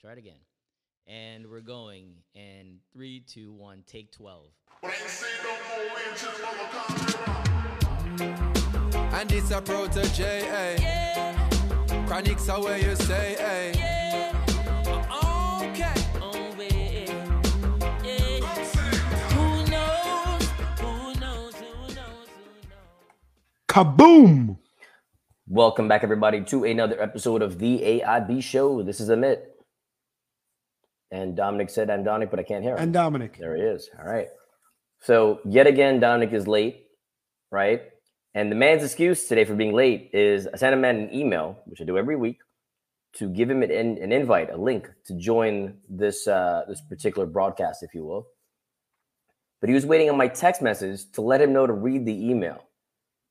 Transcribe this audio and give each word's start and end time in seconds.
Try 0.00 0.12
it 0.12 0.18
again. 0.18 0.38
And 1.06 1.46
we're 1.46 1.60
going 1.62 2.16
in 2.34 2.78
three, 2.92 3.20
two, 3.20 3.52
one, 3.52 3.82
take 3.86 4.12
12. 4.12 4.46
And 9.12 9.32
it's 9.32 9.50
a 9.50 9.60
protege, 9.62 10.42
eh? 10.48 10.76
Chronics 12.06 12.48
are 12.50 12.62
where 12.62 12.78
you 12.78 12.94
say, 12.96 13.36
eh? 13.36 13.70
Okay. 13.70 14.32
Oh. 16.20 16.52
Yeah. 18.04 18.40
Who 19.32 19.64
knows? 19.70 20.50
Who 20.80 21.14
knows? 21.20 21.54
Who 21.54 21.54
knows? 21.54 21.54
Who 21.54 22.68
knows? 22.68 23.08
Kaboom! 23.68 24.58
Welcome 25.48 25.88
back, 25.88 26.04
everybody, 26.04 26.42
to 26.44 26.64
another 26.64 27.00
episode 27.00 27.40
of 27.40 27.58
the 27.58 27.78
AIB 27.80 28.42
Show. 28.42 28.82
This 28.82 29.00
is 29.00 29.08
Amit. 29.08 29.38
And 31.10 31.36
Dominic 31.36 31.70
said 31.70 31.90
I'm 31.90 32.04
Dominic, 32.04 32.30
but 32.30 32.40
I 32.40 32.42
can't 32.42 32.62
hear 32.64 32.74
him. 32.74 32.82
And 32.82 32.92
Dominic. 32.92 33.38
there 33.38 33.56
he 33.56 33.62
is. 33.62 33.88
All 33.98 34.04
right. 34.04 34.28
So, 35.02 35.40
yet 35.44 35.66
again, 35.66 36.00
Dominic 36.00 36.32
is 36.32 36.48
late, 36.48 36.86
right? 37.50 37.82
And 38.34 38.50
the 38.50 38.56
man's 38.56 38.82
excuse 38.82 39.28
today 39.28 39.44
for 39.44 39.54
being 39.54 39.72
late 39.72 40.10
is 40.12 40.46
I 40.46 40.56
sent 40.56 40.74
him 40.74 40.84
an 40.84 41.14
email, 41.14 41.58
which 41.66 41.80
I 41.80 41.84
do 41.84 41.96
every 41.96 42.16
week, 42.16 42.38
to 43.14 43.28
give 43.28 43.48
him 43.48 43.62
an, 43.62 43.70
an 43.70 44.12
invite, 44.12 44.50
a 44.50 44.56
link 44.56 44.90
to 45.06 45.14
join 45.16 45.78
this 45.88 46.26
uh, 46.26 46.62
this 46.68 46.82
particular 46.88 47.26
broadcast, 47.26 47.82
if 47.82 47.94
you 47.94 48.04
will. 48.04 48.26
But 49.60 49.68
he 49.70 49.74
was 49.74 49.86
waiting 49.86 50.10
on 50.10 50.18
my 50.18 50.28
text 50.28 50.60
message 50.60 51.10
to 51.12 51.22
let 51.22 51.40
him 51.40 51.52
know 51.52 51.66
to 51.66 51.72
read 51.72 52.04
the 52.04 52.28
email 52.30 52.62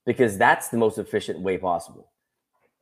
because 0.06 0.38
that's 0.38 0.70
the 0.70 0.78
most 0.78 0.98
efficient 0.98 1.40
way 1.42 1.58
possible. 1.58 2.12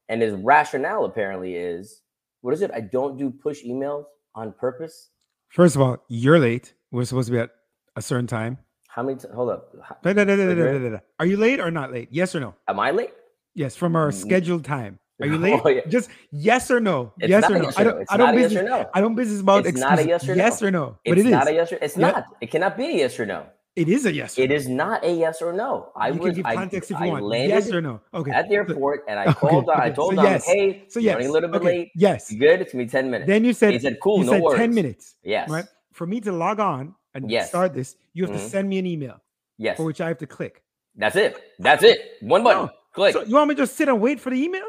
And 0.08 0.22
his 0.22 0.34
rationale 0.34 1.06
apparently 1.06 1.56
is 1.56 2.02
what 2.42 2.54
is 2.54 2.62
it? 2.62 2.72
I 2.74 2.82
don't 2.82 3.18
do 3.18 3.32
push 3.32 3.64
emails 3.64 4.06
on 4.36 4.52
purpose. 4.54 5.10
First 5.50 5.76
of 5.76 5.82
all, 5.82 5.98
you're 6.08 6.40
late. 6.40 6.74
We're 6.92 7.06
supposed 7.06 7.28
to 7.28 7.32
be 7.34 7.40
at 7.40 7.52
a 7.96 8.02
certain 8.02 8.28
time. 8.28 8.58
How 8.88 9.04
many? 9.04 9.18
T- 9.18 9.28
hold 9.34 9.50
up. 9.50 9.74
How- 9.84 9.98
Da, 10.04 10.14
da, 10.14 10.26
da. 10.26 10.98
Are 11.20 11.26
you 11.26 11.38
late 11.38 11.60
or 11.60 11.72
not 11.72 11.92
late? 11.92 12.10
Yes 12.12 12.36
or 12.36 12.40
no? 12.40 12.56
Am 12.68 12.80
I 12.80 12.92
late? 12.92 13.12
Yes, 13.56 13.76
from 13.76 13.96
our 13.96 14.10
Mm. 14.10 14.14
scheduled 14.14 14.66
time. 14.66 15.00
Are 15.22 15.28
you 15.28 15.36
Oh, 15.36 15.62
late? 15.64 15.76
yeah. 15.78 15.82
Just 15.90 16.10
yes 16.32 16.70
or 16.72 16.80
no. 16.80 17.14
It's 17.20 17.30
yes 17.30 17.50
or 17.50 17.58
no. 17.58 17.64
yes 17.66 17.78
I 17.80 17.84
don't. 17.84 18.02
It's 18.02 18.12
I 18.12 18.18
don't 18.18 18.36
a 18.38 18.42
yes 18.42 18.56
or 18.56 18.64
no. 18.64 18.90
I 18.94 19.02
don't 19.02 19.16
business 19.16 19.42
about 19.42 19.66
It's 19.66 19.80
not 19.80 20.00
a 20.00 20.08
yes 20.08 20.24
or 20.28 20.36
no. 20.36 20.44
Yes 20.44 20.62
or 20.64 20.72
no. 20.72 20.98
But 21.06 21.18
it's 21.18 21.22
it 21.22 21.26
is. 21.28 21.32
not 21.32 21.48
a 21.48 21.54
yes 21.54 21.72
or 21.72 21.76
it's 21.82 21.98
Yeah. 21.98 22.12
not. 22.12 22.26
It 22.42 22.52
cannot 22.52 22.78
be 22.78 22.86
a 22.86 22.98
yes 22.98 23.20
or 23.20 23.26
no. 23.26 23.46
It 23.76 23.90
is 23.90 24.06
a 24.06 24.14
yes. 24.14 24.38
It 24.38 24.50
no. 24.52 24.56
is 24.56 24.68
not 24.70 25.04
a 25.04 25.12
yes 25.12 25.42
or 25.42 25.52
no. 25.52 25.92
I 25.96 26.10
you 26.10 26.20
was 26.20 26.26
can 26.28 26.36
give 26.36 26.46
I, 26.46 26.56
context 26.56 26.92
if 26.92 26.98
I 26.98 27.08
want. 27.08 27.24
landed 27.26 27.50
Yes 27.50 27.72
or 27.72 27.82
no. 27.82 28.02
Okay. 28.14 28.32
at 28.32 28.48
the 28.48 28.56
airport 28.56 29.04
and 29.08 29.18
I 29.20 29.24
Okay, 29.32 29.34
called 29.34 29.68
on, 29.70 29.82
I 29.82 29.90
told 29.90 30.12
So 30.12 30.16
them, 30.18 30.26
yes. 30.26 30.46
hey, 30.46 30.84
So 30.90 31.02
running 31.02 31.28
a 31.28 31.32
little 31.32 31.50
bit 31.50 31.58
okay. 31.62 31.66
late. 31.66 31.92
Yes. 31.96 32.32
You 32.32 32.40
good? 32.40 32.62
It's 32.62 32.74
me 32.76 32.86
10 32.86 33.10
minutes. 33.10 33.28
Then 33.28 33.44
you 33.44 33.52
said 33.54 33.74
he 33.74 33.80
said, 33.80 33.98
cool, 34.00 34.20
you 34.20 34.26
no 34.26 34.32
said 34.34 34.42
worries. 34.44 34.60
ten 34.60 34.76
minutes. 34.76 35.16
yes. 35.24 35.50
Right. 35.50 35.66
For 35.92 36.06
me 36.06 36.22
to 36.22 36.32
log 36.32 36.60
on 36.60 36.94
and 37.16 37.30
Yes. 37.32 37.50
start 37.50 37.74
this, 37.74 37.96
you 38.14 38.26
have 38.26 38.36
Mhm. 38.36 38.40
to 38.44 38.50
send 38.50 38.70
me 38.70 38.78
an 38.78 38.86
email 38.86 39.20
Yes. 39.58 39.78
for 39.78 39.86
which 39.86 40.02
I 40.02 40.08
have 40.08 40.20
to 40.20 40.28
click. 40.28 40.62
That's 40.96 41.16
it. 41.16 41.36
That's 41.58 41.84
it. 41.84 42.00
One 42.22 42.44
button. 42.44 42.66
No. 42.66 42.72
Click. 42.94 43.14
So 43.14 43.24
you 43.24 43.34
want 43.36 43.50
me 43.50 43.56
to 43.56 43.62
just 43.64 43.76
sit 43.76 43.88
and 43.90 44.00
wait 44.00 44.20
for 44.20 44.30
the 44.30 44.38
email? 44.38 44.66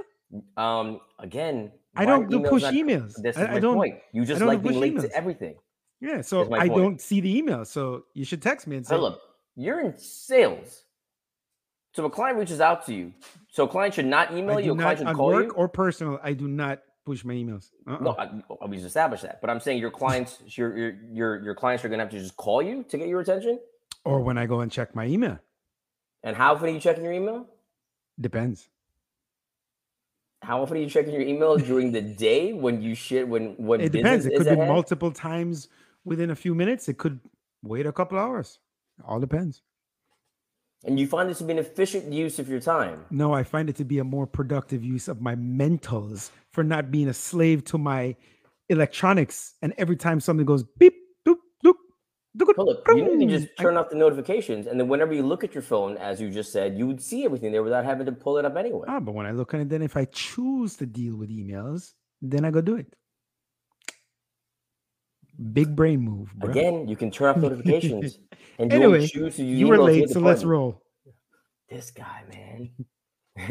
um 0.57 0.99
again, 1.21 1.71
I 1.95 2.07
don't 2.07 2.29
do 2.31 2.41
push 2.41 2.63
not- 2.63 2.73
emails. 2.75 3.13
This 3.23 3.37
is 3.37 3.43
I, 3.43 3.47
I 3.47 3.53
my 3.55 3.61
don't. 3.61 3.77
point. 3.77 3.97
You 4.13 4.25
just 4.25 4.41
like 4.43 4.63
being 4.63 4.81
late 4.81 4.95
emails. 4.97 5.03
to 5.03 5.15
everything. 5.15 5.55
Yeah, 6.05 6.21
so 6.21 6.43
I 6.55 6.69
point. 6.69 6.75
don't 6.75 7.01
see 7.01 7.21
the 7.21 7.35
email. 7.39 7.65
So 7.65 8.05
you 8.13 8.25
should 8.25 8.43
text 8.43 8.67
me 8.67 8.77
and 8.77 8.87
say, 8.87 8.95
Philip, 8.95 9.19
you're 9.57 9.81
in 9.81 9.97
sales. 9.97 10.85
So 11.95 12.05
a 12.05 12.11
client 12.11 12.39
reaches 12.39 12.61
out 12.61 12.85
to 12.87 12.95
you. 12.95 13.13
So 13.51 13.65
a 13.65 13.69
client 13.69 13.95
should 13.95 14.05
not 14.07 14.33
email 14.33 14.57
I 14.59 14.61
you. 14.61 14.73
A 14.73 14.77
client 14.77 15.01
not 15.01 15.11
should 15.11 15.17
call 15.17 15.29
work 15.29 15.47
you. 15.47 15.53
or 15.53 15.69
personal. 15.69 16.19
I 16.23 16.35
do 16.35 16.47
not 16.47 16.83
push 17.07 17.25
my 17.25 17.35
emails. 17.35 17.71
Uh-uh. 17.87 18.03
No, 18.03 18.11
I, 18.19 18.25
I 18.63 18.67
we 18.67 18.77
just 18.77 18.87
established 18.89 19.23
that. 19.23 19.41
But 19.41 19.49
I'm 19.49 19.61
saying 19.61 19.79
your 19.79 19.91
clients, 19.91 20.43
your 20.59 20.77
your 20.77 20.93
your 21.11 21.43
your 21.43 21.55
clients 21.55 21.85
are 21.85 21.89
gonna 21.89 22.03
have 22.03 22.11
to 22.13 22.19
just 22.19 22.37
call 22.37 22.61
you 22.63 22.83
to 22.91 22.99
get 22.99 23.09
your 23.09 23.21
attention. 23.21 23.59
or 24.05 24.21
when 24.21 24.37
I 24.37 24.45
go 24.47 24.61
and 24.61 24.71
check 24.71 24.95
my 24.95 25.07
email. 25.07 25.39
And 26.23 26.37
how 26.37 26.55
often 26.55 26.69
are 26.69 26.73
you 26.73 26.81
checking 26.81 27.05
your 27.05 27.13
email? 27.15 27.47
Depends. 28.21 28.69
How 30.43 30.61
often 30.63 30.77
are 30.77 30.81
you 30.81 30.91
checking 30.91 31.15
your 31.15 31.23
email 31.23 31.57
during 31.57 31.93
the 31.93 32.03
day 32.03 32.53
when 32.53 32.83
you 32.83 32.95
shit 32.95 33.27
when 33.27 33.55
when 33.57 33.81
It 33.81 33.93
depends. 33.93 34.27
It 34.27 34.37
could 34.37 34.45
be 34.45 34.51
ahead? 34.51 34.69
multiple 34.69 35.11
times 35.11 35.69
within 36.05 36.31
a 36.31 36.37
few 36.37 36.55
minutes. 36.55 36.89
It 36.89 36.99
could 36.99 37.21
wait 37.63 37.87
a 37.87 37.93
couple 37.93 38.19
hours. 38.19 38.59
All 39.05 39.21
depends. 39.21 39.63
and 40.87 41.01
you 41.01 41.07
find 41.07 41.31
this 41.31 41.39
to 41.39 41.45
be 41.45 41.53
an 41.53 41.59
efficient 41.59 42.13
use 42.13 42.39
of 42.39 42.49
your 42.49 42.61
time. 42.61 43.07
No, 43.11 43.33
I 43.33 43.43
find 43.43 43.71
it 43.71 43.77
to 43.77 43.85
be 43.85 43.99
a 43.99 44.05
more 44.05 44.27
productive 44.27 44.85
use 44.85 45.09
of 45.09 45.21
my 45.21 45.35
mentals 45.35 46.31
for 46.53 46.63
not 46.63 46.91
being 46.91 47.09
a 47.09 47.15
slave 47.15 47.65
to 47.67 47.79
my 47.79 48.15
electronics. 48.69 49.55
And 49.63 49.73
every 49.79 49.97
time 49.97 50.21
something 50.21 50.45
goes 50.47 50.63
beep, 50.79 50.95
doop, 51.27 51.37
doop, 51.65 51.75
doop, 52.39 52.57
you 52.97 53.19
can 53.19 53.29
just 53.31 53.49
turn 53.59 53.77
off 53.79 53.89
the 53.91 53.97
notifications, 53.97 54.67
and 54.67 54.79
then 54.79 54.89
whenever 54.89 55.15
you 55.15 55.23
look 55.23 55.43
at 55.43 55.55
your 55.55 55.63
phone, 55.63 55.97
as 55.97 56.21
you 56.21 56.31
just 56.31 56.53
said, 56.53 56.77
you 56.77 56.87
would 56.87 57.01
see 57.01 57.25
everything 57.25 57.51
there 57.53 57.63
without 57.63 57.85
having 57.87 58.05
to 58.07 58.13
pull 58.13 58.37
it 58.39 58.45
up 58.45 58.57
anyway. 58.57 58.85
Ah, 58.89 59.01
but 59.01 59.15
when 59.15 59.25
I 59.27 59.31
look 59.31 59.55
at 59.55 59.61
it, 59.61 59.69
then 59.71 59.81
if 59.83 59.97
I 59.97 60.05
choose 60.07 60.77
to 60.77 60.87
deal 60.87 61.17
with 61.17 61.31
emails, 61.31 61.93
then 62.21 62.45
I 62.45 62.51
go 62.51 62.61
do 62.61 62.77
it. 62.77 62.95
Big 65.53 65.75
brain 65.75 66.01
move, 66.01 66.33
bro. 66.35 66.51
Again, 66.51 66.87
you 66.89 66.97
can 66.97 67.11
turn 67.11 67.31
off 67.31 67.37
notifications, 67.39 68.19
and 68.59 68.71
you 68.73 68.79
Anyway, 68.79 69.07
choose 69.07 69.37
to 69.37 69.45
use 69.45 69.59
you 69.59 69.67
were 69.67 69.79
late, 69.79 70.09
so 70.11 70.21
let's 70.21 70.45
roll. 70.45 70.81
This 71.69 71.91
guy, 71.91 72.23
man. 72.33 72.71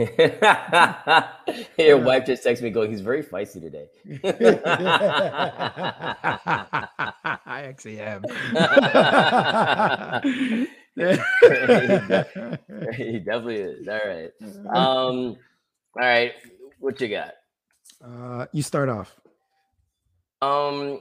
Your 1.78 1.98
wife 1.98 2.26
just 2.26 2.46
texted 2.46 2.62
me 2.62 2.70
going, 2.70 2.90
he's 2.90 3.02
very 3.02 3.22
feisty 3.22 3.60
today. 3.60 3.90
I 7.46 7.64
actually 7.64 8.00
am. 8.00 8.24
he 12.96 13.20
definitely 13.20 13.58
is. 13.58 13.86
All 13.90 14.00
right. 14.06 14.32
Um, 14.74 15.36
all 15.36 15.38
right. 15.98 16.32
What 16.80 17.02
you 17.02 17.10
got? 17.10 17.34
uh, 18.04 18.46
you 18.54 18.64
start 18.64 18.90
off. 18.90 19.20
Um 20.42 21.00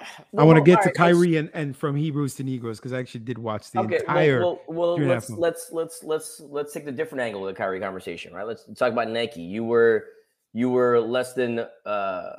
I 0.38 0.44
want 0.44 0.56
to 0.56 0.62
get 0.62 0.82
to 0.82 0.92
Kyrie 0.92 1.36
and, 1.36 1.50
and 1.54 1.76
from 1.76 1.96
Hebrews 1.96 2.34
to 2.36 2.44
Negroes 2.44 2.78
because 2.78 2.92
I 2.92 2.98
actually 2.98 3.20
did 3.20 3.38
watch 3.38 3.70
the 3.70 3.80
Okay, 3.80 3.96
entire. 3.96 4.40
well, 4.40 4.60
well, 4.66 4.76
well 4.76 4.96
three 4.96 5.04
and 5.04 5.12
a 5.12 5.14
let's 5.14 5.30
let's 5.30 5.72
let's 5.72 6.04
let's 6.04 6.40
let's 6.40 6.72
take 6.72 6.84
the 6.84 6.92
different 6.92 7.22
angle 7.22 7.46
of 7.46 7.54
the 7.54 7.58
Kyrie 7.58 7.80
conversation, 7.80 8.32
right? 8.32 8.46
Let's 8.46 8.64
talk 8.76 8.92
about 8.92 9.08
Nike. 9.08 9.42
You 9.42 9.64
were 9.64 10.06
you 10.52 10.70
were 10.70 11.00
less 11.00 11.34
than 11.34 11.66
uh 11.86 12.30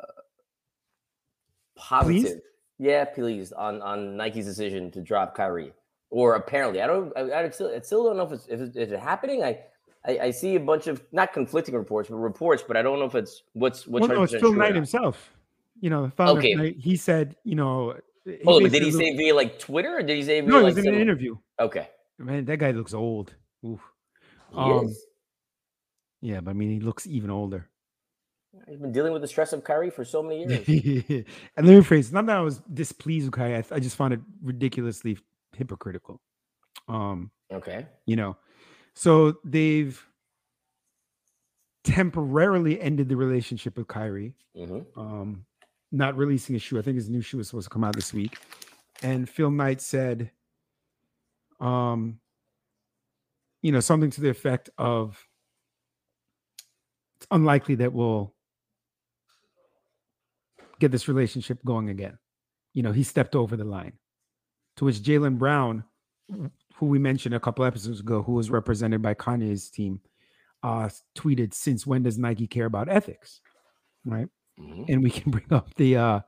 positive, 1.76 2.42
yeah, 2.80 3.06
pleased 3.06 3.54
on 3.54 3.82
on 3.82 4.18
Nike's 4.18 4.46
decision 4.46 4.92
to 4.92 5.02
drop 5.02 5.36
Kyrie, 5.36 5.74
or 6.10 6.36
apparently, 6.36 6.82
I 6.82 6.88
don't, 6.88 7.12
I, 7.18 7.44
I 7.44 7.50
still, 7.50 7.74
I 7.76 7.80
still 7.80 8.04
don't 8.04 8.18
know 8.18 8.24
if 8.24 8.32
it's 8.32 8.48
if 8.48 8.60
it's, 8.60 8.76
is 8.76 8.92
it 8.92 9.00
happening. 9.00 9.44
I, 9.44 9.60
I 10.06 10.20
I 10.20 10.32
see 10.32 10.56
a 10.56 10.60
bunch 10.60 10.88
of 10.88 11.04
not 11.12 11.34
conflicting 11.34 11.76
reports, 11.76 12.10
but 12.10 12.18
reports, 12.18 12.64
but 12.68 12.78
I 12.78 12.82
don't 12.82 13.00
know 13.00 13.06
if 13.06 13.16
it's 13.16 13.44
what's 13.54 13.88
what's 13.88 14.08
well, 14.08 14.18
no, 14.18 14.24
it's 14.24 14.34
100% 14.34 14.40
Phil 14.40 14.54
Knight 14.54 14.76
himself. 14.76 15.32
You 15.81 15.90
know, 15.90 16.06
the 16.06 16.12
founder. 16.12 16.40
Okay. 16.40 16.53
Knight, 16.53 16.78
he 16.80 16.96
said, 16.96 17.36
you 17.44 17.56
know. 17.56 17.96
he 18.24 18.38
Hold 18.46 18.64
on, 18.64 18.69
did 18.69 18.84
he 18.84 18.92
say 18.92 19.16
via 19.18 19.36
like 19.36 19.59
Twitter 19.59 19.97
or 19.97 20.02
did 20.03 20.16
he 20.16 20.24
say 20.24 20.40
via 20.42 20.50
No, 20.50 20.59
it 20.59 20.64
like 20.64 20.75
was 20.75 20.86
in 20.86 20.94
an 20.94 21.02
interview. 21.02 21.36
Okay, 21.59 21.90
Man, 22.18 22.46
that 22.46 22.58
guy 22.58 22.72
looks 22.72 22.94
old. 22.94 23.34
Oof. 23.66 23.81
Um. 24.56 24.94
Yeah, 26.22 26.40
but 26.40 26.52
I 26.52 26.53
mean, 26.53 26.69
he 26.69 26.80
looks 26.80 27.08
even 27.08 27.30
older. 27.31 27.68
He's 28.68 28.78
been 28.78 28.92
dealing 28.92 29.12
with 29.14 29.22
the 29.24 29.28
stress 29.28 29.53
of 29.53 29.64
Kyrie 29.64 29.90
for 29.90 30.06
so 30.06 30.22
many 30.22 30.46
years. 30.68 31.25
and 31.58 31.66
let 31.68 31.74
me 31.74 31.81
rephrase. 31.81 32.12
Not 32.12 32.25
that 32.28 32.38
I 32.38 32.42
was 32.42 32.59
displeased 32.74 33.25
with 33.25 33.34
Kai. 33.34 33.56
I, 33.58 33.63
I 33.72 33.80
just 33.80 33.96
found 33.96 34.13
it 34.13 34.19
ridiculously 34.44 35.18
hypocritical. 35.56 36.22
Um, 36.88 37.31
Okay. 37.52 37.86
you 38.06 38.16
know, 38.16 38.38
so 38.94 39.38
they've 39.44 40.02
temporarily 41.84 42.80
ended 42.80 43.09
the 43.09 43.16
relationship 43.16 43.78
with 43.78 43.88
Kyrie. 43.88 44.34
hmm 44.56 44.80
Um, 44.96 45.46
not 45.91 46.16
releasing 46.18 46.56
a 46.56 46.60
shoe. 46.60 46.80
I 46.80 46.81
think 46.81 46.95
his 46.95 47.10
new 47.10 47.21
shoe 47.21 47.39
is 47.39 47.48
supposed 47.50 47.66
to 47.66 47.74
come 47.74 47.83
out 47.83 47.95
this 47.95 48.13
week. 48.13 48.38
And 49.04 49.27
Phil 49.27 49.51
Knight 49.51 49.81
said, 49.81 50.31
um, 51.60 52.19
you 53.62 53.71
know, 53.71 53.80
something 53.80 54.10
to 54.12 54.21
the 54.21 54.30
effect 54.30 54.69
of 54.77 55.27
it's 57.18 57.27
unlikely 57.30 57.75
that 57.75 57.94
we'll 57.94 58.33
get 60.80 60.92
this 60.92 61.07
relationship 61.07 61.63
going 61.63 61.89
again. 61.89 62.18
You 62.74 62.81
know, 62.83 62.92
he 62.92 63.04
stepped 63.04 63.36
over 63.36 63.56
the 63.56 63.63
line. 63.63 63.94
To 64.77 64.86
which 64.86 64.95
Jaylen 64.95 65.38
Brown, 65.38 65.83
who 66.75 66.86
we 66.86 66.98
mentioned 66.98 67.36
a 67.36 67.39
couple 67.39 67.66
episodes 67.66 68.00
ago, 68.00 68.24
who 68.24 68.31
was 68.31 68.50
represented 68.50 69.01
by 69.01 69.13
Kanye's 69.13 69.69
team, 69.69 70.00
uh, 70.63 70.89
tweeted, 71.16 71.54
"Since 71.54 71.86
when 71.86 72.04
does 72.04 72.18
Nike 72.18 72.48
care 72.48 72.66
about 72.66 72.89
ethics?" 72.89 73.42
Right, 74.06 74.30
hmm 74.62 74.84
and 74.88 75.04
we 75.04 75.10
can 75.10 75.31
bring 75.31 75.52
up 75.52 75.74
the, 75.75 75.98
uh, 75.98 76.19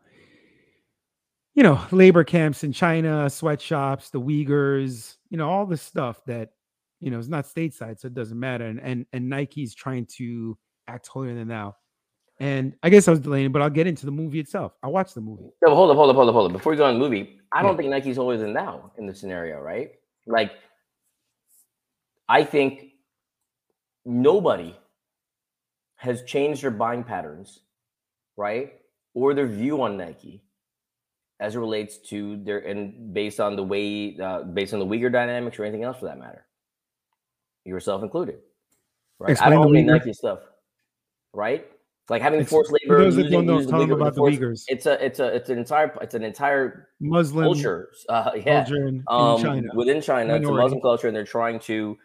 you 1.56 1.63
know, 1.63 1.80
labor 1.91 2.24
camps 2.24 2.63
in 2.63 2.71
China, 2.74 3.30
sweatshops, 3.30 4.09
the 4.09 4.19
Uyghurs, 4.19 5.18
you 5.30 5.38
know, 5.38 5.50
all 5.50 5.65
the 5.65 5.77
stuff 5.77 6.24
that, 6.25 6.50
you 7.00 7.12
know, 7.12 7.19
is 7.19 7.30
not 7.30 7.45
stateside, 7.45 8.00
so 8.00 8.07
it 8.07 8.13
doesn't 8.13 8.39
matter. 8.39 8.65
And 8.65 8.80
and 8.80 9.06
and 9.13 9.30
Nike's 9.30 9.75
trying 9.75 10.07
to 10.18 10.57
act 10.88 11.07
holier 11.07 11.35
than 11.35 11.47
thou. 11.47 11.75
And 12.39 12.75
I 12.81 12.89
guess 12.89 13.07
I 13.07 13.12
was 13.12 13.19
delaying, 13.19 13.51
but 13.51 13.62
I'll 13.62 13.69
get 13.69 13.85
into 13.88 14.06
the 14.06 14.12
movie 14.12 14.39
itself. 14.39 14.74
I 14.81 14.88
watched 14.88 15.13
the 15.13 15.21
movie. 15.21 15.44
No, 15.62 15.75
hold 15.75 15.91
up, 15.91 15.95
hold 15.97 16.09
up, 16.09 16.15
hold 16.15 16.29
up, 16.29 16.33
hold 16.33 16.45
up. 16.47 16.53
Before 16.53 16.71
we 16.71 16.77
go 16.77 16.86
on 16.86 16.95
the 16.95 17.00
movie, 17.00 17.39
I 17.51 17.62
don't 17.62 17.71
Yeah. 17.74 17.77
think 17.77 17.89
Nike's 17.89 18.18
holier 18.18 18.39
than 18.39 18.53
thou 18.53 18.91
in 18.97 19.06
the 19.06 19.13
scenario, 19.13 19.59
right? 19.59 19.91
Like, 20.25 20.51
I 22.27 22.44
think 22.44 22.94
nobody 24.06 24.75
has 25.95 26.24
changed 26.24 26.63
their 26.63 26.71
buying 26.71 27.03
patterns, 27.03 27.59
right? 28.38 28.74
Or 29.13 29.33
their 29.33 29.47
view 29.47 29.81
on 29.81 29.97
Nike 29.97 30.44
as 31.39 31.56
it 31.56 31.59
relates 31.59 31.97
to 32.09 32.38
their 32.44 32.59
and 32.59 33.13
based 33.13 33.39
on 33.39 33.56
the 33.56 33.63
way, 33.63 34.18
uh, 34.19 34.44
based 34.44 34.74
on 34.74 34.80
the 34.80 34.85
Uyghur 34.85 35.12
dynamics 35.12 35.59
or 35.59 35.63
anything 35.65 35.83
else 35.83 35.97
for 36.00 36.06
that 36.06 36.18
matter, 36.18 36.45
yourself 37.65 38.01
included, 38.03 38.39
right? 39.19 39.39
I 39.41 39.50
don't 39.50 39.62
the 39.62 39.68
own 39.68 39.75
any 39.75 39.88
Uyghur- 39.88 39.91
Nike 40.00 40.13
stuff, 40.13 40.39
right? 41.33 41.68
Like 42.09 42.21
having 42.21 42.39
It's- 42.41 42.50
forced 42.50 42.71
labor. 42.71 42.97
those 43.03 43.15
that 43.15 43.24
using- 43.24 43.45
don't 43.45 43.65
know, 43.68 43.77
Uyghur- 43.77 43.94
about 43.94 44.13
the 44.13 44.19
forced- 44.19 44.39
Uyghurs. 44.39 44.63
It's 44.68 44.86
a, 44.86 45.03
it's 45.06 45.19
a, 45.19 45.36
it's 45.36 45.50
an 45.50 45.57
entire, 45.57 45.97
it's 46.01 46.15
an 46.15 46.24
entire 46.24 46.89
Muslim 47.00 47.45
culture. 47.45 47.91
Uh, 48.09 48.31
yeah, 48.36 48.63
culture 48.65 48.88
in, 48.88 48.95
in 48.95 49.03
um, 49.07 49.41
China. 49.41 49.68
within 49.75 50.01
China, 50.01 50.36
it's 50.36 50.47
a. 50.47 50.51
Muslim 50.51 50.81
culture, 50.81 51.07
and 51.07 51.15
they're 51.15 51.24
trying 51.24 51.59
to 51.62 51.97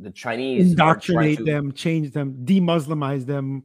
the 0.00 0.10
Chinese 0.10 0.70
Indoctrinate 0.72 1.38
to 1.38 1.44
them, 1.44 1.72
change 1.72 2.10
them, 2.12 2.44
de-Muslimize 2.44 3.26
them, 3.26 3.62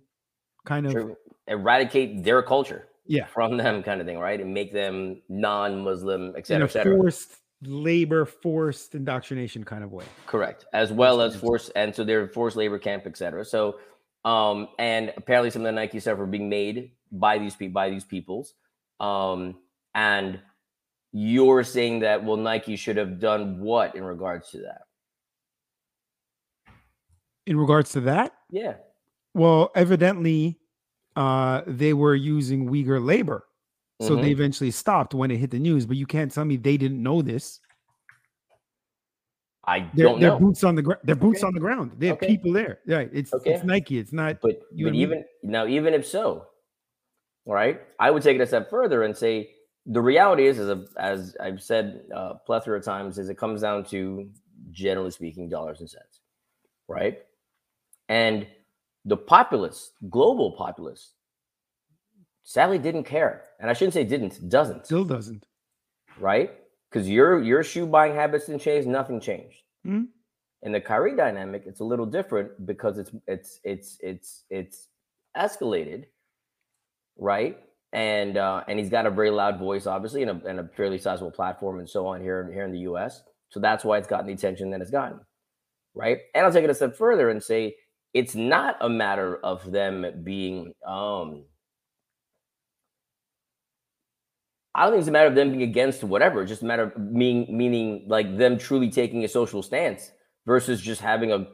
kind 0.66 0.86
of. 0.86 0.94
to 0.94 1.18
eradicate 1.50 2.24
their 2.24 2.42
culture 2.42 2.88
Yeah. 3.06 3.25
from 3.25 3.57
them, 3.57 3.84
kind 3.84 4.00
of 4.00 4.07
thing, 4.07 4.19
right, 4.19 4.40
and 4.40 4.54
make 4.54 4.72
them 4.72 5.22
non-Muslim, 5.28 6.36
et 6.38 6.48
cetera, 6.48 6.66
et 6.68 6.72
cetera. 6.72 6.96
forced 6.96 7.36
labor, 7.63 8.24
forced 8.25 8.96
indoctrination 8.96 9.66
kind 9.66 9.84
of 9.84 9.92
way. 9.92 10.06
Correct, 10.28 10.66
as 10.72 10.94
well 10.94 11.19
as 11.22 11.36
forced, 11.36 11.72
and 11.75 11.94
so 11.94 12.04
they're 12.06 12.28
forced 12.30 12.56
labor 12.56 12.80
camp, 12.80 13.04
et 13.06 13.18
cetera. 13.18 13.44
So, 13.44 13.80
um, 14.24 14.69
and 14.78 15.12
apparently 15.18 15.50
some 15.50 15.63
of 15.63 15.66
the 15.66 15.72
Nike 15.74 16.00
stuff 16.00 16.19
are 16.19 16.25
being 16.25 16.48
made 16.48 16.92
by 17.12 17.38
these 17.38 17.56
people, 17.56 17.74
by 17.74 17.90
these 17.90 18.06
peoples, 18.06 18.54
um, 19.00 19.57
and 19.95 20.40
you're 21.12 21.63
saying 21.63 22.00
that 22.02 22.24
well, 22.24 22.38
Nike 22.38 22.75
should 22.75 22.95
have 22.98 23.19
done 23.19 23.60
what 23.60 23.95
in 23.95 24.04
regards 24.04 24.52
to 24.52 24.60
that? 24.60 24.81
In 27.48 27.57
regards 27.57 27.92
to 27.94 28.02
that, 28.02 28.34
Yeah, 28.52 28.75
well, 29.34 29.72
evidently, 29.75 30.59
uh, 31.19 31.63
they 31.68 31.94
were 31.94 32.16
using 32.16 32.69
Uyghur 32.69 33.04
labor. 33.06 33.45
So 34.01 34.16
Mhm. 34.16 34.21
they 34.21 34.31
eventually 34.31 34.71
stopped 34.71 35.13
when 35.13 35.30
it 35.30 35.38
hit 35.38 35.51
the 35.51 35.60
news. 35.60 35.86
But 35.86 35.98
you 35.98 36.06
can't 36.06 36.31
tell 36.31 36.45
me 36.45 36.56
they 36.56 36.77
didn't 36.77 37.04
know 37.04 37.21
this. 37.21 37.60
I 39.66 39.81
don't 39.81 40.21
they're 40.21 40.31
know. 40.31 40.39
boots 40.39 40.63
on 40.63 40.75
the 40.75 40.81
ground. 40.81 41.01
They're 41.04 41.16
boots 41.16 41.39
Okay. 41.39 41.48
on 41.48 41.54
the 41.54 41.60
ground. 41.60 41.92
They 41.98 42.07
have 42.07 42.16
Okay. 42.16 42.27
people 42.27 42.54
there. 42.54 42.80
Yeah, 42.86 43.01
it's 43.12 43.33
Okay. 43.33 43.51
it's 43.51 43.63
Nike. 43.66 43.98
It's 43.98 44.13
not. 44.13 44.39
But 44.42 44.62
you 44.74 44.86
but 44.86 44.95
even 44.95 45.25
now, 45.44 45.68
even 45.68 45.94
if 45.94 46.07
so, 46.07 46.48
right, 47.45 47.81
I 48.00 48.10
would 48.10 48.24
take 48.24 48.36
it 48.39 48.42
a 48.42 48.48
step 48.48 48.69
further 48.69 49.04
and 49.04 49.16
say 49.16 49.51
the 49.86 50.01
reality 50.01 50.48
is, 50.48 50.57
as, 50.57 50.69
a, 50.69 50.86
as 50.98 51.36
I've 51.42 51.62
said 51.62 52.06
uh, 52.16 52.36
plethora 52.45 52.77
of 52.77 52.86
times, 52.86 53.18
is 53.18 53.27
it 53.30 53.38
comes 53.38 53.62
down 53.62 53.83
to 53.86 54.30
generally 54.71 55.12
speaking 55.12 55.50
dollars 55.50 55.81
and 55.81 55.89
cents, 55.89 56.21
right? 56.88 57.19
And 58.07 58.48
the 59.06 59.18
populace, 59.18 59.92
global 60.10 60.51
populace, 60.54 61.13
sadly 62.44 62.78
didn't 62.80 63.04
care, 63.04 63.44
and 63.60 63.69
I 63.69 63.74
shouldn't 63.74 63.94
say 63.94 64.04
didn't, 64.04 64.50
doesn't, 64.50 64.86
Still 64.86 65.06
doesn't. 65.06 65.46
right? 66.19 66.51
Because 66.92 67.07
your 67.10 67.42
your 67.42 67.63
shoe 67.63 67.86
buying 67.86 68.16
habits 68.16 68.48
didn't 68.48 68.62
change, 68.62 68.86
nothing 68.86 69.19
changed. 69.19 69.62
Mhm. 69.86 70.07
In 70.63 70.72
the 70.74 70.81
Kyrie 70.81 71.16
dynamic, 71.16 71.63
it's 71.66 71.80
a 71.80 71.84
little 71.86 72.06
different 72.06 72.66
because 72.66 72.98
it's 72.98 73.12
it's 73.28 73.60
it's 73.63 73.98
it's 74.01 74.44
it's 74.50 74.88
escalated, 75.38 76.06
right? 77.18 77.57
And 77.94 78.38
uh, 78.38 78.63
and 78.68 78.78
he's 78.80 78.90
got 78.90 79.06
a 79.06 79.10
very 79.12 79.30
loud 79.31 79.57
voice, 79.57 79.88
obviously, 79.88 80.22
and 80.24 80.31
a, 80.44 80.48
and 80.48 80.60
a 80.60 80.68
fairly 80.75 80.98
sizable 80.98 81.31
platform, 81.31 81.80
and 81.80 81.90
so 81.90 82.06
on 82.07 82.22
here 82.22 82.52
here 82.52 82.66
in 82.66 82.72
the 82.72 82.80
U.S. 82.80 83.24
So 83.50 83.60
that's 83.60 83.84
why 83.86 83.98
it's 83.98 84.07
gotten 84.07 84.28
the 84.28 84.34
attention 84.34 84.69
that 84.72 84.81
it's 84.81 84.92
gotten, 84.92 85.19
right? 85.95 86.19
And 86.36 86.45
I'll 86.45 86.52
take 86.52 86.63
it 86.66 86.69
a 86.69 86.75
step 86.75 86.95
further 86.95 87.30
and 87.30 87.42
say 87.42 87.75
it's 88.14 88.36
not 88.36 88.78
a 88.82 88.90
matter 88.90 89.38
of 89.38 89.72
them 89.72 90.06
being 90.24 90.74
um, 90.86 91.44
I 94.76 94.84
don't 94.84 94.94
think 94.94 95.02
it's 95.02 95.10
a 95.10 95.12
matter 95.12 95.28
of 95.28 95.36
them 95.36 95.52
being 95.52 95.64
against 95.64 96.04
whatever. 96.04 96.42
It's 96.42 96.50
just 96.50 96.62
a 96.62 96.66
matter 96.66 96.84
of 96.84 96.98
meaning, 96.98 97.58
meaning 97.58 98.06
like 98.08 98.38
them 98.38 98.58
truly 98.58 98.90
taking 98.90 99.24
a 99.26 99.28
social 99.28 99.62
stance 99.62 100.12
versus 100.46 100.80
just 100.80 101.02
having 101.02 101.32
a, 101.32 101.48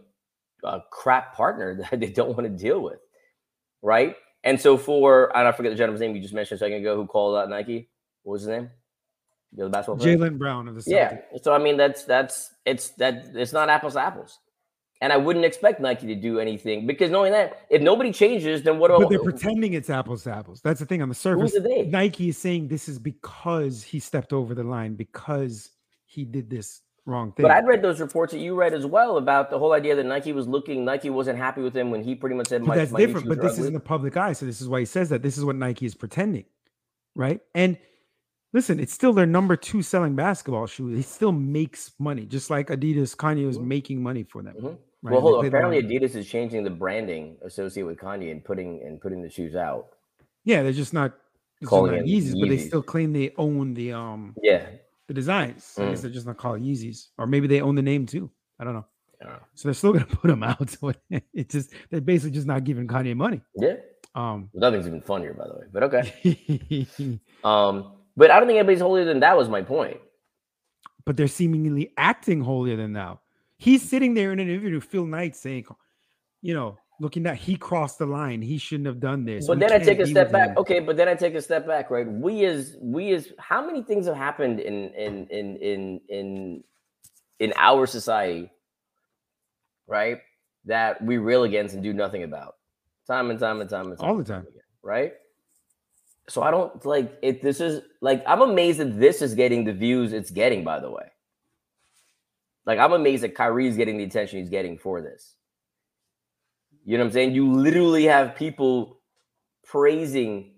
a 0.64 0.82
crap 0.92 1.36
partner 1.36 1.76
that 1.92 2.00
they 2.00 2.10
don't 2.10 2.38
want 2.38 2.44
to 2.44 2.50
deal 2.50 2.82
with, 2.82 3.00
right? 3.82 4.16
And 4.44 4.62
so 4.62 4.78
for 4.78 5.36
and 5.36 5.48
I 5.48 5.52
forget 5.54 5.72
the 5.72 5.78
gentleman's 5.78 6.02
name 6.02 6.16
you 6.16 6.22
just 6.22 6.34
mentioned 6.34 6.58
a 6.58 6.60
second 6.60 6.78
ago 6.78 6.96
who 6.96 7.08
called 7.08 7.38
out 7.38 7.50
Nike. 7.50 7.90
What 8.24 8.34
was 8.34 8.44
his 8.44 8.50
name? 8.50 8.70
The 9.54 9.64
other 9.64 9.72
basketball 9.72 9.98
player? 9.98 10.18
Jaylen 10.18 10.38
Brown 10.38 10.68
of 10.68 10.76
the 10.76 10.82
Celtics. 10.82 10.88
Yeah. 10.88 11.18
So 11.42 11.54
I 11.54 11.58
mean, 11.58 11.78
that's 11.78 12.04
that's 12.04 12.52
it's 12.66 12.90
that 12.98 13.32
it's 13.34 13.54
not 13.54 13.70
apples 13.70 13.94
to 13.94 14.02
apples. 14.02 14.38
And 15.02 15.12
I 15.12 15.18
wouldn't 15.18 15.44
expect 15.44 15.82
Nike 15.82 16.08
to 16.08 16.16
do 16.16 16.40
anything 16.40 16.88
because 16.88 17.12
knowing 17.12 17.34
that 17.34 17.66
if 17.70 17.82
nobody 17.82 18.14
changes, 18.14 18.64
then 18.64 18.80
what? 18.80 18.92
But 18.98 19.10
they're 19.10 19.20
pretending 19.20 19.74
it's 19.74 19.90
apples 19.90 20.24
to 20.24 20.34
apples. 20.34 20.62
That's 20.62 20.80
the 20.80 20.86
thing 20.86 21.02
on 21.02 21.10
the 21.10 21.16
surface. 21.16 21.54
Nike 21.88 22.30
is 22.30 22.38
saying 22.38 22.70
this 22.70 22.88
is 22.88 22.98
because 22.98 23.84
he 23.84 24.00
stepped 24.00 24.32
over 24.32 24.56
the 24.56 24.64
line 24.64 24.96
because 24.96 25.70
he 26.06 26.24
did 26.24 26.50
this 26.50 26.82
wrong 27.06 27.34
thing. 27.34 27.44
But 27.44 27.52
I'd 27.52 27.68
read 27.68 27.82
those 27.82 28.00
reports 28.00 28.32
that 28.34 28.40
you 28.40 28.56
read 28.56 28.74
as 28.74 28.86
well 28.86 29.18
about 29.18 29.50
the 29.50 29.60
whole 29.60 29.74
idea 29.74 29.96
that 29.96 30.06
Nike 30.06 30.32
was 30.32 30.48
looking, 30.48 30.86
Nike 30.86 31.10
wasn't 31.10 31.38
happy 31.38 31.62
with 31.62 31.76
him 31.76 31.92
when 31.92 32.02
he 32.02 32.16
pretty 32.16 32.36
much 32.36 32.48
said, 32.48 32.62
But 32.62 32.70
"My, 32.70 32.76
that's 32.78 32.92
my 32.92 33.00
different. 33.00 33.28
But 33.28 33.42
this 33.42 33.54
ugly." 33.54 33.62
is 33.64 33.68
in 33.68 33.74
the 33.74 33.80
public 33.80 34.16
eye, 34.18 34.34
so 34.34 34.46
this 34.46 34.62
is 34.62 34.70
why 34.70 34.80
he 34.80 34.86
says 34.86 35.10
that. 35.10 35.22
This 35.22 35.38
is 35.38 35.44
what 35.44 35.56
Nike 35.58 35.86
is 35.86 35.94
pretending, 35.94 36.46
right? 37.16 37.42
And 37.54 37.78
listen, 38.54 38.80
it's 38.80 38.94
still 38.94 39.14
their 39.14 39.26
number 39.26 39.56
two 39.58 39.82
selling 39.82 40.16
basketball 40.16 40.66
shoe. 40.68 40.90
It 40.96 41.04
still 41.04 41.34
makes 41.34 41.92
money, 42.00 42.26
just 42.26 42.50
like 42.50 42.70
Adidas, 42.70 43.16
Kanye 43.16 43.46
was 43.46 43.58
Mhm. 43.58 43.66
making 43.66 44.02
money 44.02 44.24
for 44.24 44.42
them. 44.42 44.56
Mhm. 44.60 44.78
Right? 45.04 45.12
Well, 45.14 45.22
hold 45.22 45.36
on. 45.40 45.46
Apparently, 45.46 45.80
along- 45.80 45.90
Adidas 45.92 46.16
is 46.16 46.28
changing 46.28 46.64
the 46.64 46.70
branding 46.70 47.38
associated 47.44 47.88
with 47.88 47.98
Kanye 47.98 48.32
and 48.32 48.44
putting 48.44 48.82
and 48.84 49.00
putting 49.02 49.22
the 49.22 49.30
shoes 49.30 49.56
out. 49.56 49.90
yeah, 50.44 50.64
they're 50.64 50.72
just 50.72 50.94
not 50.94 51.14
Calling 51.64 51.92
not 51.94 52.02
it 52.02 52.06
Yeezys, 52.08 52.40
but 52.40 52.50
they 52.50 52.58
still 52.58 52.84
claim 52.84 53.14
they 53.14 53.34
own 53.38 53.74
the 53.74 53.94
um 53.94 54.36
Yeah, 54.44 54.66
the 55.08 55.14
designs. 55.14 55.74
I 55.78 55.82
Mm. 55.84 55.90
guess 55.92 56.02
they're 56.02 56.12
just 56.12 56.28
not 56.28 56.38
called 56.38 56.62
Yeezys, 56.62 57.08
or 57.18 57.26
maybe 57.28 57.48
they 57.48 57.62
own 57.62 57.76
the 57.76 57.82
name 57.82 58.06
too. 58.06 58.30
I 58.60 58.64
don't 58.66 58.74
know. 58.74 58.86
I. 59.26 59.38
So 59.56 59.68
they're 59.70 59.74
still 59.74 59.94
gonna 59.94 60.06
put 60.22 60.28
them 60.28 60.44
out. 60.44 60.70
So 60.70 60.92
it's 61.34 61.54
just 61.54 61.72
they're 61.90 62.02
basically 62.02 62.32
just 62.32 62.46
not 62.46 62.64
giving 62.66 62.88
Kanye 62.88 63.16
money. 63.16 63.42
yeah. 63.56 63.76
Um, 64.16 64.50
Nothing's 64.54 64.86
even 64.88 65.02
funnier, 65.02 65.34
by 65.34 65.46
the 65.48 65.54
way. 65.56 65.66
But 65.72 65.84
okay. 65.84 66.88
Um, 67.44 67.94
but 68.18 68.32
I 68.32 68.40
don't 68.40 68.48
think 68.48 68.58
anybody's 68.60 68.82
holier 68.82 69.06
than 69.06 69.20
that. 69.22 69.36
Was 69.38 69.50
my 69.50 69.62
point. 69.62 69.98
but 71.06 71.16
they're 71.18 71.28
seemingly 71.28 71.92
acting 71.98 72.42
holier 72.42 72.76
than 72.78 72.94
thou. 72.94 73.20
He's 73.58 73.88
sitting 73.88 74.14
there 74.14 74.34
in 74.34 74.40
an 74.40 74.50
interview, 74.50 74.80
Phil 74.82 75.06
Knight 75.06 75.36
saying, 75.36 75.66
you 76.42 76.54
know, 76.54 76.78
looking 77.00 77.24
that 77.24 77.38
he 77.38 77.56
crossed 77.56 78.00
the 78.00 78.06
line. 78.06 78.42
He 78.42 78.58
shouldn't 78.58 78.88
have 78.88 79.00
done 79.00 79.26
this. 79.26 79.48
But 79.48 79.58
We 79.58 79.66
then 79.68 79.74
I 79.74 79.80
take 79.84 80.00
a 80.00 80.08
step 80.08 80.32
back. 80.32 80.50
him." 80.50 80.58
Okay, 80.60 80.80
but 80.80 80.98
then 80.98 81.08
I 81.08 81.16
take 81.16 81.36
a 81.36 81.42
step 81.42 81.66
back, 81.68 81.90
right? 81.90 82.08
We 82.08 82.46
as 82.46 82.78
we 82.82 83.14
as 83.14 83.32
how 83.38 83.66
many 83.66 83.82
things 83.84 84.06
have 84.08 84.16
happened 84.16 84.60
in 84.60 84.90
in 84.94 85.28
in 85.28 85.58
in 85.58 86.02
in 86.10 86.64
in 87.40 87.54
our 87.58 87.86
society, 87.86 88.50
right? 89.88 90.20
That 90.66 91.02
we 91.04 91.18
rail 91.18 91.44
against 91.44 91.74
and 91.76 91.84
do 91.84 91.94
nothing 91.94 92.24
about, 92.24 92.56
time 93.08 93.30
and 93.30 93.40
time 93.40 93.62
and 93.62 93.70
time 93.70 93.88
and 93.92 94.00
time 94.00 94.10
All 94.10 94.18
the 94.18 94.24
time. 94.24 94.42
again, 94.48 94.62
right? 94.84 95.14
So 96.28 96.42
I 96.42 96.50
don't 96.50 96.84
like 96.86 97.18
it. 97.22 97.42
This 97.44 97.60
is 97.62 97.82
like 98.02 98.24
I'm 98.26 98.42
amazed 98.42 98.80
that 98.80 99.00
this 99.00 99.22
is 99.22 99.36
getting 99.36 99.64
the 99.64 99.74
views 99.74 100.12
it's 100.14 100.32
getting. 100.32 100.64
By 100.64 100.80
the 100.80 100.90
way, 100.90 101.12
like 102.66 102.80
I'm 102.80 102.94
amazed 102.94 103.24
that 103.24 103.36
Kyrie's 103.36 103.78
getting 103.78 103.98
the 103.98 104.04
attention 104.04 104.40
he's 104.40 104.50
getting 104.50 104.78
for 104.78 105.02
this. 105.02 105.36
You 106.84 106.98
know 106.98 107.04
what 107.04 107.08
I'm 107.08 107.14
saying? 107.14 107.36
You 107.36 107.52
literally 107.52 108.06
have 108.06 108.36
people 108.36 109.00
praising, 109.66 110.52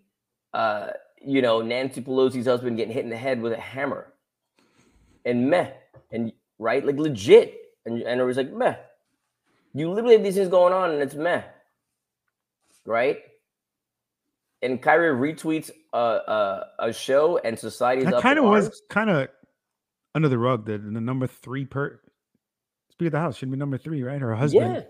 uh, 0.54 0.90
you 1.22 1.42
know, 1.42 1.62
Nancy 1.62 2.02
Pelosi's 2.02 2.46
husband 2.46 2.78
getting 2.78 2.94
hit 2.94 3.04
in 3.04 3.10
the 3.10 3.18
head 3.18 3.42
with 3.42 3.54
a 3.54 3.60
hammer, 3.60 4.14
and 5.26 5.50
meh, 5.50 5.72
and 6.12 6.32
right, 6.60 6.86
like 6.86 6.98
legit, 6.98 7.56
and 7.86 8.02
and 8.02 8.20
it 8.20 8.24
was 8.24 8.38
like 8.38 8.52
meh. 8.52 8.76
You 9.74 9.92
literally 9.92 10.16
have 10.16 10.24
these 10.24 10.36
things 10.36 10.50
going 10.50 10.74
on, 10.74 10.92
and 10.92 11.02
it's 11.02 11.16
meh, 11.16 11.44
right? 12.86 13.20
And 14.62 14.82
Kyrie 14.82 15.34
retweets 15.34 15.72
a 15.94 15.98
a, 15.98 16.66
a 16.80 16.94
show, 16.94 17.38
and 17.38 17.58
society's 17.58 18.06
that 18.06 18.16
up 18.16 18.22
kind 18.22 18.40
of 18.40 18.46
was 18.46 18.82
kind 18.90 19.10
of 19.10 19.30
under 20.18 20.28
the 20.28 20.38
rug. 20.38 20.66
The, 20.66 20.78
the 20.78 21.00
number 21.02 21.28
three 21.28 21.64
per 21.66 22.02
speaker 22.92 23.08
of 23.08 23.12
the 23.14 23.20
house 23.20 23.38
should 23.38 23.50
be 23.52 23.56
number 23.58 23.78
three, 23.78 24.04
right? 24.04 24.20
Her 24.20 24.36
husband 24.36 24.76
Yeah, 24.76 24.82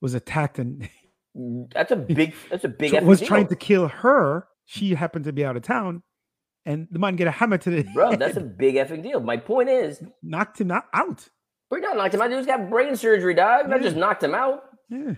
was 0.00 0.14
attacked 0.14 0.58
and 0.58 0.88
mm, 1.36 1.70
that's 1.74 1.90
a 1.92 1.96
big. 2.20 2.34
That's 2.48 2.64
a 2.64 2.68
big. 2.68 2.92
so 2.92 3.02
was 3.02 3.20
trying 3.20 3.48
to 3.48 3.56
kill 3.56 3.88
her. 3.88 4.46
She 4.64 4.94
happened 4.94 5.24
to 5.26 5.32
be 5.32 5.44
out 5.44 5.56
of 5.56 5.62
town, 5.62 6.02
and 6.64 6.86
the 6.90 6.98
man 7.00 7.16
get 7.16 7.26
a 7.26 7.32
hammer 7.32 7.58
to 7.58 7.70
the 7.70 7.82
Bro, 7.92 8.16
that's 8.16 8.36
a 8.36 8.40
big 8.40 8.76
effing 8.76 9.02
deal. 9.02 9.20
My 9.20 9.36
point 9.36 9.68
is, 9.68 10.00
knocked 10.22 10.60
him 10.60 10.70
out. 10.70 11.28
we're 11.70 11.80
not 11.80 11.96
knocked 11.96 12.14
him 12.14 12.22
out. 12.22 12.30
Dude's 12.30 12.46
got 12.46 12.70
brain 12.70 12.94
surgery, 12.96 13.34
dog. 13.34 13.68
That 13.68 13.78
Yeah. 13.80 13.82
just 13.82 13.96
knocked 13.96 14.22
him 14.22 14.34
out. 14.34 14.62
Yeah. 14.88 15.14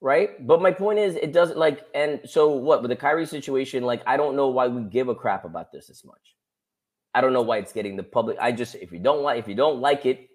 right? 0.00 0.46
But 0.46 0.60
my 0.62 0.70
point 0.72 0.98
is, 0.98 1.14
it 1.16 1.32
doesn't 1.32 1.58
like, 1.58 1.84
and 1.94 2.20
so 2.26 2.50
what 2.50 2.82
with 2.82 2.90
the 2.90 2.96
Kyrie 2.96 3.26
situation? 3.26 3.82
Like, 3.84 4.02
I 4.06 4.16
don't 4.18 4.36
know 4.36 4.48
why 4.48 4.68
we 4.68 4.82
give 4.82 5.08
a 5.08 5.14
crap 5.14 5.44
about 5.46 5.72
this 5.72 5.88
as 5.90 6.04
much. 6.04 6.34
I 7.18 7.20
don't 7.20 7.32
know 7.32 7.42
why 7.42 7.58
it's 7.58 7.72
getting 7.72 7.96
the 7.96 8.04
public. 8.04 8.36
I 8.40 8.52
just, 8.52 8.76
if 8.76 8.92
you 8.92 9.00
don't 9.00 9.22
like, 9.22 9.40
if 9.40 9.48
you 9.48 9.56
don't 9.56 9.80
like 9.80 10.06
it, 10.06 10.28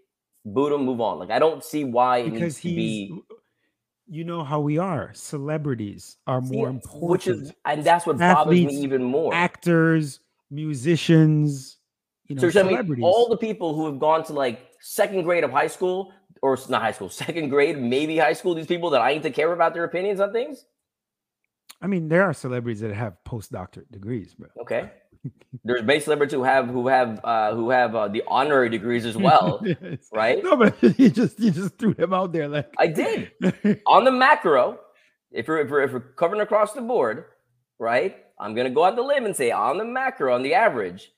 boot 0.44 0.74
him, 0.74 0.84
move 0.84 1.00
on. 1.00 1.18
Like, 1.18 1.32
I 1.32 1.40
don't 1.40 1.64
see 1.64 1.86
why 1.86 2.18
it 2.18 2.32
because 2.32 2.42
needs 2.42 2.60
to 2.60 2.76
be. 2.76 3.22
you 4.06 4.26
know 4.26 4.44
how 4.44 4.60
we 4.60 4.78
are 4.78 5.14
celebrities 5.14 6.18
are 6.28 6.42
more 6.42 6.68
important 6.68 7.10
which 7.10 7.28
is, 7.28 7.54
and 7.64 7.86
that's 7.86 8.06
what 8.06 8.18
bothers 8.18 8.66
me 8.66 8.76
even 8.82 9.02
more. 9.02 9.34
actors 9.34 10.20
musicians 10.52 11.78
you 12.28 12.36
know 12.36 12.42
So 12.42 12.52
telling 12.52 12.72
celebrities 12.72 13.06
all 13.06 13.30
the 13.30 13.38
people 13.38 13.74
who 13.74 13.86
have 13.86 13.98
gone 13.98 14.26
to 14.26 14.34
like 14.34 14.60
second 14.82 15.24
grade 15.24 15.46
of 15.46 15.52
high 15.52 15.68
school, 15.68 16.12
or 16.42 16.58
not 16.68 16.82
high 16.82 16.92
school, 16.92 17.08
second 17.26 17.48
grade, 17.48 17.80
maybe 17.80 18.18
high 18.18 18.34
school, 18.34 18.54
these 18.54 18.68
people 18.68 18.90
that 18.90 19.02
I 19.02 19.14
need 19.14 19.24
to 19.24 19.32
care 19.32 19.54
about 19.54 19.74
their 19.74 19.86
opinions 19.86 20.20
on 20.20 20.34
things? 20.34 20.66
i 21.82 21.88
mean 21.88 22.08
there 22.10 22.24
are 22.24 22.34
celebrities 22.34 22.82
that 22.82 22.94
have 22.94 23.14
postdoctorate 23.26 23.90
degrees 23.92 24.36
bro 24.36 24.50
Okay. 24.62 24.92
There's 25.64 25.82
base 25.84 26.04
celebrities 26.06 26.34
who 26.34 26.44
have 26.44 26.68
who 26.68 26.88
have 26.88 27.20
uh 27.24 27.54
who 27.56 27.70
have 27.70 27.96
uh, 27.96 28.08
the 28.10 28.24
honorary 28.28 28.70
degrees 28.70 29.06
as 29.06 29.16
well, 29.16 29.62
Yes. 29.66 30.10
right? 30.12 30.44
no 30.44 30.58
but 30.58 30.76
you 31.00 31.10
just 31.10 31.40
you 31.40 31.52
just 31.52 31.78
threw 31.78 31.94
him 31.94 32.14
out 32.14 32.34
there 32.34 32.48
like 32.50 32.70
I 32.78 32.88
did. 32.88 33.32
On 33.88 34.04
the 34.04 34.12
macro, 34.12 34.80
if 35.32 35.48
we're, 35.48 35.60
if 35.62 35.70
we're 35.70 35.84
if 35.84 35.92
we're 35.94 36.02
covering 36.18 36.42
across 36.42 36.74
the 36.74 36.82
board, 36.82 37.26
right? 37.80 38.18
I'm 38.40 38.56
gonna 38.56 38.70
go 38.72 38.84
out 38.84 38.96
the 38.96 39.04
limb 39.04 39.26
and 39.26 39.36
say 39.36 39.52
on 39.52 39.78
the 39.78 39.86
macro, 39.86 40.34
on 40.36 40.44
the 40.44 40.54
average, 40.56 41.12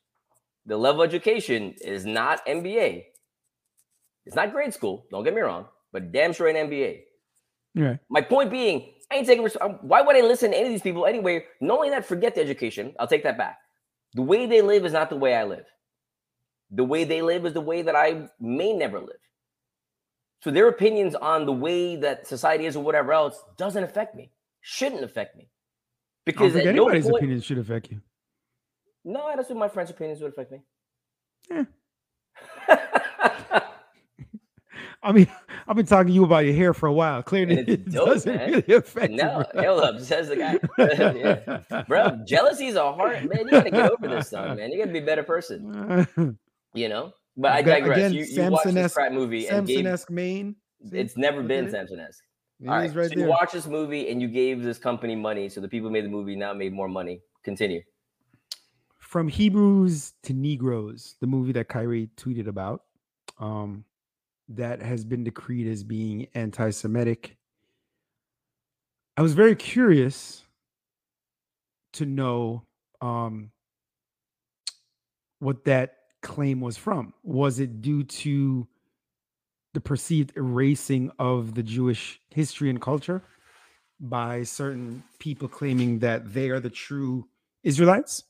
the 0.66 0.78
level 0.78 1.02
of 1.02 1.10
education 1.10 1.74
is 1.82 2.06
not 2.06 2.46
MBA. 2.46 3.06
It's 4.26 4.36
not 4.36 4.52
grade 4.52 4.74
school, 4.74 5.06
don't 5.12 5.24
get 5.24 5.34
me 5.34 5.42
wrong, 5.42 5.66
but 5.94 6.12
damn 6.12 6.34
sure 6.34 6.48
an 6.48 6.56
MBA. 6.70 7.02
right 7.76 8.00
My 8.10 8.22
point 8.22 8.52
being, 8.52 8.94
I 9.12 9.16
ain't 9.16 9.28
taking. 9.28 9.48
Why 9.82 10.02
would 10.02 10.16
I 10.16 10.22
listen 10.22 10.52
to 10.52 10.58
any 10.58 10.68
of 10.68 10.74
these 10.74 10.82
people 10.82 11.06
anyway? 11.06 11.46
Not 11.62 11.78
only 11.78 11.90
that, 11.92 12.06
forget 12.06 12.36
the 12.36 12.42
education. 12.42 12.94
I'll 13.00 13.08
take 13.08 13.24
that 13.24 13.38
back. 13.38 13.58
The 14.16 14.24
way 14.24 14.48
they 14.48 14.62
live 14.62 14.86
is 14.86 14.94
not 14.94 15.10
the 15.10 15.16
way 15.16 15.36
I 15.36 15.44
live. 15.44 15.66
The 16.72 16.84
way 16.84 17.04
they 17.04 17.22
live 17.22 17.46
is 17.46 17.54
the 17.54 17.62
way 17.62 17.84
that 17.84 17.96
I 17.96 18.28
may 18.40 18.74
never 18.74 19.00
live. 19.00 19.22
So 20.42 20.52
their 20.52 20.68
opinions 20.68 21.16
on 21.16 21.46
the 21.46 21.52
way 21.52 21.96
that 21.98 22.28
society 22.28 22.66
is 22.66 22.76
or 22.76 22.84
whatever 22.84 23.14
else 23.14 23.44
doesn't 23.58 23.84
affect 23.84 24.16
me. 24.16 24.32
Shouldn't 24.62 25.04
affect 25.04 25.36
me. 25.36 25.44
I 25.44 25.50
Because 26.26 26.54
think 26.54 26.66
at 26.66 26.76
no 26.76 26.90
point, 26.90 27.06
opinion 27.06 27.42
should 27.42 27.60
affect 27.60 27.92
you 27.92 28.02
no, 29.06 29.32
that's 29.36 29.50
what 29.50 29.58
my 29.60 29.70
friends' 29.70 29.92
opinions 29.92 30.20
would 30.22 30.32
affect 30.32 30.52
me. 30.52 30.62
Yeah. 31.50 31.66
i 35.04 35.12
mean 35.12 35.28
i've 35.68 35.76
been 35.76 35.86
talking 35.86 36.08
to 36.08 36.14
you 36.14 36.24
about 36.24 36.46
your 36.46 36.54
hair 36.54 36.74
for 36.74 36.88
a 36.88 36.94
while 36.94 37.22
clearly 37.24 37.60
And 37.60 37.70
it's 37.70 37.88
it 37.88 37.92
dope, 37.92 38.08
doesn't 38.08 38.36
man. 38.36 38.50
really 38.52 38.74
affect 38.74 39.14
no, 39.14 39.46
you 39.54 39.62
hell 39.62 39.80
up, 39.82 40.00
says 40.00 40.30
the 40.30 40.36
guy. 40.36 40.60
Yeah. 40.78 41.84
Bro, 41.88 42.24
jealousy 42.28 42.68
is 42.68 42.76
a 42.76 42.92
hard 42.94 43.30
man. 43.30 43.46
You 43.46 43.52
gotta 43.52 43.72
get 43.72 43.92
over 43.92 44.08
this, 44.08 44.30
son, 44.30 44.58
man. 44.58 44.72
You 44.72 44.80
gotta 44.80 44.92
be 44.92 45.00
a 45.00 45.06
better 45.06 45.24
person. 45.24 46.38
you 46.74 46.90
know. 46.90 47.14
But 47.38 47.52
I 47.52 47.62
digress. 47.62 47.98
again, 47.98 48.14
you, 48.14 48.24
you 48.26 48.50
watched 48.50 48.74
this 48.74 48.94
crap 48.94 49.12
movie 49.12 49.48
and 49.48 49.68
gave, 49.68 49.78
Samson-esque 49.78 50.10
Maine. 50.12 50.56
See? 50.90 50.98
it's 50.98 51.18
never 51.18 51.44
been. 51.44 51.70
Samson-esque. 51.70 52.24
It 52.62 52.70
All 52.70 52.76
right, 52.76 52.96
right 52.96 53.12
so 53.12 53.20
you 53.20 53.26
watched 53.26 53.52
this 53.52 53.68
movie 53.68 54.10
and 54.10 54.22
you 54.22 54.30
gave 54.30 54.64
this 54.64 54.78
company 54.78 55.16
money, 55.16 55.50
so 55.50 55.60
the 55.60 55.68
people 55.68 55.90
who 55.90 55.94
made 55.94 56.06
the 56.06 56.10
movie 56.10 56.36
now 56.36 56.54
made 56.54 56.72
more 56.72 56.88
money. 56.88 57.20
Continue. 57.44 57.82
From 59.00 59.28
Hebrews 59.28 60.14
to 60.24 60.34
Negroes, 60.34 61.16
the 61.20 61.28
movie 61.28 61.52
that 61.54 61.68
Kyrie 61.68 62.10
tweeted 62.16 62.48
about, 62.48 62.84
um, 63.40 63.84
that 64.50 64.82
has 64.82 65.04
been 65.04 65.24
decreed 65.24 65.68
as 65.68 65.84
being 65.84 66.28
anti-Semitic. 66.36 67.36
I 69.18 69.22
was 69.22 69.34
very 69.34 69.56
curious 69.56 70.44
to 71.94 72.06
know 72.06 72.64
um, 73.02 73.52
what 75.40 75.66
that 75.66 75.96
claim 76.22 76.62
was 76.62 76.78
from. 76.78 77.14
Was 77.24 77.60
it 77.60 77.82
due 77.82 78.04
to 78.04 78.68
the 79.74 79.82
perceived 79.82 80.34
erasing 80.36 81.12
of 81.20 81.56
the 81.56 81.64
Jewish 81.64 82.20
history 82.30 82.70
and 82.70 82.82
culture 82.82 83.22
by 84.00 84.44
certain 84.44 85.04
people 85.20 85.48
claiming 85.48 86.00
that 86.00 86.34
they 86.34 86.50
are 86.50 86.60
the 86.60 86.70
true 86.70 87.28
Israelites? 87.64 88.24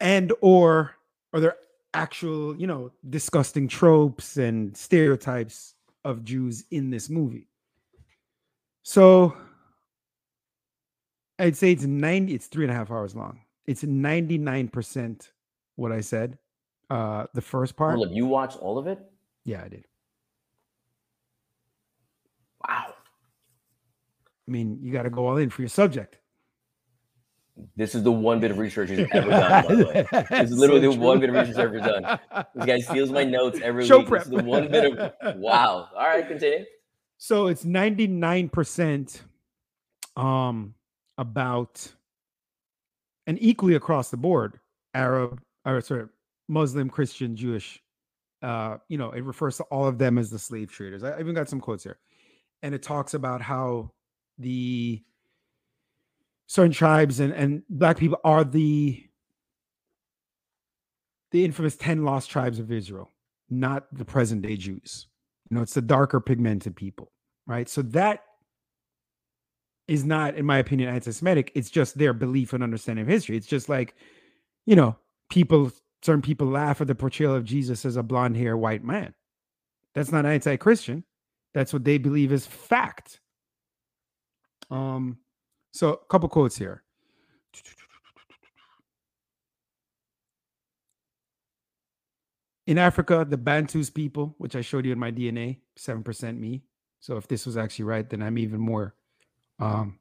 And 0.00 0.32
or 0.40 0.94
are 1.32 1.40
there 1.40 1.56
actual, 1.94 2.56
you 2.56 2.66
know, 2.66 2.90
disgusting 3.08 3.68
tropes 3.68 4.36
and 4.36 4.76
stereotypes 4.76 5.74
of 6.04 6.24
Jews 6.24 6.64
in 6.70 6.90
this 6.90 7.08
movie? 7.08 7.48
So 8.82 9.36
I'd 11.38 11.56
say 11.56 11.72
it's 11.72 11.84
90, 11.84 12.34
it's 12.34 12.46
three 12.46 12.64
and 12.64 12.72
a 12.72 12.74
half 12.74 12.90
hours 12.90 13.14
long. 13.14 13.40
It's 13.66 13.82
99% 13.82 15.30
what 15.76 15.92
I 15.92 16.00
said. 16.00 16.38
Uh 16.90 17.26
the 17.32 17.40
first 17.40 17.76
part. 17.76 17.98
Up, 17.98 18.08
you 18.12 18.26
watched 18.26 18.58
all 18.58 18.76
of 18.76 18.86
it? 18.86 18.98
Yeah, 19.44 19.62
I 19.64 19.68
did. 19.68 19.86
Wow. 22.68 22.94
I 24.46 24.50
mean, 24.50 24.78
you 24.82 24.92
got 24.92 25.04
to 25.04 25.10
go 25.10 25.26
all 25.26 25.38
in 25.38 25.48
for 25.50 25.62
your 25.62 25.68
subject. 25.68 26.18
This 27.76 27.94
is 27.94 28.02
the 28.02 28.12
one 28.12 28.40
bit 28.40 28.50
of 28.50 28.58
research 28.58 28.90
he's 28.90 29.06
ever 29.12 29.30
done, 29.30 29.64
by 29.64 29.74
the 29.74 29.86
way. 29.86 30.24
This 30.30 30.50
is 30.50 30.58
literally 30.58 30.80
the 30.80 30.92
one 30.92 31.20
bit 31.20 31.28
of 31.30 31.36
research 31.36 31.56
I've 31.56 31.74
ever 31.74 31.78
done. 31.80 32.18
This 32.54 32.66
guy 32.66 32.78
steals 32.80 33.10
my 33.10 33.24
notes 33.24 33.60
every 33.62 33.86
Show 33.86 33.98
week. 33.98 34.08
prep. 34.08 34.24
This 34.24 34.32
is 34.32 34.38
the 34.38 34.44
one 34.44 34.68
bit 34.70 34.98
of 34.98 35.36
wow. 35.36 35.88
All 35.94 36.06
right, 36.06 36.26
continue. 36.26 36.64
So 37.18 37.46
it's 37.46 37.64
99% 37.64 39.20
um 40.16 40.74
about 41.18 41.92
and 43.26 43.38
equally 43.40 43.74
across 43.74 44.10
the 44.10 44.16
board, 44.16 44.58
Arab 44.92 45.40
or 45.64 45.80
sorry, 45.80 46.06
Muslim, 46.48 46.90
Christian, 46.90 47.36
Jewish. 47.36 47.80
Uh, 48.42 48.76
you 48.88 48.98
know, 48.98 49.10
it 49.12 49.24
refers 49.24 49.56
to 49.56 49.62
all 49.64 49.86
of 49.86 49.96
them 49.96 50.18
as 50.18 50.28
the 50.30 50.38
slave 50.38 50.70
traders. 50.70 51.02
I 51.02 51.18
even 51.18 51.34
got 51.34 51.48
some 51.48 51.60
quotes 51.60 51.82
here. 51.84 51.98
And 52.62 52.74
it 52.74 52.82
talks 52.82 53.14
about 53.14 53.40
how 53.40 53.90
the 54.38 55.02
certain 56.46 56.72
tribes 56.72 57.20
and, 57.20 57.32
and 57.32 57.62
black 57.68 57.96
people 57.96 58.18
are 58.24 58.44
the 58.44 59.04
the 61.30 61.44
infamous 61.44 61.74
10 61.76 62.04
lost 62.04 62.30
tribes 62.30 62.60
of 62.60 62.70
Israel, 62.70 63.10
not 63.50 63.86
the 63.92 64.04
present 64.04 64.42
day 64.42 64.56
Jews. 64.56 65.08
You 65.50 65.56
know, 65.56 65.62
it's 65.62 65.74
the 65.74 65.82
darker 65.82 66.20
pigmented 66.20 66.76
people, 66.76 67.10
right? 67.46 67.68
So 67.68 67.82
that 67.82 68.22
is 69.88 70.04
not, 70.04 70.36
in 70.36 70.46
my 70.46 70.58
opinion, 70.58 70.94
anti-Semitic. 70.94 71.50
It's 71.56 71.70
just 71.70 71.98
their 71.98 72.12
belief 72.12 72.52
and 72.52 72.62
understanding 72.62 73.02
of 73.02 73.08
history. 73.08 73.36
It's 73.36 73.48
just 73.48 73.68
like, 73.68 73.96
you 74.64 74.76
know, 74.76 74.96
people, 75.28 75.72
certain 76.02 76.22
people 76.22 76.46
laugh 76.46 76.80
at 76.80 76.86
the 76.86 76.94
portrayal 76.94 77.34
of 77.34 77.44
Jesus 77.44 77.84
as 77.84 77.96
a 77.96 78.02
blonde 78.04 78.36
hair 78.36 78.56
white 78.56 78.84
man. 78.84 79.12
That's 79.92 80.12
not 80.12 80.26
anti-Christian. 80.26 81.02
That's 81.52 81.72
what 81.72 81.84
they 81.84 81.98
believe 81.98 82.32
is 82.32 82.46
fact. 82.46 83.20
Um, 84.70 85.18
so 85.74 85.94
a 85.94 85.96
couple 86.06 86.28
quotes 86.28 86.56
here. 86.56 86.84
In 92.68 92.78
Africa, 92.78 93.26
the 93.28 93.36
Bantus 93.36 93.92
people, 93.92 94.36
which 94.38 94.54
I 94.54 94.60
showed 94.60 94.86
you 94.86 94.92
in 94.92 95.00
my 95.00 95.10
DNA, 95.10 95.58
7% 95.76 96.38
me. 96.38 96.62
So 97.00 97.16
if 97.16 97.26
this 97.26 97.44
was 97.44 97.56
actually 97.56 97.86
right, 97.86 98.08
then 98.08 98.22
I'm 98.22 98.38
even 98.38 98.60
more 98.60 98.94
um, 99.58 99.98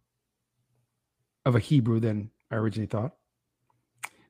of 1.43 1.55
a 1.55 1.59
Hebrew 1.59 1.99
than 1.99 2.29
I 2.51 2.55
originally 2.57 2.87
thought. 2.87 3.15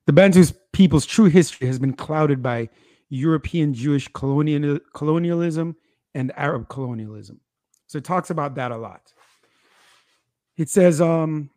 The 0.07 0.13
Bantus 0.13 0.53
people's 0.71 1.05
true 1.05 1.25
history 1.25 1.67
has 1.67 1.77
been 1.77 1.93
clouded 1.93 2.41
by 2.41 2.69
European 3.09 3.73
Jewish 3.73 4.07
colonial, 4.07 4.79
colonialism 4.93 5.75
and 6.15 6.31
Arab 6.37 6.69
colonialism. 6.69 7.41
So 7.87 7.97
it 7.97 8.05
talks 8.05 8.29
about 8.29 8.55
that 8.55 8.71
a 8.71 8.77
lot. 8.77 9.13
It 10.57 10.69
says, 10.69 11.01
um, 11.01 11.49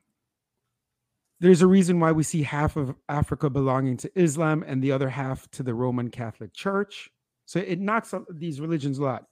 there's 1.40 1.62
a 1.62 1.66
reason 1.66 2.00
why 2.00 2.12
we 2.12 2.22
see 2.22 2.42
half 2.42 2.76
of 2.76 2.94
Africa 3.08 3.50
belonging 3.50 3.96
to 3.98 4.10
Islam 4.18 4.64
and 4.66 4.82
the 4.82 4.92
other 4.92 5.08
half 5.08 5.50
to 5.52 5.62
the 5.62 5.74
Roman 5.74 6.10
Catholic 6.10 6.54
Church. 6.54 7.10
So 7.44 7.60
it 7.60 7.78
knocks 7.78 8.14
up 8.14 8.24
these 8.30 8.60
religions 8.60 8.98
a 8.98 9.04
lot. 9.04 9.26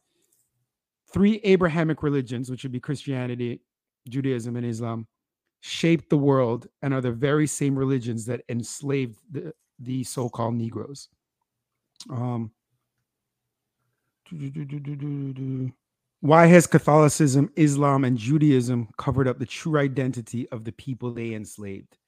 Three 1.13 1.41
Abrahamic 1.45 2.03
religions, 2.03 2.51
which 2.51 2.63
would 2.63 2.73
be 2.73 2.81
Christianity, 2.81 3.61
Judaism, 4.09 4.57
and 4.57 4.67
Islam, 4.67 5.07
shaped 5.61 6.11
the 6.11 6.19
world 6.19 6.67
and 6.83 6.93
are 6.93 7.01
the 7.01 7.11
very 7.11 7.47
same 7.47 7.75
religions 7.79 8.27
that 8.27 8.43
enslaved 8.51 9.19
the, 9.31 9.55
the 9.79 10.05
so-called 10.05 10.55
Negroes. 10.55 11.09
Um, 12.11 12.51
why 16.25 16.47
has 16.47 16.67
Catholicism, 16.67 17.51
Islam, 17.55 18.03
and 18.03 18.17
Judaism 18.17 18.89
covered 18.97 19.29
up 19.29 19.39
the 19.39 19.45
true 19.45 19.79
identity 19.79 20.49
of 20.49 20.65
the 20.65 20.73
people 20.73 21.13
they 21.13 21.35
enslaved? 21.35 21.99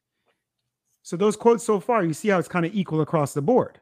So 1.03 1.19
those 1.19 1.37
quotes 1.37 1.63
so 1.63 1.81
far, 1.81 2.03
you 2.03 2.15
see 2.15 2.29
how 2.29 2.39
it's 2.39 2.49
kind 2.49 2.65
of 2.65 2.75
equal 2.75 3.03
across 3.03 3.35
the 3.35 3.43
board, 3.43 3.79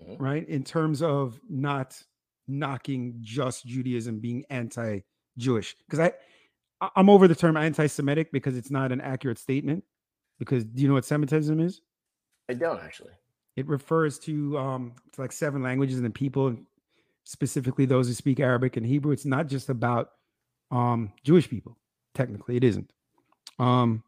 Mhm. 0.00 0.20
right? 0.20 0.48
In 0.48 0.62
terms 0.62 1.02
of 1.02 1.40
not 1.48 2.00
knocking 2.46 3.16
just 3.22 3.66
Judaism 3.66 4.20
being 4.20 4.44
anti-Jewish, 4.50 5.76
because 5.78 5.98
I 5.98 6.12
I- 6.80 6.90
I'm 6.94 7.08
over 7.08 7.26
the 7.26 7.34
term 7.34 7.56
anti-Semitic 7.56 8.30
because 8.32 8.56
it's 8.56 8.70
not 8.70 8.92
an 8.92 9.00
accurate 9.00 9.38
statement. 9.38 9.82
Because 10.38 10.62
do 10.64 10.82
you 10.82 10.86
know 10.88 10.94
what 10.94 11.06
Semitism 11.06 11.58
is? 11.58 11.80
I 12.50 12.54
don't 12.54 12.78
actually. 12.80 13.14
It 13.56 13.66
refers 13.66 14.18
to 14.20 14.56
um 14.58 14.94
to 15.12 15.20
like 15.22 15.32
seven 15.32 15.60
languages 15.62 15.96
and 15.96 16.04
the 16.06 16.10
people, 16.10 16.54
specifically 17.26 17.84
those 17.84 18.06
who 18.06 18.14
speak 18.14 18.40
Arabic 18.40 18.76
and 18.76 18.86
Hebrew. 18.86 19.12
It's 19.12 19.26
not 19.26 19.48
just 19.48 19.68
about 19.68 20.10
um 20.70 21.12
Jewish 21.24 21.48
people. 21.50 21.76
Technically, 22.14 22.56
it 22.56 22.64
isn't. 22.64 22.90
Um 23.58 24.02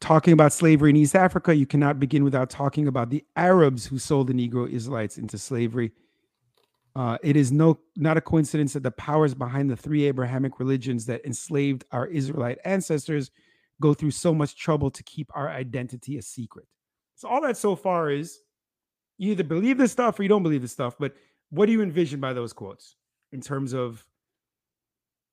talking 0.00 0.32
about 0.32 0.52
slavery 0.52 0.90
in 0.90 0.96
East 0.96 1.16
Africa, 1.16 1.54
you 1.54 1.66
cannot 1.66 1.98
begin 1.98 2.24
without 2.24 2.50
talking 2.50 2.88
about 2.88 3.10
the 3.10 3.24
Arabs 3.36 3.86
who 3.86 3.98
sold 3.98 4.28
the 4.28 4.32
Negro 4.32 4.70
Israelites 4.70 5.18
into 5.18 5.38
slavery. 5.38 5.92
Uh, 6.96 7.16
it 7.22 7.36
is 7.36 7.52
no 7.52 7.78
not 7.96 8.16
a 8.16 8.20
coincidence 8.20 8.72
that 8.72 8.82
the 8.82 8.90
powers 8.90 9.34
behind 9.34 9.70
the 9.70 9.76
three 9.76 10.04
Abrahamic 10.06 10.58
religions 10.58 11.06
that 11.06 11.24
enslaved 11.24 11.84
our 11.92 12.06
Israelite 12.06 12.58
ancestors 12.64 13.30
go 13.80 13.94
through 13.94 14.10
so 14.10 14.34
much 14.34 14.56
trouble 14.56 14.90
to 14.90 15.02
keep 15.04 15.30
our 15.36 15.48
identity 15.48 16.18
a 16.18 16.22
secret. 16.22 16.66
So 17.18 17.26
all 17.28 17.40
that 17.40 17.56
so 17.56 17.74
far 17.74 18.10
is 18.12 18.38
you 19.16 19.32
either 19.32 19.42
believe 19.42 19.76
this 19.76 19.90
stuff 19.90 20.20
or 20.20 20.22
you 20.22 20.28
don't 20.28 20.44
believe 20.44 20.62
this 20.62 20.70
stuff. 20.70 20.94
But 21.00 21.14
what 21.50 21.66
do 21.66 21.72
you 21.72 21.82
envision 21.82 22.20
by 22.20 22.32
those 22.32 22.52
quotes 22.52 22.94
in 23.32 23.40
terms 23.40 23.72
of 23.74 24.06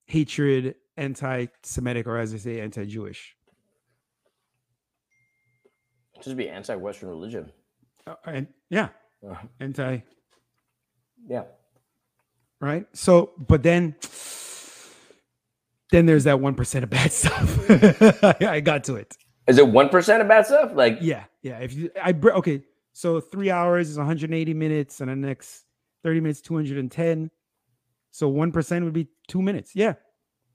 hatred, 0.06 0.74
anti-Semitic, 0.98 2.08
or 2.08 2.18
as 2.18 2.34
I 2.34 2.38
say, 2.38 2.60
anti-Jewish? 2.60 3.36
Just 6.24 6.36
be 6.36 6.50
anti-Western 6.50 7.10
religion. 7.10 7.52
Uh, 8.08 8.16
and 8.26 8.48
yeah, 8.72 8.90
Uh, 9.28 9.36
anti 9.60 10.00
yeah. 11.30 11.44
right? 12.60 12.88
So, 12.94 13.34
but 13.38 13.62
then, 13.62 13.96
then 15.92 16.08
there's 16.08 16.24
that 16.24 16.40
one 16.40 16.56
percent 16.56 16.84
of 16.84 16.90
bad 16.90 17.12
stuff. 17.12 17.70
I 18.42 18.60
got 18.62 18.86
to 18.86 18.96
it. 18.96 19.16
Is 19.48 19.58
it 19.58 19.68
one 19.68 19.90
percent 19.90 20.22
of 20.22 20.28
bad 20.28 20.46
stuff? 20.46 20.72
Like 20.74 20.98
Yeah, 21.02 21.26
yeah. 21.42 21.60
If 21.60 21.74
you, 21.74 21.92
I 22.02 22.14
okay, 22.24 22.64
so 22.94 23.20
three 23.20 23.52
hours 23.52 23.90
is 23.90 23.98
180 23.98 24.54
minutes, 24.54 25.02
and 25.02 25.10
the 25.10 25.16
next 25.16 25.66
30 26.04 26.20
minutes 26.22 26.42
210. 26.42 27.30
So 28.12 28.28
one 28.30 28.52
percent 28.52 28.86
would 28.86 28.94
be 28.94 29.08
two 29.28 29.42
minutes. 29.42 29.76
Yeah, 29.76 29.94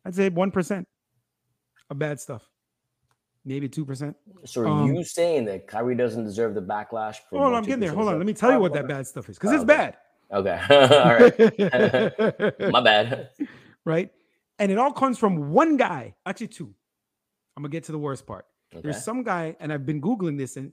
I'd 0.04 0.14
say 0.14 0.28
one 0.28 0.50
percent 0.50 0.88
of 1.90 1.98
bad 1.98 2.18
stuff. 2.20 2.48
Maybe 3.44 3.68
two 3.68 3.84
percent. 3.84 4.16
So 4.44 4.62
are 4.62 4.68
Um, 4.68 4.94
you 4.94 5.04
saying 5.04 5.44
that 5.46 5.66
Kyrie 5.66 5.94
doesn't 5.94 6.24
deserve 6.24 6.54
the 6.54 6.62
backlash? 6.62 7.16
For 7.30 7.38
Hold 7.38 7.42
on, 7.52 7.54
I'm 7.54 7.64
getting 7.64 7.80
there. 7.80 7.92
Hold 7.94 8.08
on. 8.08 8.16
Let 8.18 8.26
me 8.26 8.32
tell 8.34 8.52
you 8.52 8.58
what 8.60 8.72
that 8.74 8.88
bad 8.88 9.06
stuff 9.06 9.28
is, 9.28 9.38
because 9.38 9.52
Oh, 9.52 9.54
it's 9.54 9.64
okay. 9.64 9.76
bad. 9.76 9.96
Okay. 10.32 10.58
All 10.70 11.14
right. 12.60 12.60
My 12.72 12.80
bad. 12.80 13.30
right? 13.84 14.10
And 14.58 14.70
it 14.70 14.78
all 14.78 14.92
comes 14.92 15.16
from 15.18 15.50
one 15.52 15.76
guy, 15.78 16.14
actually 16.26 16.48
two. 16.48 16.74
I'm 17.56 17.62
gonna 17.62 17.70
get 17.72 17.84
to 17.84 17.92
the 17.92 17.98
worst 17.98 18.26
part. 18.26 18.46
Okay. 18.72 18.82
There's 18.82 19.02
some 19.02 19.22
guy, 19.22 19.56
and 19.60 19.72
I've 19.72 19.84
been 19.84 20.00
googling 20.00 20.38
this, 20.38 20.56
and 20.56 20.72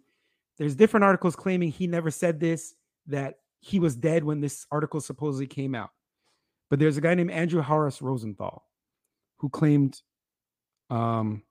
there's 0.57 0.75
different 0.75 1.03
articles 1.03 1.35
claiming 1.35 1.71
he 1.71 1.87
never 1.87 2.11
said 2.11 2.39
this, 2.39 2.75
that 3.07 3.39
he 3.59 3.79
was 3.79 3.95
dead 3.95 4.23
when 4.23 4.39
this 4.39 4.65
article 4.71 5.01
supposedly 5.01 5.47
came 5.47 5.73
out. 5.73 5.89
But 6.69 6.79
there's 6.79 6.97
a 6.97 7.01
guy 7.01 7.15
named 7.15 7.31
Andrew 7.31 7.61
Horace 7.61 8.01
Rosenthal 8.01 8.63
who 9.37 9.49
claimed, 9.49 10.01
um, 10.89 11.43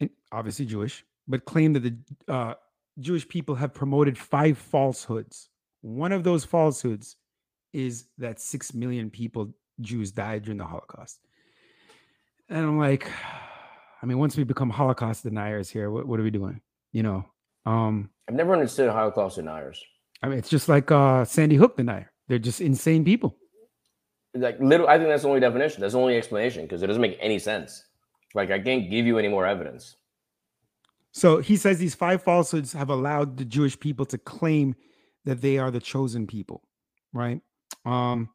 and 0.00 0.10
obviously 0.32 0.66
Jewish, 0.66 1.04
but 1.26 1.44
claimed 1.44 1.76
that 1.76 1.82
the 1.82 2.32
uh, 2.32 2.54
Jewish 3.00 3.26
people 3.28 3.54
have 3.54 3.74
promoted 3.74 4.16
five 4.16 4.56
falsehoods. 4.56 5.48
One 5.82 6.12
of 6.12 6.24
those 6.24 6.44
falsehoods 6.44 7.16
is 7.72 8.06
that 8.18 8.40
six 8.40 8.72
million 8.72 9.10
people, 9.10 9.52
Jews, 9.80 10.12
died 10.12 10.44
during 10.44 10.58
the 10.58 10.64
Holocaust. 10.64 11.20
And 12.48 12.64
I'm 12.64 12.78
like, 12.78 13.10
I 14.02 14.06
mean, 14.06 14.18
once 14.18 14.36
we 14.36 14.44
become 14.44 14.70
Holocaust 14.70 15.22
deniers 15.22 15.70
here, 15.70 15.90
what, 15.90 16.06
what 16.06 16.20
are 16.20 16.22
we 16.22 16.30
doing? 16.30 16.60
You 16.92 17.02
know, 17.02 17.24
um, 17.64 18.10
I've 18.28 18.34
never 18.34 18.52
understood 18.52 18.90
Holocaust 18.90 19.36
deniers. 19.36 19.82
I 20.22 20.28
mean, 20.28 20.38
it's 20.38 20.48
just 20.48 20.68
like 20.68 20.90
uh, 20.90 21.24
Sandy 21.24 21.56
Hook 21.56 21.76
denier. 21.76 22.12
They're 22.28 22.38
just 22.38 22.60
insane 22.60 23.04
people. 23.04 23.36
Like 24.34 24.58
little, 24.60 24.88
I 24.88 24.98
think 24.98 25.08
that's 25.08 25.22
the 25.22 25.28
only 25.28 25.40
definition. 25.40 25.80
That's 25.80 25.94
the 25.94 26.00
only 26.00 26.16
explanation 26.16 26.62
because 26.62 26.82
it 26.82 26.86
doesn't 26.86 27.02
make 27.02 27.16
any 27.20 27.38
sense. 27.38 27.84
Like 28.34 28.50
I 28.50 28.58
can't 28.58 28.90
give 28.90 29.06
you 29.06 29.18
any 29.18 29.28
more 29.28 29.46
evidence. 29.46 29.96
So 31.12 31.38
he 31.38 31.56
says 31.56 31.78
these 31.78 31.94
five 31.94 32.22
falsehoods 32.22 32.74
have 32.74 32.90
allowed 32.90 33.38
the 33.38 33.44
Jewish 33.46 33.78
people 33.80 34.04
to 34.06 34.18
claim 34.18 34.74
that 35.24 35.40
they 35.40 35.56
are 35.56 35.70
the 35.70 35.80
chosen 35.80 36.26
people, 36.26 36.62
right? 37.14 37.40
Um, 37.86 38.28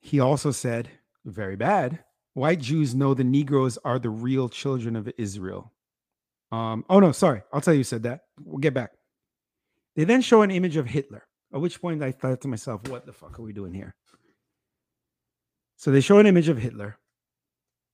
he 0.00 0.20
also 0.20 0.50
said, 0.50 0.88
very 1.26 1.56
bad, 1.56 2.02
white 2.34 2.60
Jews 2.60 2.94
know 2.94 3.14
the 3.14 3.24
Negroes 3.24 3.78
are 3.84 3.98
the 3.98 4.10
real 4.10 4.48
children 4.48 4.96
of 4.96 5.10
Israel. 5.16 5.72
Um, 6.52 6.84
oh 6.90 7.00
no, 7.00 7.12
sorry, 7.12 7.42
I'll 7.52 7.60
tell 7.60 7.74
you 7.74 7.80
who 7.80 7.84
said 7.84 8.02
that. 8.04 8.22
We'll 8.44 8.58
get 8.58 8.74
back. 8.74 8.92
They 9.96 10.04
then 10.04 10.20
show 10.20 10.42
an 10.42 10.50
image 10.50 10.76
of 10.76 10.86
Hitler, 10.86 11.26
at 11.52 11.60
which 11.60 11.80
point 11.80 12.02
I 12.02 12.12
thought 12.12 12.40
to 12.42 12.48
myself, 12.48 12.88
what 12.88 13.06
the 13.06 13.12
fuck 13.12 13.38
are 13.38 13.42
we 13.42 13.52
doing 13.52 13.72
here? 13.72 13.94
So 15.76 15.90
they 15.90 16.00
show 16.00 16.18
an 16.18 16.26
image 16.26 16.48
of 16.48 16.58
Hitler, 16.58 16.98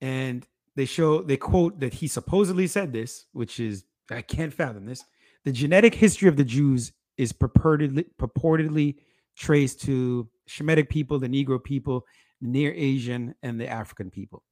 and 0.00 0.46
they 0.76 0.84
show 0.84 1.22
they 1.22 1.36
quote 1.36 1.80
that 1.80 1.94
he 1.94 2.08
supposedly 2.08 2.66
said 2.66 2.92
this, 2.92 3.26
which 3.32 3.60
is 3.60 3.84
I 4.10 4.22
can't 4.22 4.52
fathom 4.52 4.86
this. 4.86 5.04
The 5.44 5.52
genetic 5.52 5.94
history 5.94 6.28
of 6.28 6.36
the 6.36 6.44
Jews 6.44 6.92
is 7.16 7.32
purportedly 7.32 8.06
purportedly 8.18 8.96
traced 9.36 9.80
to 9.82 10.28
Shemitic 10.48 10.88
people, 10.88 11.18
the 11.18 11.28
Negro 11.28 11.62
people, 11.62 12.04
the 12.40 12.48
Near 12.48 12.72
Asian, 12.72 13.34
and 13.42 13.60
the 13.60 13.68
African 13.68 14.10
people. 14.10 14.42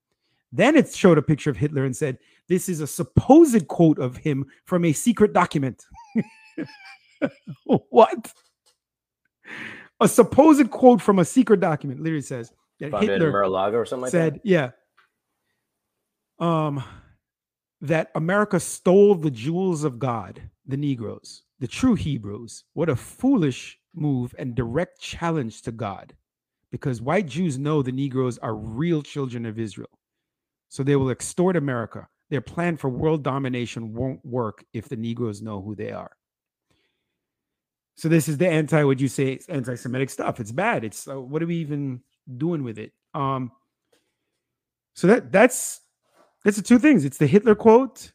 Then 0.53 0.77
it 0.77 0.93
showed 0.95 1.19
a 1.19 1.23
picture 1.23 1.51
of 1.51 1.57
Hitler 1.57 1.85
and 1.85 1.97
said, 1.97 2.19
This 2.49 2.69
is 2.69 2.81
a 2.81 2.87
supposed 2.87 3.69
quote 3.69 3.99
of 3.99 4.17
him 4.17 4.47
from 4.65 4.85
a 4.85 4.93
secret 4.93 5.33
document. 5.33 5.85
what? 7.65 8.33
A 10.01 10.09
supposed 10.09 10.71
quote 10.71 11.03
from 11.03 11.19
a 11.19 11.25
secret 11.25 11.61
document 11.61 12.01
literally 12.01 12.23
says 12.23 12.53
that 12.81 12.93
Found 12.93 13.09
Hitler 13.09 13.45
or 13.45 13.85
something 13.85 14.03
like 14.03 14.11
said, 14.11 14.35
that. 14.35 14.41
yeah, 14.45 14.71
um, 16.39 16.83
that 17.81 18.11
America 18.15 18.61
stole 18.61 19.15
the 19.15 19.31
jewels 19.31 19.85
of 19.85 19.99
God, 19.99 20.41
the 20.67 20.77
Negroes, 20.77 21.43
the 21.59 21.67
true 21.67 21.95
Hebrews. 21.95 22.65
What 22.75 22.89
a 22.89 22.97
foolish 22.97 23.79
move 23.95 24.35
and 24.39 24.55
direct 24.55 25.01
challenge 25.01 25.63
to 25.63 25.73
God, 25.73 26.15
because 26.71 27.01
white 27.01 27.27
Jews 27.27 27.59
know 27.59 27.83
the 27.83 27.93
Negroes 27.93 28.39
are 28.39 28.55
real 28.55 29.03
children 29.03 29.47
of 29.47 29.59
Israel, 29.59 29.91
so 30.69 30.83
they 30.83 30.97
will 30.97 31.11
extort 31.11 31.57
America. 31.57 32.09
Their 32.31 32.43
plan 32.43 32.77
for 32.77 32.91
world 32.91 33.23
domination 33.23 33.95
won't 33.95 34.25
work 34.25 34.65
if 34.75 34.89
the 34.89 34.97
Negroes 34.97 35.41
know 35.41 35.63
who 35.63 35.75
they 35.75 35.93
are. 35.93 36.11
So 37.97 38.09
this 38.09 38.29
is 38.29 38.39
the 38.39 38.49
anti, 38.49 38.85
would 38.85 39.01
you 39.01 39.09
say, 39.09 39.41
anti-Semitic 39.49 40.11
stuff? 40.11 40.39
It's 40.39 40.53
bad. 40.53 40.85
It's 40.85 41.09
uh, 41.09 41.21
what 41.21 41.43
are 41.43 41.47
we 41.47 41.57
even 41.57 42.01
doing 42.37 42.63
with 42.63 42.79
it? 42.79 42.93
Um, 43.15 43.51
so 44.95 45.07
that 45.07 45.33
that's 45.33 45.81
that's 46.45 46.57
the 46.57 46.63
two 46.63 46.79
things. 46.79 47.05
It's 47.05 47.19
the 47.19 47.27
Hitler 47.27 47.55
quote. 47.55 48.13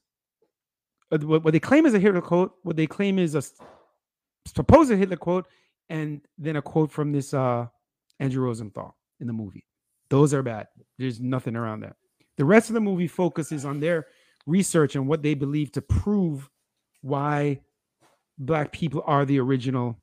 uh, 1.11 1.17
What, 1.17 1.43
what 1.43 1.51
they 1.51 1.59
claim 1.59 1.85
is 1.85 1.93
a 1.93 1.99
Hitler 1.99 2.21
quote. 2.21 2.53
What 2.63 2.77
they 2.77 2.87
claim 2.87 3.19
is 3.19 3.35
a 3.35 3.43
supposed 4.45 4.91
Hitler 4.91 5.17
quote, 5.17 5.47
and 5.89 6.21
then 6.37 6.55
a 6.55 6.61
quote 6.61 6.91
from 6.91 7.11
this 7.11 7.33
uh, 7.33 7.67
Andrew 8.19 8.43
Rosenthal 8.43 8.95
in 9.19 9.27
the 9.27 9.33
movie. 9.33 9.65
Those 10.09 10.33
are 10.33 10.43
bad. 10.43 10.67
There's 10.97 11.19
nothing 11.19 11.55
around 11.55 11.81
that. 11.81 11.95
The 12.37 12.45
rest 12.45 12.69
of 12.69 12.73
the 12.73 12.81
movie 12.81 13.07
focuses 13.07 13.65
on 13.65 13.79
their 13.79 14.07
research 14.45 14.95
and 14.95 15.07
what 15.07 15.23
they 15.23 15.33
believe 15.33 15.71
to 15.73 15.81
prove 15.81 16.49
why 17.01 17.61
black 18.37 18.71
people 18.71 19.03
are 19.05 19.25
the 19.25 19.39
original 19.39 19.99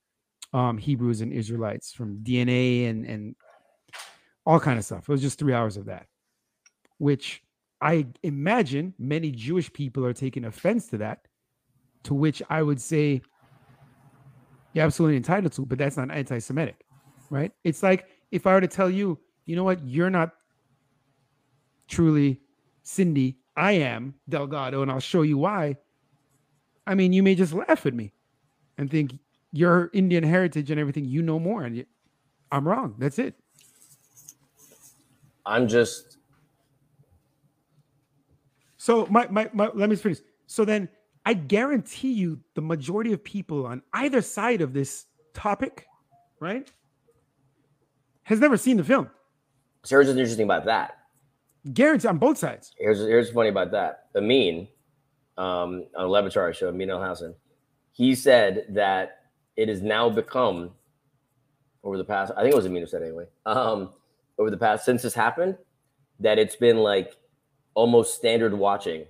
um, 0.53 0.79
Hebrews 0.79 1.21
and 1.21 1.33
Israelites 1.33 1.93
from 1.93 2.19
DNA 2.23 2.89
and 2.89 3.05
and 3.05 3.37
all 4.47 4.59
kind 4.59 4.79
of 4.79 4.85
stuff. 4.85 5.09
It 5.09 5.09
was 5.09 5.21
just 5.21 5.39
three 5.39 5.53
hours 5.53 5.77
of 5.77 5.87
that, 5.87 6.07
which 6.99 7.43
I 7.81 8.07
imagine 8.23 8.95
many 8.99 9.31
Jewish 9.31 9.73
people 9.73 10.05
are 10.05 10.13
taking 10.13 10.45
offense 10.45 10.89
to 10.89 10.99
that. 10.99 11.21
To 12.05 12.15
which 12.15 12.43
I 12.49 12.63
would 12.63 12.81
say, 12.81 13.21
you're 14.73 14.85
absolutely 14.85 15.19
entitled 15.19 15.53
to, 15.53 15.67
but 15.67 15.77
that's 15.77 15.99
not 15.99 16.11
anti-Semitic, 16.11 16.83
right? 17.31 17.53
It's 17.65 17.83
like 17.83 18.09
if 18.31 18.47
I 18.47 18.55
were 18.55 18.61
to 18.61 18.69
tell 18.69 18.91
you, 18.91 19.19
you 19.47 19.57
know 19.57 19.65
what, 19.65 19.83
you're 19.85 20.11
not 20.11 20.33
truly 21.89 22.41
Cindy, 22.83 23.39
I 23.57 23.73
am 23.73 24.15
Delgado, 24.29 24.83
and 24.83 24.91
I'll 24.91 25.01
show 25.01 25.23
you 25.23 25.39
why. 25.39 25.77
I 26.87 26.95
mean, 26.95 27.13
you 27.13 27.23
may 27.23 27.35
just 27.35 27.53
laugh 27.53 27.87
at 27.87 27.95
me 27.95 28.13
and 28.79 28.91
think 28.91 29.19
your 29.53 29.91
Indian 29.93 30.25
heritage 30.25 30.71
and 30.71 30.81
everything, 30.81 31.05
you 31.05 31.23
know 31.23 31.39
more, 31.39 31.65
and 31.65 31.85
I'm 32.53 32.67
wrong. 32.67 32.95
That's 32.99 33.19
it. 33.19 33.35
I'm 35.47 35.69
just 35.69 36.19
So 38.81 39.07
my, 39.11 39.27
my 39.29 39.51
my 39.53 39.69
let 39.75 39.91
me 39.91 39.97
finish. 39.97 40.21
So 40.47 40.65
then 40.65 40.89
I 41.27 41.35
guarantee 41.35 42.13
you 42.13 42.41
the 42.55 42.63
majority 42.63 43.13
of 43.13 43.23
people 43.23 43.67
on 43.67 43.83
either 43.93 44.23
side 44.23 44.63
of 44.63 44.73
this 44.73 45.05
topic, 45.35 45.87
right, 46.41 46.73
has 48.31 48.41
never 48.41 48.57
seen 48.57 48.77
the 48.77 48.85
film. 48.85 49.11
So 49.85 49.97
here's 49.97 50.07
what's 50.07 50.19
interesting 50.19 50.45
about 50.45 50.65
that. 50.67 50.99
Guarantee 51.75 52.09
on 52.09 52.17
both 52.17 52.39
sides. 52.39 52.73
Here's 52.79 53.01
here's 53.01 53.31
funny 53.31 53.51
about 53.51 53.73
that. 53.73 54.07
Amin, 54.17 54.67
um, 55.37 55.85
on 55.97 56.05
a 56.05 56.07
Le 56.07 56.23
Batard 56.23 56.55
show, 56.55 56.69
Amin 56.69 56.89
Elhassan, 56.89 57.35
he 57.93 58.15
said 58.15 58.65
that 58.71 59.25
it 59.57 59.69
has 59.69 59.83
now 59.83 60.09
become 60.09 60.71
over 61.85 61.99
the 61.99 62.05
past. 62.05 62.33
I 62.37 62.43
think 62.43 62.55
it 62.55 62.57
was 62.57 62.67
Amin 62.67 62.83
who 62.83 62.87
said 62.87 63.03
anyway. 63.03 63.27
Um, 63.45 63.91
over 64.39 64.51
the 64.51 64.57
past 64.57 64.87
since 64.87 65.03
this 65.03 65.13
happened, 65.13 65.59
that 66.21 66.39
it's 66.39 66.57
been 66.57 66.79
like 66.79 67.17
almost 67.75 68.15
standard 68.15 68.55
watching 68.55 69.05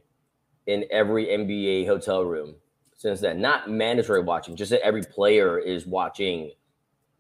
in 0.66 0.84
every 0.90 1.26
NBA 1.26 1.86
hotel 1.86 2.24
room 2.24 2.56
since 2.96 3.20
then. 3.20 3.40
Not 3.40 3.70
mandatory 3.70 4.22
watching, 4.22 4.56
just 4.56 4.70
that 4.70 4.82
every 4.82 5.02
player 5.02 5.58
is 5.58 5.86
watching 5.86 6.50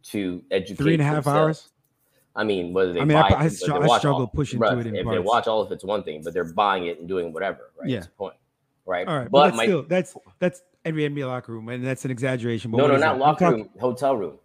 to 0.04 0.42
educate. 0.50 0.82
Three 0.82 0.94
and 0.94 1.02
a 1.02 1.04
half 1.04 1.24
themselves. 1.24 1.36
hours. 1.36 1.68
I 2.36 2.44
mean, 2.44 2.72
whether 2.72 2.92
they 2.92 3.00
I 3.00 3.04
mean, 3.04 3.16
I- 3.16 3.28
buy 3.30 3.36
I 3.36 3.44
it, 3.46 3.50
str- 3.50 3.72
I 3.74 3.98
struggle 3.98 4.20
all- 4.22 4.26
pushing 4.28 4.60
right, 4.60 4.70
through 4.70 4.80
it 4.80 4.86
in 4.86 4.96
If 4.96 5.06
they 5.08 5.18
watch 5.18 5.46
all 5.48 5.60
of 5.62 5.72
it's 5.72 5.84
one 5.84 6.02
thing, 6.04 6.22
but 6.22 6.32
they're 6.32 6.44
buying 6.52 6.86
it 6.86 6.98
and 7.00 7.08
doing 7.08 7.32
whatever. 7.32 7.70
Right? 7.78 7.88
Yeah. 7.88 7.96
That's 7.96 8.06
the 8.06 8.12
point. 8.12 8.34
Right. 8.86 9.06
All 9.06 9.16
right, 9.18 9.24
but, 9.24 9.30
But 9.30 9.44
that's 9.46 9.56
my 9.56 9.64
still 9.66 9.82
that's 9.82 10.16
that's 10.38 10.62
every 10.84 11.08
NBA 11.08 11.26
locker 11.26 11.52
room, 11.52 11.68
and 11.68 11.84
that's 11.84 12.04
an 12.04 12.10
exaggeration. 12.10 12.70
But 12.70 12.78
no, 12.78 12.86
no, 12.86 12.96
not 12.96 13.00
that? 13.00 13.18
Locker 13.18 13.50
room, 13.50 13.68
hotel 13.78 14.16
room. 14.16 14.38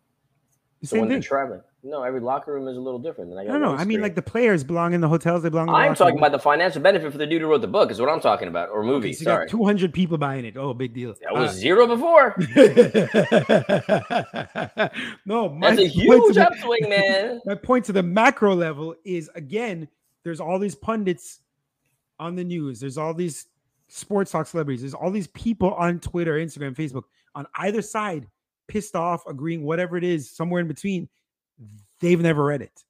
the 0.81 0.87
So 0.87 0.91
Same 0.95 1.01
when 1.01 1.09
they're 1.09 1.17
thing. 1.19 1.23
traveling, 1.27 1.61
no, 1.85 2.03
every 2.03 2.19
locker 2.19 2.53
room 2.53 2.67
is 2.67 2.77
a 2.77 2.79
little 2.79 2.99
different. 2.99 3.29
Than 3.29 3.39
I, 3.39 3.45
got 3.45 3.53
No, 3.53 3.59
no. 3.59 3.75
I 3.75 3.85
mean, 3.85 4.01
like 4.01 4.15
the 4.15 4.21
players 4.21 4.63
belong 4.63 4.93
in 4.93 5.01
the 5.01 5.07
hotels. 5.07 5.43
They 5.43 5.49
belong. 5.49 5.67
In 5.67 5.73
the 5.73 5.79
I'm 5.79 5.95
talking 5.95 6.15
room. 6.15 6.23
about 6.23 6.31
the 6.31 6.39
financial 6.39 6.81
benefit 6.81 7.11
for 7.11 7.17
the 7.19 7.27
dude 7.27 7.41
who 7.41 7.47
wrote 7.47 7.61
the 7.61 7.67
book. 7.67 7.91
Is 7.91 7.99
what 8.01 8.09
I'm 8.09 8.19
talking 8.19 8.47
about, 8.47 8.69
or 8.69 8.83
movie. 8.83 9.09
Okay, 9.09 9.13
so 9.13 9.19
you 9.19 9.23
Sorry, 9.25 9.45
got 9.45 9.51
200 9.51 9.93
people 9.93 10.17
buying 10.17 10.45
it. 10.45 10.57
Oh, 10.57 10.73
big 10.73 10.93
deal. 10.93 11.13
that 11.21 11.33
was 11.33 11.51
Uh, 11.51 11.53
zero 11.53 11.87
before. 11.87 12.35
no, 15.25 15.49
my 15.49 15.69
That's 15.69 15.81
a 15.81 15.87
huge 15.87 16.35
the- 16.35 16.47
upswing, 16.47 16.89
man. 16.89 17.41
my 17.45 17.55
point 17.55 17.85
to 17.85 17.93
the 17.93 18.03
macro 18.03 18.55
level 18.55 18.95
is 19.03 19.29
again, 19.35 19.87
there's 20.23 20.39
all 20.39 20.59
these 20.59 20.75
pundits 20.75 21.39
on 22.19 22.35
the 22.35 22.43
news. 22.43 22.79
There's 22.79 22.97
all 22.97 23.13
these 23.13 23.47
sports 23.87 24.31
talk 24.31 24.47
celebrities. 24.47 24.81
There's 24.81 24.93
all 24.93 25.11
these 25.11 25.27
people 25.27 25.73
on 25.75 25.99
Twitter, 25.99 26.33
Instagram, 26.33 26.75
Facebook 26.75 27.03
on 27.35 27.45
either 27.55 27.81
side, 27.81 28.27
pissed 28.67 28.95
off, 28.95 29.23
agreeing, 29.27 29.63
whatever 29.63 29.97
it 29.97 30.03
is, 30.03 30.31
somewhere 30.31 30.61
in 30.61 30.67
between. 30.67 31.07
They've 31.99 32.21
never 32.21 32.43
read 32.43 32.61
it. 32.61 32.83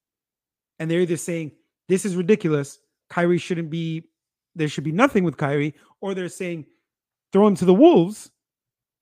And 0.80 0.90
they're 0.90 1.02
either 1.02 1.18
saying, 1.18 1.52
this 1.88 2.06
is 2.06 2.16
ridiculous. 2.16 2.80
Kyrie 3.10 3.38
shouldn't 3.38 3.70
be, 3.70 4.10
there 4.56 4.68
should 4.68 4.84
be 4.84 4.92
nothing 4.92 5.24
with 5.24 5.38
Kyrie, 5.38 5.76
or 6.02 6.14
they're 6.14 6.30
saying, 6.30 6.66
throw 7.32 7.48
him 7.48 7.56
to 7.56 7.66
the 7.66 7.74
wolves 7.74 8.32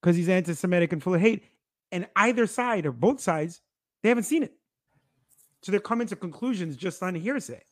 because 0.01 0.15
he's 0.15 0.29
anti-Semitic 0.29 0.91
and 0.91 1.01
full 1.01 1.15
of 1.15 1.21
hate. 1.21 1.45
And 1.91 2.07
either 2.15 2.47
side 2.47 2.85
or 2.85 2.91
both 2.91 3.21
sides, 3.21 3.61
they 4.01 4.09
haven't 4.09 4.23
seen 4.23 4.43
it. 4.43 4.53
So 5.61 5.71
they're 5.71 5.79
coming 5.79 6.07
to 6.07 6.15
conclusions 6.15 6.75
just 6.75 7.01
on 7.01 7.15
hearsay. 7.15 7.63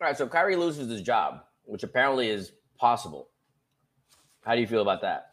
All 0.00 0.06
right, 0.06 0.16
so 0.16 0.28
Kyrie 0.28 0.56
loses 0.56 0.90
his 0.90 1.02
job, 1.02 1.40
which 1.64 1.82
apparently 1.82 2.28
is 2.28 2.52
possible. 2.78 3.30
How 4.42 4.54
do 4.54 4.60
you 4.60 4.66
feel 4.66 4.82
about 4.82 5.00
that? 5.02 5.32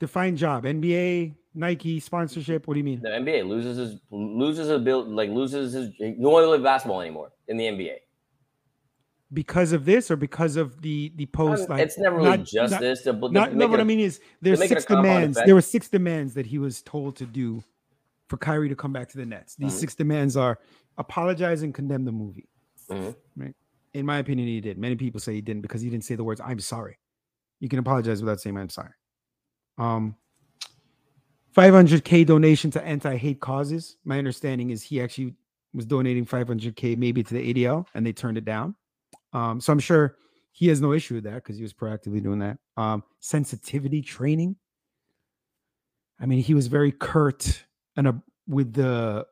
Define 0.00 0.36
job, 0.36 0.64
NBA, 0.64 1.34
Nike 1.54 1.98
sponsorship. 1.98 2.66
What 2.68 2.74
do 2.74 2.78
you 2.78 2.84
mean? 2.84 3.00
The 3.02 3.08
NBA 3.08 3.46
loses 3.48 3.76
his 3.76 4.00
loses 4.10 4.68
his 4.68 4.80
bill, 4.82 5.04
like 5.04 5.30
loses 5.30 5.72
his. 5.72 5.90
He 5.96 6.14
won't 6.18 6.46
play 6.46 6.58
basketball 6.58 7.00
anymore 7.00 7.32
in 7.48 7.56
the 7.56 7.64
NBA. 7.64 7.96
Because 9.32 9.72
of 9.72 9.84
this 9.84 10.10
or 10.10 10.16
because 10.16 10.56
of 10.56 10.80
the 10.80 11.12
the 11.16 11.26
post? 11.26 11.64
Um, 11.64 11.70
like, 11.76 11.82
it's 11.84 11.98
never 11.98 12.16
really 12.16 12.28
not- 12.30 12.44
just 12.46 12.72
not- 12.72 12.80
this. 12.80 13.02
The, 13.02 13.12
Not, 13.12 13.54
no, 13.54 13.66
what 13.66 13.74
it 13.74 13.80
I 13.80 13.82
a- 13.82 13.84
mean 13.84 14.00
is 14.00 14.20
there's 14.40 14.66
six 14.66 14.84
demands. 14.86 15.36
There 15.44 15.54
were 15.54 15.60
six 15.60 15.88
demands 15.88 16.34
that 16.34 16.46
he 16.46 16.58
was 16.58 16.80
told 16.82 17.16
to 17.16 17.26
do 17.26 17.62
for 18.28 18.36
Kyrie 18.38 18.68
to 18.70 18.76
come 18.76 18.92
back 18.92 19.08
to 19.10 19.18
the 19.18 19.26
Nets. 19.26 19.54
These 19.56 19.74
Mhm. 19.74 19.80
six 19.80 19.94
demands 19.94 20.36
are 20.36 20.58
apologize 20.96 21.62
and 21.62 21.74
condemn 21.74 22.04
the 22.04 22.12
movie. 22.12 22.48
Mhm. 22.88 23.16
Right. 23.36 23.54
In 23.94 24.06
my 24.06 24.18
opinion, 24.18 24.48
he 24.48 24.60
did. 24.60 24.78
Many 24.78 24.96
people 24.96 25.20
say 25.20 25.34
he 25.34 25.40
didn't 25.40 25.62
because 25.62 25.80
he 25.82 25.90
didn't 25.90 26.04
say 26.04 26.14
the 26.14 26.24
words 26.24 26.40
"I'm 26.42 26.60
sorry." 26.60 26.98
You 27.60 27.68
can 27.68 27.78
apologize 27.80 28.22
without 28.22 28.40
saying 28.40 28.56
"I'm 28.56 28.68
sorry." 28.70 28.92
Um, 29.78 30.16
500k 31.56 32.26
donation 32.26 32.70
to 32.72 32.82
anti-hate 32.84 33.40
causes. 33.40 33.96
My 34.04 34.18
understanding 34.18 34.70
is 34.70 34.82
he 34.82 35.00
actually 35.00 35.34
was 35.72 35.86
donating 35.86 36.24
500k 36.24 36.96
maybe 36.96 37.22
to 37.22 37.34
the 37.34 37.54
ADL 37.54 37.86
and 37.94 38.06
they 38.06 38.12
turned 38.12 38.38
it 38.38 38.44
down. 38.44 38.74
Um, 39.32 39.60
so 39.60 39.72
I'm 39.72 39.78
sure 39.78 40.16
he 40.52 40.68
has 40.68 40.80
no 40.80 40.92
issue 40.92 41.14
with 41.14 41.24
that 41.24 41.34
because 41.34 41.56
he 41.56 41.62
was 41.62 41.72
proactively 41.72 42.22
doing 42.22 42.38
that. 42.40 42.58
Um, 42.76 43.02
sensitivity 43.20 44.02
training. 44.02 44.56
I 46.20 46.26
mean, 46.26 46.42
he 46.42 46.54
was 46.54 46.66
very 46.66 46.92
curt 46.92 47.64
and 47.96 48.08
uh, 48.08 48.12
with 48.46 48.72
the 48.72 49.26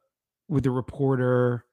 with 0.48 0.64
the 0.64 0.70
reporter, 0.70 1.64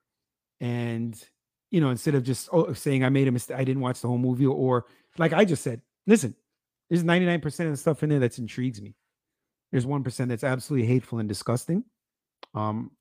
and 0.60 1.22
you 1.70 1.82
know, 1.82 1.90
instead 1.90 2.16
of 2.16 2.24
just 2.24 2.50
oh, 2.52 2.74
saying 2.74 3.04
I 3.04 3.10
made 3.10 3.28
a 3.28 3.32
mistake, 3.32 3.58
I 3.58 3.64
didn't 3.64 3.82
watch 3.82 4.02
the 4.02 4.08
whole 4.08 4.18
movie, 4.18 4.46
or 4.46 4.86
like 5.18 5.34
I 5.34 5.46
just 5.46 5.64
said, 5.64 5.82
listen, 6.08 6.36
there's 6.94 7.04
99% 7.04 7.46
of 7.66 7.72
the 7.72 7.78
stuff 7.78 8.04
in 8.04 8.10
there 8.10 8.20
that 8.20 8.38
intrigues 8.38 8.80
me. 8.80 8.94
There's 9.72 9.88
one 9.88 10.04
percent 10.04 10.30
that's 10.30 10.44
absolutely 10.44 10.88
hateful 10.88 11.18
and 11.18 11.28
disgusting. 11.28 11.84
Um, 12.54 12.92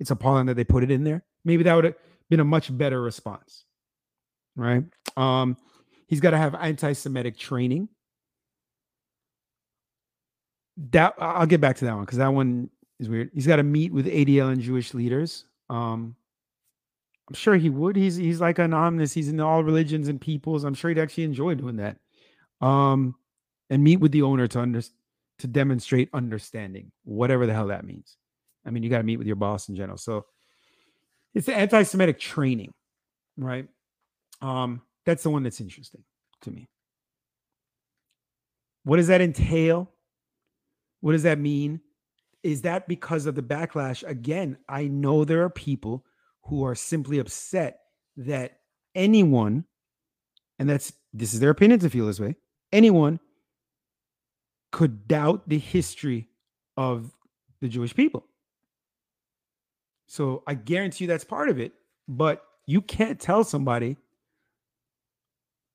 it's 0.00 0.10
appalling 0.10 0.46
that 0.46 0.54
they 0.54 0.64
put 0.64 0.82
it 0.82 0.90
in 0.90 1.04
there. 1.04 1.22
Maybe 1.44 1.62
that 1.64 1.74
would 1.74 1.84
have 1.84 1.94
been 2.30 2.40
a 2.40 2.44
much 2.44 2.74
better 2.74 2.98
response, 2.98 3.66
right? 4.56 4.84
Um, 5.18 5.58
he's 6.06 6.20
got 6.20 6.30
to 6.30 6.38
have 6.38 6.54
anti-Semitic 6.54 7.36
training. 7.36 7.90
That 10.92 11.12
I'll 11.18 11.44
get 11.44 11.60
back 11.60 11.76
to 11.76 11.84
that 11.84 11.94
one 11.94 12.06
because 12.06 12.16
that 12.16 12.32
one 12.32 12.70
is 12.98 13.10
weird. 13.10 13.32
He's 13.34 13.46
got 13.46 13.56
to 13.56 13.62
meet 13.62 13.92
with 13.92 14.06
ADL 14.06 14.50
and 14.50 14.62
Jewish 14.62 14.94
leaders. 14.94 15.44
Um, 15.68 16.16
I'm 17.28 17.34
sure 17.34 17.56
he 17.56 17.68
would. 17.68 17.96
He's 17.96 18.16
he's 18.16 18.40
like 18.40 18.58
an 18.58 18.72
omnis. 18.72 19.12
He's 19.12 19.28
in 19.28 19.40
all 19.40 19.62
religions 19.62 20.08
and 20.08 20.18
peoples. 20.18 20.64
I'm 20.64 20.72
sure 20.72 20.88
he'd 20.88 20.98
actually 20.98 21.24
enjoy 21.24 21.54
doing 21.54 21.76
that. 21.76 21.98
Um, 22.62 23.14
and 23.70 23.82
meet 23.82 24.00
with 24.00 24.12
the 24.12 24.22
owner 24.22 24.46
to 24.46 24.60
under, 24.60 24.82
to 25.38 25.46
demonstrate 25.46 26.08
understanding, 26.12 26.92
whatever 27.04 27.46
the 27.46 27.54
hell 27.54 27.68
that 27.68 27.84
means. 27.84 28.16
I 28.64 28.70
mean, 28.70 28.82
you 28.82 28.90
got 28.90 28.98
to 28.98 29.04
meet 29.04 29.18
with 29.18 29.26
your 29.26 29.36
boss 29.36 29.68
in 29.68 29.76
general. 29.76 29.98
So 29.98 30.26
it's 31.34 31.46
the 31.46 31.54
anti-Semitic 31.54 32.18
training, 32.18 32.72
right? 33.36 33.68
Um, 34.40 34.82
that's 35.04 35.22
the 35.22 35.30
one 35.30 35.42
that's 35.42 35.60
interesting 35.60 36.02
to 36.42 36.50
me. 36.50 36.68
What 38.84 38.96
does 38.96 39.08
that 39.08 39.20
entail? 39.20 39.90
What 41.00 41.12
does 41.12 41.24
that 41.24 41.38
mean? 41.38 41.80
Is 42.42 42.62
that 42.62 42.86
because 42.86 43.26
of 43.26 43.34
the 43.34 43.42
backlash? 43.42 44.08
Again, 44.08 44.56
I 44.68 44.86
know 44.86 45.24
there 45.24 45.42
are 45.42 45.50
people 45.50 46.04
who 46.44 46.64
are 46.64 46.74
simply 46.74 47.18
upset 47.18 47.80
that 48.16 48.60
anyone, 48.94 49.64
and 50.58 50.70
that's 50.70 50.92
this 51.12 51.34
is 51.34 51.40
their 51.40 51.50
opinion 51.50 51.80
to 51.80 51.90
feel 51.90 52.06
this 52.06 52.20
way, 52.20 52.36
anyone 52.72 53.18
could 54.76 55.08
doubt 55.08 55.48
the 55.48 55.58
history 55.58 56.28
of 56.76 57.10
the 57.62 57.68
Jewish 57.68 57.94
people. 57.94 58.26
So 60.06 60.42
I 60.46 60.52
guarantee 60.52 61.04
you 61.04 61.08
that's 61.08 61.24
part 61.24 61.48
of 61.48 61.58
it, 61.58 61.72
but 62.06 62.44
you 62.66 62.82
can't 62.82 63.18
tell 63.18 63.42
somebody 63.42 63.96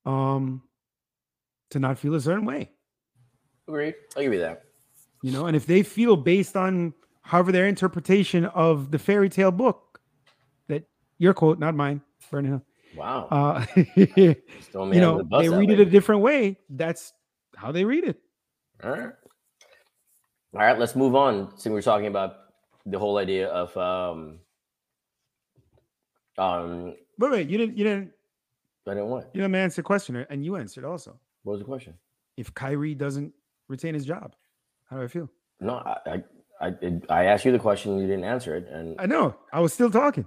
um 0.06 0.62
to 1.72 1.80
not 1.80 1.98
feel 1.98 2.14
a 2.14 2.22
certain 2.22 2.46
way, 2.46 2.70
Agreed. 3.68 3.96
I'll 4.16 4.22
give 4.22 4.34
you 4.34 4.40
that. 4.40 4.66
you 5.24 5.32
know, 5.32 5.48
and 5.48 5.56
if 5.56 5.66
they 5.66 5.82
feel 5.82 6.16
based 6.16 6.56
on 6.56 6.94
however 7.24 7.52
their 7.52 7.66
interpretation 7.68 8.46
of 8.46 8.92
the 8.92 9.00
fairy 9.00 9.30
tale 9.30 9.52
book 9.52 10.00
that 10.68 10.84
your 11.18 11.34
quote, 11.34 11.58
not 11.58 11.74
mine, 11.74 12.02
Vernon 12.30 12.52
Hill, 12.52 12.62
Wow. 12.96 13.28
uh, 13.32 13.66
Just 13.96 14.72
throwing 14.72 14.92
me 14.92 14.98
you 14.98 15.02
know, 15.02 15.24
the 15.24 15.40
they 15.40 15.50
read 15.50 15.72
it 15.72 15.80
a 15.80 15.86
different 15.86 16.22
way. 16.22 16.58
That's 16.70 17.14
how 17.56 17.72
they 17.72 17.84
read 17.84 18.04
it. 18.04 18.22
All 18.84 18.92
right. 18.92 19.14
All 20.54 20.60
right, 20.60 20.78
let's 20.78 20.96
move 20.96 21.16
on. 21.16 21.58
So 21.58 21.72
we're 21.72 21.82
talking 21.82 22.08
about 22.08 22.36
the 22.86 22.98
whole 23.00 23.18
idea 23.18 23.48
of 23.50 23.76
um 23.78 24.40
um 26.38 26.96
But 27.18 27.32
wait, 27.32 27.50
you 27.50 27.58
didn't, 27.58 27.78
you 27.78 27.84
didn't, 27.84 28.12
I 28.88 28.92
didn't 28.96 29.08
want. 29.10 29.28
you 29.34 29.42
didn't 29.42 29.56
answer 29.56 29.82
the 29.82 29.86
question, 29.86 30.26
and 30.30 30.44
you 30.44 30.56
answered 30.56 30.84
also. 30.86 31.20
What 31.44 31.54
was 31.54 31.62
the 31.62 31.66
question? 31.66 31.94
If 32.38 32.54
Kyrie 32.54 32.96
doesn't 32.96 33.34
retain 33.68 33.94
his 33.94 34.06
job, 34.06 34.34
how 34.90 34.98
do 34.98 35.04
I 35.04 35.08
feel? 35.08 35.30
No, 35.60 35.76
I 35.76 35.98
I 36.06 36.24
I, 36.68 37.02
I 37.10 37.26
asked 37.26 37.46
you 37.46 37.52
the 37.52 37.60
question, 37.60 37.98
you 38.00 38.08
didn't 38.08 38.24
answer 38.26 38.56
it, 38.56 38.68
and 38.68 39.00
I 39.00 39.06
know 39.06 39.36
I 39.54 39.60
was 39.60 39.74
still 39.74 39.90
talking. 39.92 40.26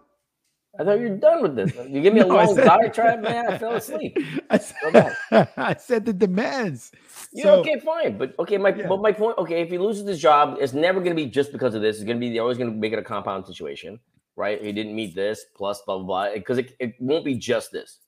I 0.79 0.85
thought 0.85 0.99
you're 0.99 1.17
done 1.17 1.43
with 1.43 1.55
this. 1.57 1.73
You 1.89 2.01
give 2.03 2.15
me 2.15 2.21
a 2.25 2.27
No, 2.27 2.37
I 2.37 2.45
long 2.47 2.55
said- 2.57 2.65
diatribe, 2.65 3.21
man. 3.21 3.47
I 3.49 3.59
fell 3.59 3.75
asleep. 3.75 4.19
I 4.51 4.59
said, 4.59 5.17
I 5.57 5.77
said 5.77 6.05
the 6.05 6.13
demands. 6.13 6.91
You 7.33 7.45
so, 7.45 7.61
okay, 7.61 7.79
fine. 7.81 8.19
But 8.19 8.35
okay, 8.39 8.59
my 8.59 8.71
Yeah. 8.75 8.87
but 8.89 9.01
my 9.01 9.13
point, 9.13 9.39
okay, 9.39 9.61
if 9.63 9.71
he 9.71 9.79
loses 9.79 10.07
his 10.07 10.21
job, 10.21 10.57
it's 10.61 10.73
never 10.73 11.01
gonna 11.01 11.15
be 11.15 11.27
just 11.27 11.53
because 11.53 11.75
of 11.75 11.83
this. 11.83 11.97
It's 11.97 12.05
gonna 12.05 12.19
be 12.19 12.33
they're 12.33 12.43
always 12.43 12.59
gonna 12.59 12.71
make 12.73 12.93
it 12.93 12.99
a 12.99 13.03
compound 13.03 13.47
situation, 13.47 13.99
right? 14.37 14.63
He 14.63 14.73
didn't 14.73 14.95
meet 14.95 15.15
this, 15.15 15.45
plus 15.57 15.83
blah 15.87 15.99
blah 15.99 16.07
blah. 16.07 16.35
Because 16.35 16.59
it, 16.59 16.75
it 16.79 16.95
won't 17.01 17.25
be 17.25 17.35
just 17.37 17.71
this. 17.73 17.99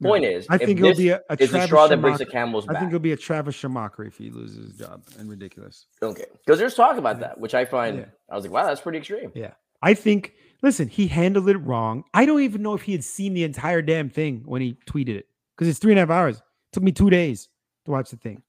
No. 0.00 0.08
Point 0.10 0.24
is, 0.24 0.46
I 0.50 0.58
think 0.58 0.80
it'll 0.80 0.96
be 0.96 1.10
a, 1.10 1.20
a 1.30 1.36
Travis 1.36 1.64
straw 1.66 1.86
that 1.86 2.00
breaks 2.00 2.18
the 2.18 2.26
camel's 2.26 2.66
I 2.68 2.74
think 2.76 2.88
it'll 2.88 2.98
be 2.98 3.12
a 3.12 3.16
Travis 3.16 3.54
Schumacher 3.54 4.02
if 4.04 4.18
he 4.18 4.30
loses 4.30 4.70
his 4.70 4.76
job 4.78 5.04
and 5.18 5.30
ridiculous. 5.30 5.86
okay, 6.02 6.24
because 6.44 6.58
there's 6.58 6.74
talk 6.74 6.96
about 6.96 7.20
that, 7.20 7.38
which 7.38 7.54
I 7.54 7.64
find 7.64 7.98
Yeah. 7.98 8.04
I 8.28 8.34
was 8.34 8.44
like, 8.44 8.52
wow, 8.52 8.66
that's 8.66 8.80
pretty 8.80 8.98
extreme. 8.98 9.30
Yeah. 9.34 9.52
I 9.80 9.94
think, 9.94 10.34
listen, 10.62 10.88
he 10.88 11.08
handled 11.08 11.48
it 11.48 11.58
wrong. 11.58 12.04
I 12.14 12.24
don't 12.24 12.42
even 12.42 12.62
know 12.62 12.74
if 12.74 12.82
he 12.82 12.92
had 12.92 13.04
seen 13.04 13.34
the 13.34 13.44
entire 13.44 13.82
damn 13.82 14.08
thing 14.10 14.42
when 14.44 14.62
he 14.62 14.76
tweeted 14.86 15.16
it 15.16 15.26
because 15.56 15.68
it's 15.68 15.78
three 15.78 15.92
and 15.92 15.98
a 15.98 16.02
half 16.02 16.10
hours. 16.10 16.36
It 16.38 16.42
took 16.72 16.82
me 16.82 16.92
two 16.92 17.10
days 17.10 17.48
to 17.84 17.90
watch 17.90 18.10
the 18.10 18.16
thing. 18.16 18.42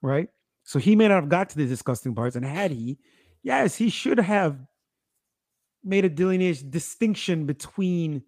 Right. 0.00 0.28
So 0.64 0.78
he 0.78 0.94
may 0.96 1.08
not 1.08 1.14
have 1.16 1.28
got 1.28 1.48
to 1.50 1.56
the 1.56 1.66
disgusting 1.66 2.14
parts. 2.14 2.36
And 2.36 2.44
had 2.44 2.70
he, 2.70 2.98
yes, 3.42 3.74
he 3.74 3.88
should 3.88 4.18
have 4.18 4.58
made 5.82 6.04
a 6.04 6.08
delineation 6.08 6.70
distinction 6.70 7.46
between 7.46 8.22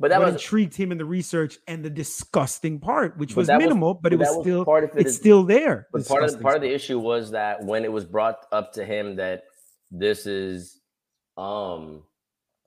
But 0.00 0.10
that 0.10 0.18
what 0.18 0.32
was 0.32 0.42
intrigued 0.42 0.74
him 0.74 0.90
in 0.92 0.98
the 0.98 1.04
research 1.04 1.58
and 1.68 1.84
the 1.84 1.90
disgusting 1.90 2.80
part, 2.80 3.16
which 3.18 3.36
was 3.36 3.46
that 3.46 3.56
was- 3.58 3.64
minimal, 3.64 3.94
but 3.94 4.12
it 4.12 4.18
was 4.18 4.28
was 4.28 4.42
still 4.42 4.64
part 4.64 4.84
of 4.84 4.90
it 4.90 5.00
it's 5.00 5.10
is- 5.10 5.16
still 5.16 5.44
there. 5.44 5.86
But 5.92 6.06
part 6.06 6.24
of 6.24 6.32
the, 6.32 6.38
part 6.38 6.56
of 6.56 6.62
the 6.62 6.72
issue 6.74 6.98
was 6.98 7.30
that 7.30 7.64
when 7.64 7.84
it 7.84 7.92
was 7.92 8.04
brought 8.04 8.44
up 8.50 8.72
to 8.74 8.84
him 8.84 9.16
that 9.16 9.44
this 9.90 10.26
is 10.26 10.80
um 11.36 12.02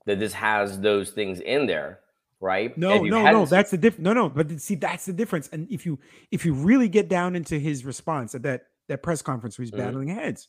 that 0.06 0.20
this 0.20 0.34
has 0.34 0.80
those 0.80 1.12
things 1.12 1.40
in 1.40 1.66
there, 1.66 2.00
right? 2.40 2.78
No, 2.78 3.04
no, 3.04 3.26
no. 3.32 3.46
That's 3.46 3.72
the 3.72 3.78
diff. 3.78 3.98
No, 4.00 4.14
no. 4.14 4.30
But 4.30 4.60
see, 4.62 4.76
that's 4.76 5.06
the 5.06 5.14
difference. 5.14 5.50
And 5.50 5.70
if 5.72 5.86
you 5.86 6.00
if 6.32 6.46
you 6.46 6.54
really 6.54 6.90
get 6.90 7.10
down 7.10 7.36
into 7.36 7.58
his 7.60 7.86
response 7.86 8.36
at 8.36 8.44
that 8.44 8.64
that 8.88 9.02
press 9.02 9.22
conference 9.22 9.58
where 9.58 9.64
he's 9.64 9.72
Mhm. 9.72 9.78
battling 9.78 10.08
heads, 10.10 10.48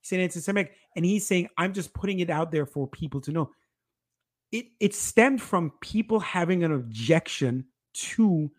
he's 0.00 0.08
saying 0.08 0.22
anti-Semitic, 0.22 0.72
and 0.96 1.04
he's 1.04 1.26
saying, 1.26 1.48
"I'm 1.58 1.72
just 1.72 1.92
putting 1.94 2.20
it 2.20 2.30
out 2.30 2.52
there 2.52 2.66
for 2.66 2.86
people 2.86 3.20
to 3.22 3.32
know." 3.32 3.50
It 4.52 4.66
it 4.80 4.94
stemmed 4.94 5.42
from 5.42 5.72
people 5.80 6.20
having 6.20 6.62
an 6.62 6.72
objection 6.72 7.66
to 7.94 8.50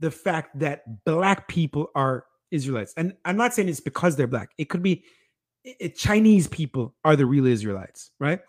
the 0.00 0.10
fact 0.10 0.58
that 0.58 1.04
black 1.04 1.48
people 1.48 1.90
are 1.94 2.26
Israelites, 2.50 2.94
and 2.96 3.16
I'm 3.24 3.36
not 3.36 3.54
saying 3.54 3.68
it's 3.68 3.80
because 3.80 4.16
they're 4.16 4.26
black. 4.26 4.50
It 4.58 4.68
could 4.70 4.82
be 4.82 5.04
i- 5.66 5.76
i- 5.84 5.88
Chinese 5.88 6.48
people 6.48 6.94
are 7.04 7.16
the 7.16 7.26
real 7.26 7.46
Israelites, 7.46 8.10
right? 8.20 8.40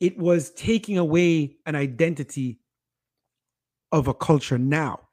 It 0.00 0.18
was 0.18 0.50
taking 0.52 0.98
away 0.98 1.56
an 1.66 1.74
identity 1.76 2.60
of 3.92 4.08
a 4.08 4.14
culture 4.14 4.58
now. 4.58 5.08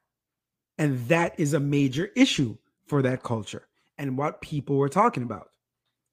And 0.78 1.06
that 1.08 1.38
is 1.38 1.54
a 1.54 1.60
major 1.60 2.10
issue 2.16 2.56
for 2.86 3.02
that 3.02 3.22
culture 3.22 3.68
and 3.98 4.18
what 4.18 4.40
people 4.40 4.76
were 4.76 4.88
talking 4.88 5.22
about. 5.22 5.50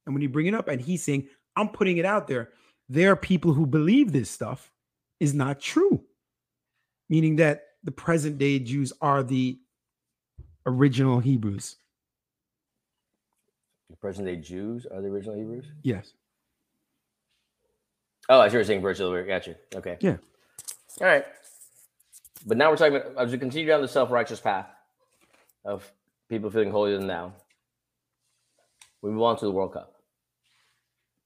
And 0.06 0.13
when 0.13 0.22
you 0.22 0.30
bring 0.30 0.48
it 0.48 0.54
up, 0.54 0.68
and 0.68 0.82
he's 0.82 1.04
saying, 1.04 1.28
I'm 1.56 1.70
putting 1.70 1.98
it 1.98 2.06
out 2.06 2.28
there, 2.28 2.52
there 2.90 3.12
are 3.12 3.16
people 3.18 3.54
who 3.54 3.66
believe 3.66 4.12
this 4.12 4.30
stuff 4.30 4.72
is 5.20 5.34
not 5.34 5.60
true, 5.60 6.04
meaning 7.10 7.38
that 7.38 7.63
the 7.84 7.92
present 7.92 8.38
day 8.38 8.60
Jews 8.60 8.94
are 9.02 9.24
the 9.24 9.60
original 10.66 11.20
Hebrews. 11.20 11.78
The 13.89 13.95
present 13.97 14.28
day 14.28 14.36
Jews 14.36 14.86
are 14.86 15.02
the 15.02 15.08
original 15.08 15.36
Hebrews. 15.36 15.65
Yes. 15.84 16.13
Oh, 18.30 18.39
I 18.39 18.47
see 18.47 18.50
what 18.50 18.54
you're 18.54 18.63
saying 18.65 18.82
virtual. 18.82 19.23
Gotcha. 19.23 19.56
Okay. 19.76 19.97
Yeah. 20.02 20.17
All 21.00 21.08
right. 21.08 21.26
But 22.45 22.58
now 22.58 22.69
we're 22.69 22.78
talking 22.78 22.97
about 22.97 23.17
as 23.17 23.32
we 23.32 23.38
continue 23.38 23.67
down 23.67 23.82
the 23.82 23.88
self-righteous 23.88 24.39
path 24.39 24.67
of 25.65 25.89
people 26.30 26.50
feeling 26.50 26.71
holier 26.71 26.97
than 26.97 27.08
thou. 27.08 27.34
We 29.02 29.12
move 29.12 29.23
on 29.23 29.38
to 29.38 29.45
the 29.45 29.52
World 29.52 29.73
Cup. 29.73 29.93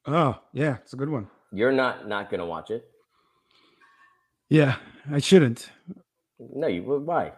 Oh, 0.06 0.40
yeah, 0.52 0.78
it's 0.82 0.94
a 0.94 0.96
good 0.96 1.10
one. 1.10 1.28
You're 1.52 1.72
not 1.72 2.08
not 2.08 2.30
going 2.30 2.40
to 2.40 2.46
watch 2.46 2.72
it. 2.72 2.88
Yeah, 4.50 4.78
I 5.12 5.20
shouldn't. 5.20 5.70
No, 6.40 6.68
you. 6.68 6.82
Why? 6.84 7.26
What 7.26 7.34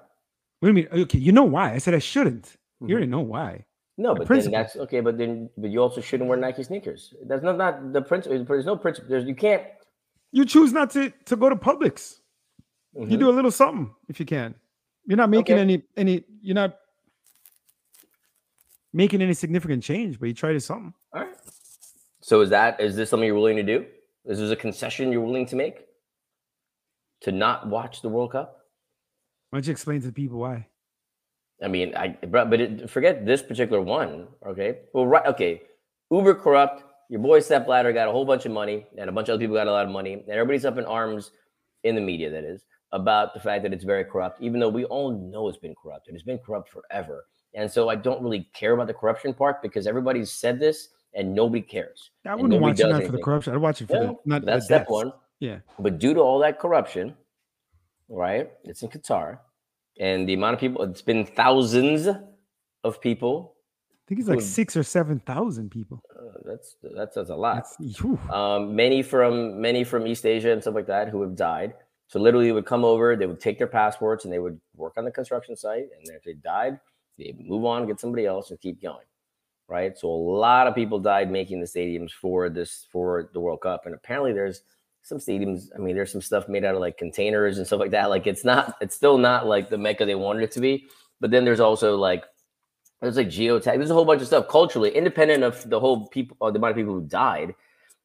do 0.61 0.67
you 0.67 0.73
mean? 0.73 0.87
Okay, 0.91 1.19
you 1.19 1.31
know 1.31 1.43
why? 1.43 1.73
I 1.73 1.77
said 1.77 1.93
I 1.93 1.99
shouldn't. 1.99 2.55
Mhm. 2.81 2.89
You 2.89 2.95
already 2.95 3.07
know 3.07 3.19
why. 3.19 3.65
No, 3.97 4.15
but 4.15 4.27
then 4.27 4.49
that's 4.51 4.75
okay. 4.75 5.01
But 5.01 5.17
then, 5.17 5.49
but 5.57 5.69
you 5.69 5.79
also 5.79 6.01
shouldn't 6.01 6.27
wear 6.27 6.37
Nike 6.37 6.63
sneakers. 6.63 7.13
That's 7.27 7.43
not 7.43 7.57
not 7.57 7.93
the 7.93 8.01
principle. 8.01 8.43
There's 8.45 8.65
no 8.65 8.75
principle. 8.75 9.09
There's 9.09 9.25
you 9.25 9.35
can't. 9.35 9.63
You 10.31 10.45
choose 10.45 10.73
not 10.73 10.89
to 10.91 11.11
to 11.25 11.35
go 11.35 11.49
to 11.49 11.55
Publix. 11.55 12.19
You 12.95 13.05
Mhm. 13.05 13.19
do 13.19 13.29
a 13.29 13.31
little 13.31 13.51
something 13.51 13.93
if 14.09 14.19
you 14.19 14.25
can. 14.25 14.55
You're 15.05 15.17
not 15.17 15.29
making 15.29 15.55
Okay. 15.55 15.61
any 15.61 15.83
any. 15.95 16.23
You're 16.41 16.55
not 16.55 16.79
making 18.93 19.21
any 19.21 19.33
significant 19.33 19.83
change, 19.83 20.19
but 20.19 20.27
you 20.27 20.33
tried 20.33 20.59
something. 20.61 20.93
All 21.13 21.21
right. 21.21 21.35
So 22.21 22.41
is 22.41 22.49
that 22.49 22.79
is 22.79 22.95
this 22.95 23.09
something 23.11 23.27
you're 23.27 23.35
willing 23.35 23.57
to 23.57 23.63
do? 23.63 23.85
Is 24.25 24.39
this 24.39 24.49
a 24.51 24.55
concession 24.55 25.11
you're 25.11 25.21
willing 25.21 25.45
to 25.47 25.55
make? 25.55 25.85
To 27.21 27.31
not 27.31 27.67
watch 27.67 28.01
the 28.01 28.09
World 28.09 28.31
Cup? 28.31 28.65
Why 29.49 29.57
don't 29.57 29.67
you 29.67 29.71
explain 29.71 30.01
to 30.01 30.07
the 30.07 30.13
people 30.13 30.39
why? 30.39 30.67
I 31.63 31.67
mean, 31.67 31.95
I 31.95 32.17
but 32.27 32.49
but 32.49 32.59
it, 32.59 32.89
forget 32.89 33.25
this 33.25 33.41
particular 33.41 33.81
one. 33.81 34.27
Okay. 34.45 34.79
Well, 34.93 35.07
right. 35.07 35.25
Okay. 35.27 35.61
Uber 36.11 36.35
corrupt. 36.35 36.83
Your 37.09 37.21
boy 37.21 37.39
Sepp 37.39 37.65
Blatter 37.65 37.93
got 37.93 38.07
a 38.07 38.11
whole 38.11 38.25
bunch 38.25 38.45
of 38.45 38.51
money, 38.51 38.85
and 38.97 39.09
a 39.09 39.13
bunch 39.13 39.29
of 39.29 39.33
other 39.33 39.41
people 39.41 39.55
got 39.55 39.67
a 39.67 39.71
lot 39.71 39.85
of 39.85 39.91
money, 39.91 40.13
and 40.13 40.29
everybody's 40.29 40.65
up 40.65 40.77
in 40.77 40.85
arms 40.85 41.31
in 41.83 41.95
the 41.95 42.01
media. 42.01 42.29
That 42.29 42.43
is 42.43 42.65
about 42.91 43.33
the 43.33 43.39
fact 43.39 43.63
that 43.63 43.73
it's 43.73 43.83
very 43.83 44.05
corrupt, 44.05 44.41
even 44.41 44.59
though 44.59 44.69
we 44.69 44.85
all 44.85 45.11
know 45.11 45.49
it's 45.49 45.57
been 45.57 45.75
corrupt 45.81 46.07
it's 46.07 46.23
been 46.23 46.37
corrupt 46.37 46.69
forever. 46.69 47.25
And 47.55 47.69
so 47.69 47.89
I 47.89 47.95
don't 47.95 48.21
really 48.23 48.49
care 48.53 48.73
about 48.73 48.87
the 48.87 48.93
corruption 48.93 49.33
part 49.33 49.61
because 49.61 49.85
everybody's 49.85 50.31
said 50.31 50.59
this 50.59 50.89
and 51.13 51.33
nobody 51.33 51.61
cares. 51.61 52.11
I 52.25 52.35
wouldn't 52.35 52.59
watch 52.61 52.79
it 52.79 53.05
for 53.05 53.11
the 53.11 53.21
corruption. 53.21 53.53
I'd 53.53 53.59
watch 53.59 53.81
it 53.81 53.87
for 53.87 53.95
Yeah, 53.95 53.99
the 53.99 54.17
not 54.25 54.45
That's 54.45 54.67
the 54.67 54.75
step 54.75 54.89
one. 54.89 55.11
Yeah. 55.39 55.59
But 55.77 55.99
due 55.99 56.13
to 56.13 56.19
all 56.19 56.39
that 56.39 56.59
corruption, 56.59 57.15
right? 58.09 58.51
It's 58.63 58.81
in 58.81 58.89
Qatar, 58.89 59.39
and 59.99 60.27
the 60.27 60.33
amount 60.33 60.55
of 60.55 60.59
people, 60.59 60.83
it's 60.83 61.01
been 61.01 61.25
thousands 61.25 62.07
of 62.83 63.01
people. 63.01 63.55
I 63.91 64.03
think 64.07 64.19
it's 64.19 64.29
like 64.29 64.39
Who- 64.39 64.45
six 64.45 64.75
or 64.75 64.83
seven 64.83 65.19
thousand 65.19 65.71
people. 65.71 66.03
Uh, 66.13 66.39
that's 66.45 66.75
that's 66.95 67.15
that's 67.15 67.29
a 67.29 67.35
lot. 67.35 67.65
Um, 68.29 68.75
many 68.75 69.01
from 69.01 69.61
many 69.61 69.83
from 69.83 70.05
East 70.07 70.25
Asia 70.25 70.51
and 70.51 70.61
stuff 70.61 70.75
like 70.75 70.87
that 70.87 71.09
who 71.09 71.21
have 71.21 71.35
died. 71.35 71.73
So 72.07 72.19
literally, 72.19 72.51
would 72.51 72.65
come 72.65 72.85
over, 72.85 73.15
they 73.15 73.25
would 73.25 73.39
take 73.39 73.57
their 73.57 73.67
passports, 73.67 74.25
and 74.25 74.33
they 74.33 74.39
would 74.39 74.59
work 74.75 74.93
on 74.97 75.05
the 75.05 75.11
construction 75.11 75.55
site. 75.55 75.87
And 75.97 76.15
if 76.15 76.23
they 76.23 76.33
died, 76.33 76.79
they 77.17 77.33
move 77.39 77.65
on, 77.65 77.87
get 77.87 77.99
somebody 77.99 78.25
else, 78.25 78.51
and 78.51 78.59
keep 78.59 78.81
going. 78.81 79.05
Right. 79.69 79.97
So 79.97 80.09
a 80.09 80.11
lot 80.11 80.67
of 80.67 80.75
people 80.75 80.99
died 80.99 81.31
making 81.31 81.61
the 81.61 81.65
stadiums 81.65 82.11
for 82.11 82.49
this 82.49 82.85
for 82.91 83.29
the 83.33 83.39
World 83.39 83.61
Cup, 83.61 83.85
and 83.85 83.95
apparently 83.95 84.33
there's 84.33 84.61
some 85.03 85.19
stadiums. 85.19 85.67
I 85.75 85.79
mean, 85.79 85.95
there's 85.95 86.11
some 86.11 86.21
stuff 86.21 86.49
made 86.49 86.65
out 86.65 86.75
of 86.75 86.81
like 86.81 86.97
containers 86.97 87.57
and 87.57 87.67
stuff 87.67 87.79
like 87.79 87.91
that. 87.91 88.09
Like 88.09 88.25
it's 88.25 88.43
not, 88.43 88.75
it's 88.81 88.95
still 88.95 89.17
not 89.17 89.45
like 89.45 89.69
the 89.69 89.77
mecca 89.77 90.05
they 90.05 90.15
wanted 90.15 90.43
it 90.43 90.51
to 90.53 90.61
be. 90.61 90.87
But 91.19 91.29
then 91.29 91.45
there's 91.45 91.59
also 91.59 91.95
like 91.97 92.23
there's 93.01 93.17
like 93.17 93.27
geotag. 93.27 93.77
There's 93.77 93.91
a 93.91 93.93
whole 93.93 94.05
bunch 94.05 94.21
of 94.21 94.27
stuff 94.27 94.47
culturally, 94.47 94.89
independent 94.95 95.43
of 95.43 95.69
the 95.69 95.79
whole 95.79 96.07
people, 96.07 96.37
or 96.39 96.51
the 96.51 96.57
amount 96.57 96.71
of 96.71 96.77
people 96.77 96.93
who 96.93 97.01
died. 97.05 97.53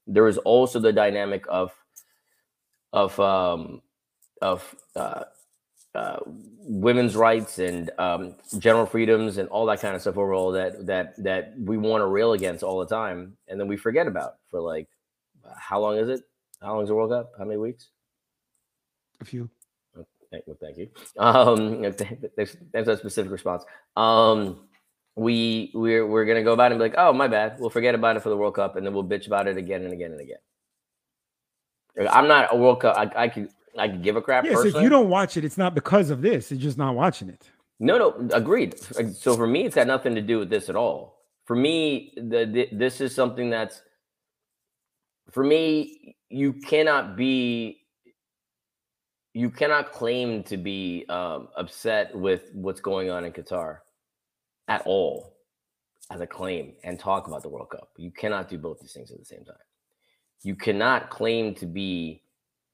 There 0.06 0.26
is 0.26 0.38
also 0.38 0.80
the 0.80 0.92
dynamic 0.92 1.44
of 1.48 1.72
of 2.92 3.18
um, 3.20 3.80
of 4.42 4.74
uh, 4.96 5.24
uh, 5.94 6.18
women's 6.26 7.14
rights 7.14 7.58
and 7.58 7.90
um, 7.98 8.34
general 8.58 8.86
freedoms 8.86 9.38
and 9.38 9.48
all 9.50 9.66
that 9.66 9.80
kind 9.80 9.94
of 9.94 10.00
stuff 10.00 10.16
overall 10.16 10.52
that 10.52 10.86
that 10.86 11.22
that 11.22 11.54
we 11.58 11.76
want 11.76 12.02
to 12.02 12.06
rail 12.06 12.32
against 12.32 12.64
all 12.64 12.80
the 12.80 12.86
time, 12.86 13.36
and 13.46 13.60
then 13.60 13.68
we 13.68 13.76
forget 13.76 14.08
about 14.08 14.36
for 14.50 14.60
like 14.60 14.88
how 15.56 15.80
long 15.80 15.96
is 15.96 16.08
it? 16.08 16.22
How 16.60 16.74
long 16.74 16.82
is 16.82 16.88
the 16.88 16.94
World 16.94 17.10
Cup? 17.10 17.32
How 17.38 17.44
many 17.44 17.58
weeks? 17.58 17.88
a 19.20 19.24
few. 19.24 19.50
Thank, 20.30 20.44
well, 20.46 20.58
thank 20.60 20.76
you. 20.76 20.88
Um, 21.16 21.82
there's, 22.36 22.56
there's 22.72 22.88
a 22.88 22.96
specific 22.96 23.32
response. 23.32 23.64
Um, 23.96 24.60
we 25.16 25.72
we're 25.74 26.06
we're 26.06 26.24
gonna 26.26 26.44
go 26.44 26.52
about 26.52 26.70
it 26.70 26.74
and 26.74 26.78
be 26.78 26.84
like, 26.84 26.94
oh 26.96 27.12
my 27.12 27.26
bad, 27.26 27.56
we'll 27.58 27.70
forget 27.70 27.94
about 27.94 28.16
it 28.16 28.22
for 28.22 28.28
the 28.28 28.36
World 28.36 28.54
Cup, 28.54 28.76
and 28.76 28.86
then 28.86 28.94
we'll 28.94 29.04
bitch 29.04 29.26
about 29.26 29.48
it 29.48 29.56
again 29.56 29.82
and 29.82 29.92
again 29.92 30.12
and 30.12 30.20
again. 30.20 30.38
I'm 32.08 32.28
not 32.28 32.54
a 32.54 32.56
World 32.56 32.82
Cup. 32.82 32.96
I, 32.96 33.24
I 33.24 33.28
could 33.28 33.48
I 33.76 33.88
could 33.88 34.02
give 34.02 34.14
a 34.16 34.22
crap. 34.22 34.44
Yeah, 34.44 34.54
so 34.54 34.66
if 34.66 34.74
you 34.74 34.88
don't 34.88 35.08
watch 35.08 35.36
it, 35.36 35.44
it's 35.44 35.58
not 35.58 35.74
because 35.74 36.10
of 36.10 36.22
this. 36.22 36.52
You're 36.52 36.60
just 36.60 36.78
not 36.78 36.94
watching 36.94 37.28
it. 37.28 37.50
No, 37.80 37.98
no, 37.98 38.28
agreed. 38.32 38.78
So 39.14 39.34
for 39.34 39.46
me, 39.46 39.64
it's 39.64 39.74
got 39.74 39.86
nothing 39.86 40.14
to 40.14 40.22
do 40.22 40.38
with 40.38 40.50
this 40.50 40.68
at 40.68 40.76
all. 40.76 41.18
For 41.46 41.56
me, 41.56 42.12
the, 42.16 42.44
the 42.44 42.68
this 42.70 43.00
is 43.00 43.14
something 43.14 43.50
that's 43.50 43.82
for 45.30 45.42
me. 45.42 46.16
You 46.30 46.52
cannot 46.52 47.16
be, 47.16 47.80
you 49.32 49.50
cannot 49.50 49.92
claim 49.92 50.42
to 50.44 50.56
be 50.56 51.04
um, 51.08 51.48
upset 51.56 52.14
with 52.14 52.50
what's 52.52 52.80
going 52.80 53.10
on 53.10 53.24
in 53.24 53.32
Qatar 53.32 53.78
at 54.68 54.82
all 54.84 55.34
as 56.10 56.20
a 56.20 56.26
claim 56.26 56.74
and 56.84 56.98
talk 56.98 57.26
about 57.26 57.42
the 57.42 57.48
World 57.48 57.70
Cup. 57.70 57.90
You 57.96 58.10
cannot 58.10 58.48
do 58.48 58.58
both 58.58 58.80
these 58.80 58.92
things 58.92 59.10
at 59.10 59.18
the 59.18 59.24
same 59.24 59.44
time. 59.44 59.56
You 60.42 60.54
cannot 60.54 61.10
claim 61.10 61.54
to 61.56 61.66
be 61.66 62.22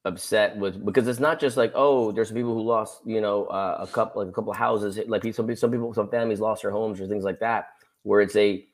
upset 0.04 0.56
with 0.56 0.84
because 0.84 1.08
it's 1.08 1.18
not 1.18 1.40
just 1.40 1.56
like 1.56 1.72
oh 1.74 2.12
there's 2.12 2.28
some 2.28 2.36
people 2.36 2.52
who 2.52 2.62
lost 2.62 3.00
you 3.06 3.22
know 3.22 3.46
uh, 3.46 3.78
a 3.80 3.86
couple 3.86 4.22
like 4.22 4.30
a 4.30 4.34
couple 4.34 4.52
of 4.52 4.58
houses 4.58 4.98
like 5.06 5.22
some 5.32 5.56
some 5.56 5.70
people 5.70 5.94
some 5.94 6.10
families 6.10 6.40
lost 6.40 6.60
their 6.60 6.70
homes 6.70 7.00
or 7.00 7.06
things 7.06 7.24
like 7.24 7.40
that 7.40 7.68
where 8.02 8.20
it's 8.20 8.36
a 8.36 8.66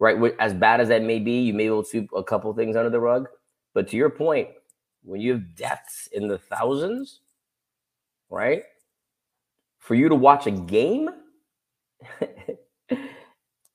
right 0.00 0.16
as 0.40 0.52
bad 0.52 0.80
as 0.80 0.88
that 0.88 1.02
may 1.02 1.20
be 1.20 1.40
you 1.40 1.52
may 1.52 1.64
be 1.64 1.66
able 1.66 1.84
to 1.84 2.06
a 2.16 2.24
couple 2.24 2.52
things 2.52 2.74
under 2.74 2.90
the 2.90 2.98
rug 2.98 3.28
but 3.74 3.88
to 3.88 3.96
your 3.96 4.10
point 4.10 4.48
when 5.04 5.20
you 5.20 5.32
have 5.32 5.54
deaths 5.56 6.08
in 6.12 6.28
the 6.28 6.38
thousands 6.38 7.20
right 8.30 8.62
For 9.78 9.94
you 9.94 10.08
to 10.08 10.14
watch 10.14 10.46
a 10.46 10.52
game, 10.52 11.10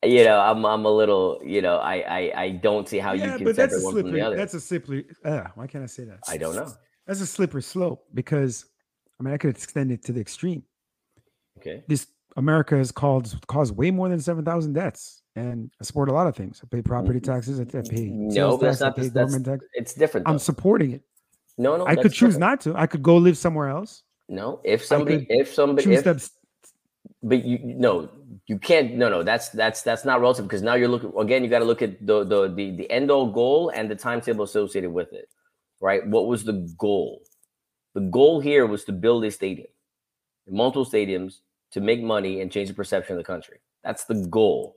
you 0.04 0.24
know, 0.24 0.40
I'm 0.40 0.66
I'm 0.66 0.86
a 0.86 0.92
little, 0.92 1.42
you 1.44 1.62
know, 1.62 1.78
I 1.78 1.96
I, 1.96 2.42
I 2.44 2.50
don't 2.52 2.88
see 2.88 2.98
how 3.00 3.14
you 3.14 3.24
yeah, 3.24 3.38
can 3.38 3.46
but 3.46 3.56
that's 3.56 3.74
a 3.74 3.80
separate 3.80 3.86
one 3.86 3.94
from 3.94 4.02
slippery. 4.04 4.20
the 4.20 4.26
other. 4.26 4.36
That's 4.38 4.54
a 4.54 4.62
slippery. 4.62 5.06
Uh, 5.24 5.44
why 5.56 5.68
can't 5.68 5.84
I 5.84 5.88
say 5.88 6.06
that? 6.06 6.20
I 6.28 6.38
don't 6.38 6.56
know. 6.56 6.72
That's 7.06 7.22
a 7.22 7.28
slippery 7.28 7.64
slope 7.64 8.06
because 8.14 8.66
I 9.20 9.24
mean 9.24 9.34
I 9.34 9.38
could 9.38 9.50
extend 9.50 9.92
it 9.92 10.04
to 10.06 10.12
the 10.14 10.22
extreme. 10.22 10.64
Okay. 11.58 11.84
This 11.88 12.08
America 12.38 12.78
has 12.78 12.92
called 12.92 13.38
caused 13.48 13.76
way 13.76 13.92
more 13.92 14.10
than 14.10 14.20
seven 14.20 14.46
thousand 14.46 14.74
deaths, 14.74 15.24
and 15.38 15.72
I 15.80 15.84
support 15.84 16.10
a 16.10 16.14
lot 16.14 16.28
of 16.28 16.36
things. 16.36 16.62
I 16.64 16.68
pay 16.68 16.82
property 16.82 17.20
mm-hmm. 17.20 17.32
taxes. 17.32 17.60
I 17.60 17.66
pay 17.66 18.10
No, 18.10 18.58
that's 18.58 18.80
tax. 18.80 18.82
Not 18.82 18.96
pay 18.96 19.02
the, 19.04 19.10
that's, 19.10 19.32
government 19.32 19.46
tax. 19.46 19.66
it's 19.74 19.94
different. 19.94 20.28
I'm 20.28 20.40
supporting 20.40 20.94
it. 20.94 21.02
no, 21.58 21.78
no. 21.78 21.86
I 21.86 21.96
could 21.96 22.14
choose 22.14 22.36
different. 22.36 22.40
not 22.40 22.62
to. 22.62 22.76
I 22.76 22.88
could 22.88 23.04
go 23.04 23.18
live 23.18 23.38
somewhere 23.38 23.70
else. 23.70 24.04
No, 24.30 24.60
if 24.64 24.84
somebody, 24.84 25.26
if 25.30 25.54
somebody, 25.54 25.94
if, 25.94 26.04
to 26.04 26.30
but 27.24 27.46
you 27.46 27.60
no, 27.64 28.10
you 28.48 28.58
can't. 28.60 28.96
No, 28.96 29.10
no, 29.10 29.24
that's 29.24 29.50
that's 29.50 29.82
that's 29.82 30.06
not 30.06 30.22
relative 30.22 30.46
because 30.46 30.62
now 30.62 30.76
you're 30.76 30.90
looking 30.90 31.14
again. 31.18 31.44
You 31.44 31.50
got 31.50 31.60
to 31.60 31.66
look 31.66 31.82
at 31.82 32.06
the 32.06 32.24
the 32.24 32.48
the 32.48 32.72
the 32.72 32.92
end 32.92 33.12
all 33.12 33.32
goal 33.32 33.70
and 33.70 33.90
the 33.90 33.96
timetable 33.96 34.44
associated 34.44 34.92
with 34.92 35.14
it, 35.14 35.30
right? 35.80 36.06
What 36.06 36.28
was 36.28 36.44
the 36.44 36.74
goal? 36.78 37.22
The 37.94 38.02
goal 38.02 38.40
here 38.40 38.66
was 38.66 38.84
to 38.86 38.92
build 38.92 39.24
a 39.26 39.32
stadium, 39.32 39.68
multiple 40.48 40.86
stadiums 40.86 41.40
to 41.72 41.82
make 41.82 42.02
money 42.02 42.42
and 42.42 42.52
change 42.52 42.70
the 42.70 42.76
perception 42.76 43.14
of 43.14 43.18
the 43.18 43.24
country. 43.24 43.60
That's 43.84 44.06
the 44.06 44.28
goal, 44.30 44.76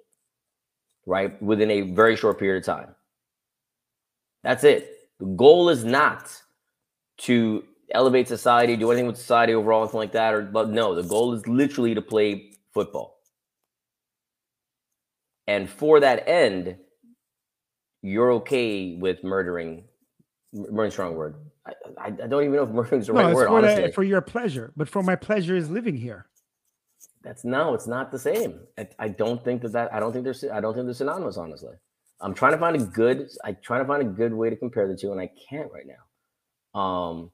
right? 1.06 1.40
Within 1.42 1.70
a 1.70 1.80
very 1.82 2.16
short 2.16 2.38
period 2.38 2.58
of 2.58 2.66
time. 2.66 2.94
That's 4.42 4.64
it. 4.64 5.08
The 5.18 5.26
goal 5.26 5.68
is 5.68 5.84
not 5.84 6.34
to 7.18 7.64
elevate 7.92 8.28
society, 8.28 8.76
do 8.76 8.90
anything 8.90 9.06
with 9.06 9.18
society 9.18 9.54
overall, 9.54 9.82
anything 9.82 10.00
like 10.00 10.12
that. 10.12 10.32
Or 10.32 10.42
but 10.42 10.70
no, 10.70 10.94
the 10.94 11.02
goal 11.02 11.34
is 11.34 11.46
literally 11.46 11.94
to 11.94 12.02
play 12.02 12.52
football. 12.72 13.18
And 15.46 15.68
for 15.68 16.00
that 16.00 16.28
end, 16.28 16.76
you're 18.02 18.32
okay 18.34 18.96
with 18.96 19.22
murdering. 19.24 19.84
Murdering 20.52 20.90
strong 20.90 21.14
word. 21.16 21.36
I, 21.66 21.72
I, 21.98 22.06
I 22.06 22.10
don't 22.10 22.42
even 22.44 22.52
know 22.52 22.62
if 22.62 22.70
murdering 22.70 23.00
is 23.02 23.08
the 23.08 23.12
no, 23.12 23.24
right 23.24 23.34
word. 23.34 23.48
Honestly, 23.48 23.92
for 23.92 24.04
your 24.04 24.20
pleasure, 24.20 24.72
but 24.76 24.88
for 24.88 25.02
my 25.02 25.16
pleasure 25.16 25.56
is 25.56 25.68
living 25.68 25.96
here. 25.96 26.26
That's 27.22 27.44
no, 27.44 27.74
it's 27.74 27.86
not 27.86 28.10
the 28.12 28.18
same. 28.18 28.60
I, 28.78 28.88
I 28.98 29.08
don't 29.08 29.44
think 29.44 29.62
that 29.62 29.72
that 29.72 29.92
I 29.92 30.00
don't 30.00 30.12
think 30.12 30.24
they're 30.24 30.54
I 30.54 30.60
don't 30.60 30.74
think 30.74 30.86
they're 30.86 30.94
synonymous. 30.94 31.36
Honestly, 31.36 31.74
I'm 32.20 32.34
trying 32.34 32.52
to 32.52 32.58
find 32.58 32.76
a 32.76 32.80
good. 32.84 33.28
I 33.44 33.52
trying 33.52 33.82
to 33.82 33.86
find 33.86 34.02
a 34.02 34.06
good 34.06 34.32
way 34.34 34.50
to 34.50 34.56
compare 34.56 34.88
the 34.88 34.96
two, 34.96 35.12
and 35.12 35.20
I 35.20 35.30
can't 35.48 35.70
right 35.72 35.86
now. 35.86 36.80
Um, 36.80 37.30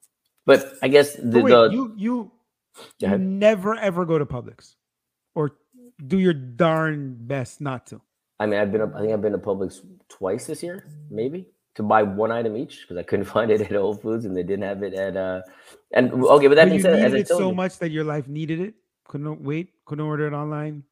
but 0.46 0.72
I 0.82 0.88
guess 0.88 1.14
the, 1.16 1.40
wait, 1.42 1.50
the 1.50 1.70
you 1.70 1.94
you, 1.96 2.32
Go 3.00 3.06
you 3.06 3.06
ahead. 3.06 3.20
never 3.20 3.74
ever 3.76 4.04
go 4.04 4.18
to 4.18 4.26
Publix, 4.26 4.74
or 5.34 5.52
do 6.06 6.18
your 6.18 6.34
darn 6.34 7.16
best 7.20 7.60
not 7.60 7.86
to. 7.88 8.00
I 8.40 8.46
mean, 8.46 8.60
I've 8.60 8.72
been. 8.72 8.82
I 8.82 9.00
think 9.00 9.12
I've 9.12 9.22
been 9.22 9.32
to 9.32 9.38
Publix 9.38 9.80
twice 10.08 10.46
this 10.46 10.62
year, 10.62 10.84
maybe 11.10 11.46
to 11.76 11.82
buy 11.82 12.02
one 12.02 12.32
item 12.32 12.56
each 12.56 12.82
because 12.82 12.96
I 12.98 13.02
couldn't 13.04 13.26
find 13.36 13.50
it 13.50 13.60
at 13.60 13.72
Whole 13.72 13.94
Foods 13.94 14.24
and 14.24 14.36
they 14.36 14.42
didn't 14.42 14.64
have 14.64 14.82
it 14.82 14.94
at. 14.94 15.16
uh 15.16 15.42
And 15.92 16.12
okay, 16.12 16.48
but 16.48 16.56
that 16.56 16.68
But 16.68 16.70
being 16.70 16.80
said, 16.80 16.94
as 16.96 17.14
I 17.14 17.22
told 17.22 17.40
so 17.40 17.50
you, 17.50 17.54
much 17.54 17.78
that 17.78 17.90
your 17.90 18.04
life 18.04 18.28
needed 18.28 18.60
it. 18.60 18.74
Couldn't 19.08 19.42
wait. 19.42 19.70
Couldn't 19.84 20.04
order 20.04 20.26
it 20.26 20.32
online. 20.32 20.82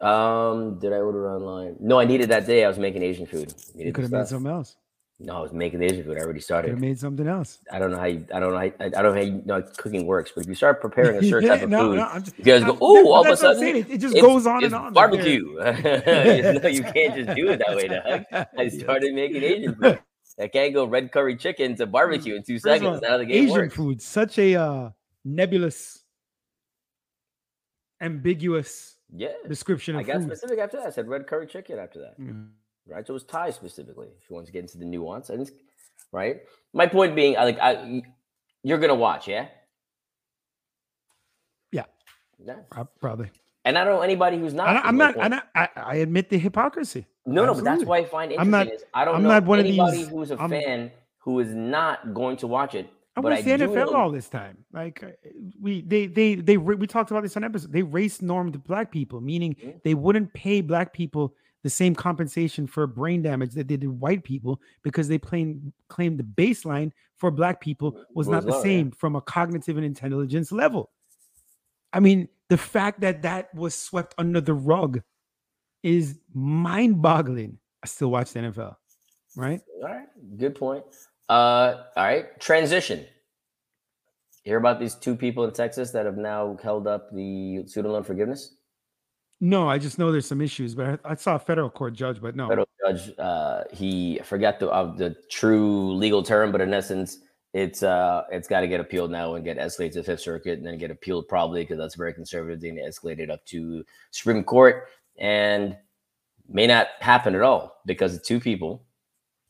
um, 0.00 0.78
did 0.78 0.92
I 0.92 0.96
order 0.96 1.30
online? 1.34 1.76
No, 1.80 1.98
I 2.00 2.04
needed 2.04 2.28
that 2.30 2.46
day. 2.46 2.64
I 2.64 2.68
was 2.68 2.78
making 2.78 3.02
Asian 3.02 3.26
food. 3.26 3.52
You 3.74 3.92
could 3.92 4.02
have 4.04 4.12
made 4.12 4.26
something 4.26 4.50
else. 4.50 4.76
No, 5.20 5.36
I 5.36 5.40
was 5.40 5.52
making 5.52 5.78
the 5.78 5.84
Asian 5.86 6.02
food. 6.02 6.16
I 6.18 6.22
already 6.22 6.40
Could 6.40 6.44
started. 6.44 6.70
have 6.70 6.80
made 6.80 6.98
something 6.98 7.28
else. 7.28 7.60
I 7.70 7.78
don't 7.78 7.92
know 7.92 7.98
how. 7.98 8.06
You, 8.06 8.26
I 8.34 8.40
don't 8.40 8.50
know. 8.52 8.58
How, 8.58 8.64
I, 8.64 8.86
I 8.86 8.88
don't 8.88 9.02
know 9.04 9.12
how 9.14 9.20
you 9.20 9.42
know 9.44 9.62
cooking 9.76 10.04
works. 10.06 10.32
But 10.34 10.42
if 10.44 10.48
you 10.48 10.54
start 10.56 10.80
preparing 10.80 11.16
a 11.18 11.22
certain 11.28 11.46
Yeah, 11.48 11.54
type 11.54 11.62
of 11.64 11.70
no, 11.70 11.78
food, 11.90 11.96
no, 11.98 12.18
just- 12.18 12.38
you 12.38 12.44
guys 12.44 12.64
go, 12.64 12.72
that- 12.72 12.78
all 12.80 13.20
of 13.20 13.26
a 13.26 13.28
that's 13.30 13.42
what 13.42 13.50
I'm 13.52 13.56
sudden, 13.58 13.76
It, 13.76 13.90
it 13.90 13.98
just 13.98 14.14
goes 14.16 14.46
on 14.48 14.64
and 14.64 14.74
on. 14.74 14.92
barbecue. 14.92 15.54
no, 15.58 16.68
you 16.68 16.82
can't 16.82 17.14
just 17.14 17.36
do 17.36 17.50
it 17.50 17.60
that 17.64 17.76
way. 17.76 18.46
I 18.58 18.68
started 18.68 19.14
making 19.14 19.42
Asian 19.44 19.74
food. 19.76 20.00
I 20.40 20.48
can't 20.48 20.74
go 20.74 20.86
red 20.86 21.12
curry 21.12 21.36
chicken 21.36 21.76
to 21.76 21.86
barbecue 21.86 22.34
in 22.34 22.42
two 22.42 22.54
First 22.54 22.64
seconds. 22.64 23.00
That's 23.02 23.10
how 23.12 23.18
the 23.18 23.26
game 23.26 23.44
Asian 23.44 23.52
works. 23.56 23.74
food, 23.76 24.02
such 24.02 24.38
a 24.38 24.56
uh, 24.56 24.90
nebulous, 25.24 26.01
ambiguous 28.02 28.96
Yeah. 29.14 29.28
description 29.48 29.96
I 29.96 30.02
got 30.02 30.16
food. 30.16 30.24
specific 30.26 30.58
after 30.58 30.76
that. 30.78 30.86
I 30.86 30.90
said 30.90 31.08
red 31.08 31.26
curry 31.26 31.46
chicken 31.46 31.78
after 31.78 32.00
that. 32.00 32.20
Mm. 32.20 32.50
Right. 32.86 33.06
So 33.06 33.12
it 33.12 33.14
was 33.14 33.24
Thai 33.24 33.50
specifically. 33.50 34.08
If 34.20 34.28
you 34.28 34.34
want 34.34 34.46
to 34.46 34.52
get 34.52 34.60
into 34.60 34.76
the 34.78 34.84
nuance, 34.84 35.30
and 35.30 35.50
right. 36.12 36.42
My 36.72 36.86
point 36.86 37.14
being, 37.14 37.36
I 37.38 37.44
like, 37.44 37.58
I 37.60 38.02
you're 38.64 38.78
gonna 38.78 38.94
watch, 38.94 39.28
yeah. 39.28 39.48
Yeah. 41.70 41.84
Yeah. 42.44 42.56
Probably. 43.00 43.30
And 43.64 43.78
I 43.78 43.84
don't 43.84 43.94
know 43.94 44.02
anybody 44.02 44.38
who's 44.38 44.52
not. 44.54 44.68
I, 44.68 44.80
I'm 44.80 44.96
not. 44.96 45.16
I'm 45.20 45.30
not 45.30 45.48
I, 45.54 45.68
I 45.76 45.94
admit 45.96 46.28
the 46.28 46.38
hypocrisy. 46.38 47.06
No, 47.24 47.44
no, 47.46 47.54
but 47.54 47.62
that's 47.62 47.84
why 47.84 47.98
I 47.98 48.04
find 48.04 48.32
I'm 48.32 48.48
interesting 48.48 48.50
not- 48.50 48.66
is 48.74 48.84
I 48.92 49.04
don't 49.04 49.14
I'm 49.16 49.22
know 49.22 49.28
not 49.28 49.44
one 49.44 49.60
of 49.60 49.64
these- 49.64 50.08
who's 50.08 50.32
a 50.32 50.36
I'm- 50.36 50.50
fan 50.50 50.90
who 51.18 51.38
is 51.38 51.54
not 51.54 52.12
going 52.14 52.36
to 52.38 52.48
watch 52.48 52.74
it. 52.74 52.90
I 53.14 53.20
but 53.20 53.32
watched 53.32 53.44
the 53.44 53.50
NFL 53.50 53.74
know- 53.74 53.94
all 53.94 54.10
this 54.10 54.28
time. 54.28 54.58
Like 54.72 55.02
uh, 55.02 55.08
we, 55.60 55.82
they, 55.82 56.06
they, 56.06 56.34
they, 56.36 56.56
we 56.56 56.86
talked 56.86 57.10
about 57.10 57.22
this 57.22 57.36
on 57.36 57.44
episode. 57.44 57.72
They 57.72 57.82
race 57.82 58.22
normed 58.22 58.62
black 58.64 58.90
people, 58.90 59.20
meaning 59.20 59.54
Mhm. 59.54 59.82
they 59.82 59.94
wouldn't 59.94 60.32
pay 60.32 60.60
black 60.62 60.92
people 60.94 61.34
the 61.62 61.70
same 61.70 61.94
compensation 61.94 62.66
for 62.66 62.86
brain 62.86 63.22
damage 63.22 63.52
that 63.52 63.68
they 63.68 63.76
did 63.76 63.88
white 63.88 64.24
people 64.24 64.60
because 64.82 65.06
they 65.08 65.18
plain 65.18 65.72
claimed 65.88 66.18
the 66.18 66.24
baseline 66.24 66.90
for 67.18 67.30
black 67.30 67.60
people 67.60 67.92
was 68.14 68.26
Was 68.26 68.28
not 68.28 68.46
the 68.46 68.52
yeah. 68.56 68.62
same 68.62 68.90
from 68.90 69.14
a 69.14 69.20
cognitive 69.20 69.76
and 69.76 69.86
intelligence 69.86 70.50
level. 70.50 70.90
I 71.92 72.00
mean, 72.00 72.28
the 72.48 72.56
fact 72.56 73.02
that 73.02 73.22
that 73.22 73.54
was 73.54 73.74
swept 73.76 74.14
under 74.18 74.40
the 74.40 74.54
rug 74.54 75.02
is 75.84 76.18
mind-boggling. 76.34 77.58
I 77.82 77.86
still 77.86 78.10
watch 78.10 78.32
the 78.32 78.40
NFL, 78.40 78.76
right? 79.36 79.60
All 79.82 79.88
right, 79.88 80.06
good 80.36 80.54
point. 80.54 80.84
Uh, 81.28 81.84
all 81.96 82.04
right, 82.04 82.38
transition. 82.40 83.06
Hear 84.44 84.58
about 84.58 84.80
these 84.80 84.94
two 84.94 85.14
people 85.14 85.44
in 85.44 85.52
Texas 85.52 85.92
that 85.92 86.04
have 86.04 86.16
now 86.16 86.58
held 86.62 86.86
up 86.86 87.10
the 87.12 87.64
student 87.66 87.94
loan 87.94 88.02
forgiveness? 88.02 88.56
No, 89.40 89.68
I 89.68 89.78
just 89.78 89.98
know 89.98 90.12
there's 90.12 90.26
some 90.26 90.40
issues, 90.40 90.74
but 90.74 91.00
I, 91.04 91.12
I 91.12 91.14
saw 91.14 91.36
a 91.36 91.38
federal 91.38 91.70
court 91.70 91.94
judge, 91.94 92.20
but 92.20 92.36
no. 92.36 92.48
Federal 92.48 92.68
judge, 92.86 93.12
uh, 93.18 93.64
he 93.72 94.20
I 94.20 94.22
forgot 94.22 94.60
the 94.60 94.66
the 94.96 95.16
true 95.30 95.92
legal 95.94 96.22
term, 96.22 96.52
but 96.52 96.60
in 96.60 96.72
essence, 96.72 97.18
it's 97.52 97.82
uh 97.82 98.22
it's 98.30 98.48
got 98.48 98.60
to 98.60 98.68
get 98.68 98.80
appealed 98.80 99.10
now 99.10 99.34
and 99.34 99.44
get 99.44 99.58
escalated 99.58 99.92
to 99.92 99.98
the 99.98 100.04
Fifth 100.04 100.20
Circuit 100.20 100.58
and 100.58 100.66
then 100.66 100.78
get 100.78 100.90
appealed 100.90 101.28
probably 101.28 101.62
because 101.62 101.78
that's 101.78 101.96
very 101.96 102.14
conservative. 102.14 102.60
Then 102.60 102.76
escalated 102.76 103.30
up 103.30 103.44
to 103.46 103.84
Supreme 104.10 104.44
Court 104.44 104.88
and 105.18 105.76
may 106.48 106.66
not 106.66 106.88
happen 107.00 107.34
at 107.34 107.42
all 107.42 107.80
because 107.84 108.14
of 108.14 108.22
two 108.22 108.40
people. 108.40 108.84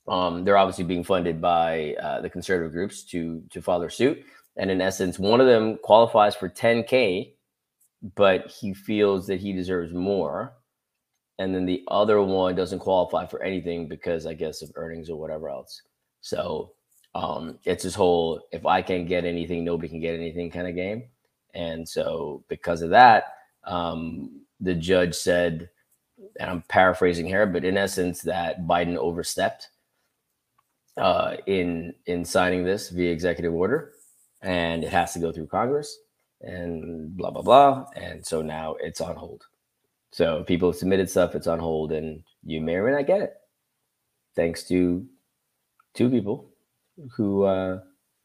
Um, 0.09 0.45
they're 0.45 0.59
obviously 0.59 0.85
being 0.85 1.05
funded 1.05 1.41
by 1.41 1.95
uh, 2.03 2.21
the 2.21 2.31
conservative 2.31 2.73
groups 2.73 3.05
to 3.05 3.43
to 3.51 3.61
their 3.61 3.91
suit, 3.91 4.25
and 4.57 4.71
in 4.71 4.81
essence, 4.81 5.19
one 5.19 5.41
of 5.41 5.47
them 5.47 5.79
qualifies 5.83 6.35
for 6.35 6.49
10k, 6.49 7.35
but 8.17 8.49
he 8.49 8.75
feels 8.75 9.27
that 9.29 9.41
he 9.41 9.53
deserves 9.53 9.93
more 9.93 10.55
and 11.43 11.55
then 11.55 11.67
the 11.67 11.83
other 11.89 12.23
one 12.23 12.55
doesn't 12.55 12.79
qualify 12.79 13.27
for 13.27 13.43
anything 13.43 13.89
because 13.89 14.27
I 14.27 14.35
guess 14.35 14.63
of 14.63 14.71
earnings 14.77 15.11
or 15.11 15.19
whatever 15.19 15.49
else. 15.49 15.83
So 16.21 16.73
um, 17.17 17.59
it's 17.65 17.83
this 17.83 17.97
whole 17.97 18.43
if 18.53 18.65
I 18.65 18.83
can't 18.83 19.09
get 19.09 19.25
anything, 19.25 19.65
nobody 19.65 19.89
can 19.89 20.01
get 20.01 20.15
anything 20.15 20.51
kind 20.51 20.69
of 20.69 20.77
game. 20.77 21.05
And 21.55 21.89
so 21.89 22.45
because 22.49 22.83
of 22.83 22.91
that, 22.91 23.35
um, 23.65 24.43
the 24.61 24.75
judge 24.75 25.15
said, 25.15 25.69
and 26.39 26.49
I'm 26.49 26.63
paraphrasing 26.69 27.27
here, 27.27 27.47
but 27.47 27.65
in 27.65 27.77
essence, 27.77 28.23
that 28.23 28.63
Biden 28.63 28.97
overstepped 28.97 29.71
uh, 30.99 31.37
in 31.47 31.95
in 32.07 32.25
signing 32.25 32.65
this 32.65 32.91
via 32.91 33.13
executive 33.13 33.55
order, 33.55 33.93
and 34.43 34.85
it 34.85 34.91
has 34.91 35.13
to 35.15 35.19
go 35.21 35.33
through 35.33 35.49
Congress, 35.49 35.99
and 36.43 37.17
blah 37.17 37.31
blah 37.31 37.43
blah. 37.43 37.87
And 37.97 38.27
so 38.27 38.43
now 38.43 38.77
it's 38.81 39.01
on 39.01 39.17
hold. 39.17 39.45
So 40.13 40.45
people 40.45 40.71
have 40.73 40.79
submitted 40.79 41.11
stuff, 41.11 41.35
it's 41.35 41.49
on 41.49 41.61
hold, 41.61 41.93
and 41.93 42.23
you 42.45 42.61
may 42.61 42.77
or 42.77 42.87
may 42.87 42.93
not 42.93 43.07
get 43.09 43.23
it. 43.23 43.35
Thanks 44.37 44.65
to 44.69 45.07
two 45.95 46.11
people 46.11 46.51
who 47.17 47.45
uh 47.45 47.81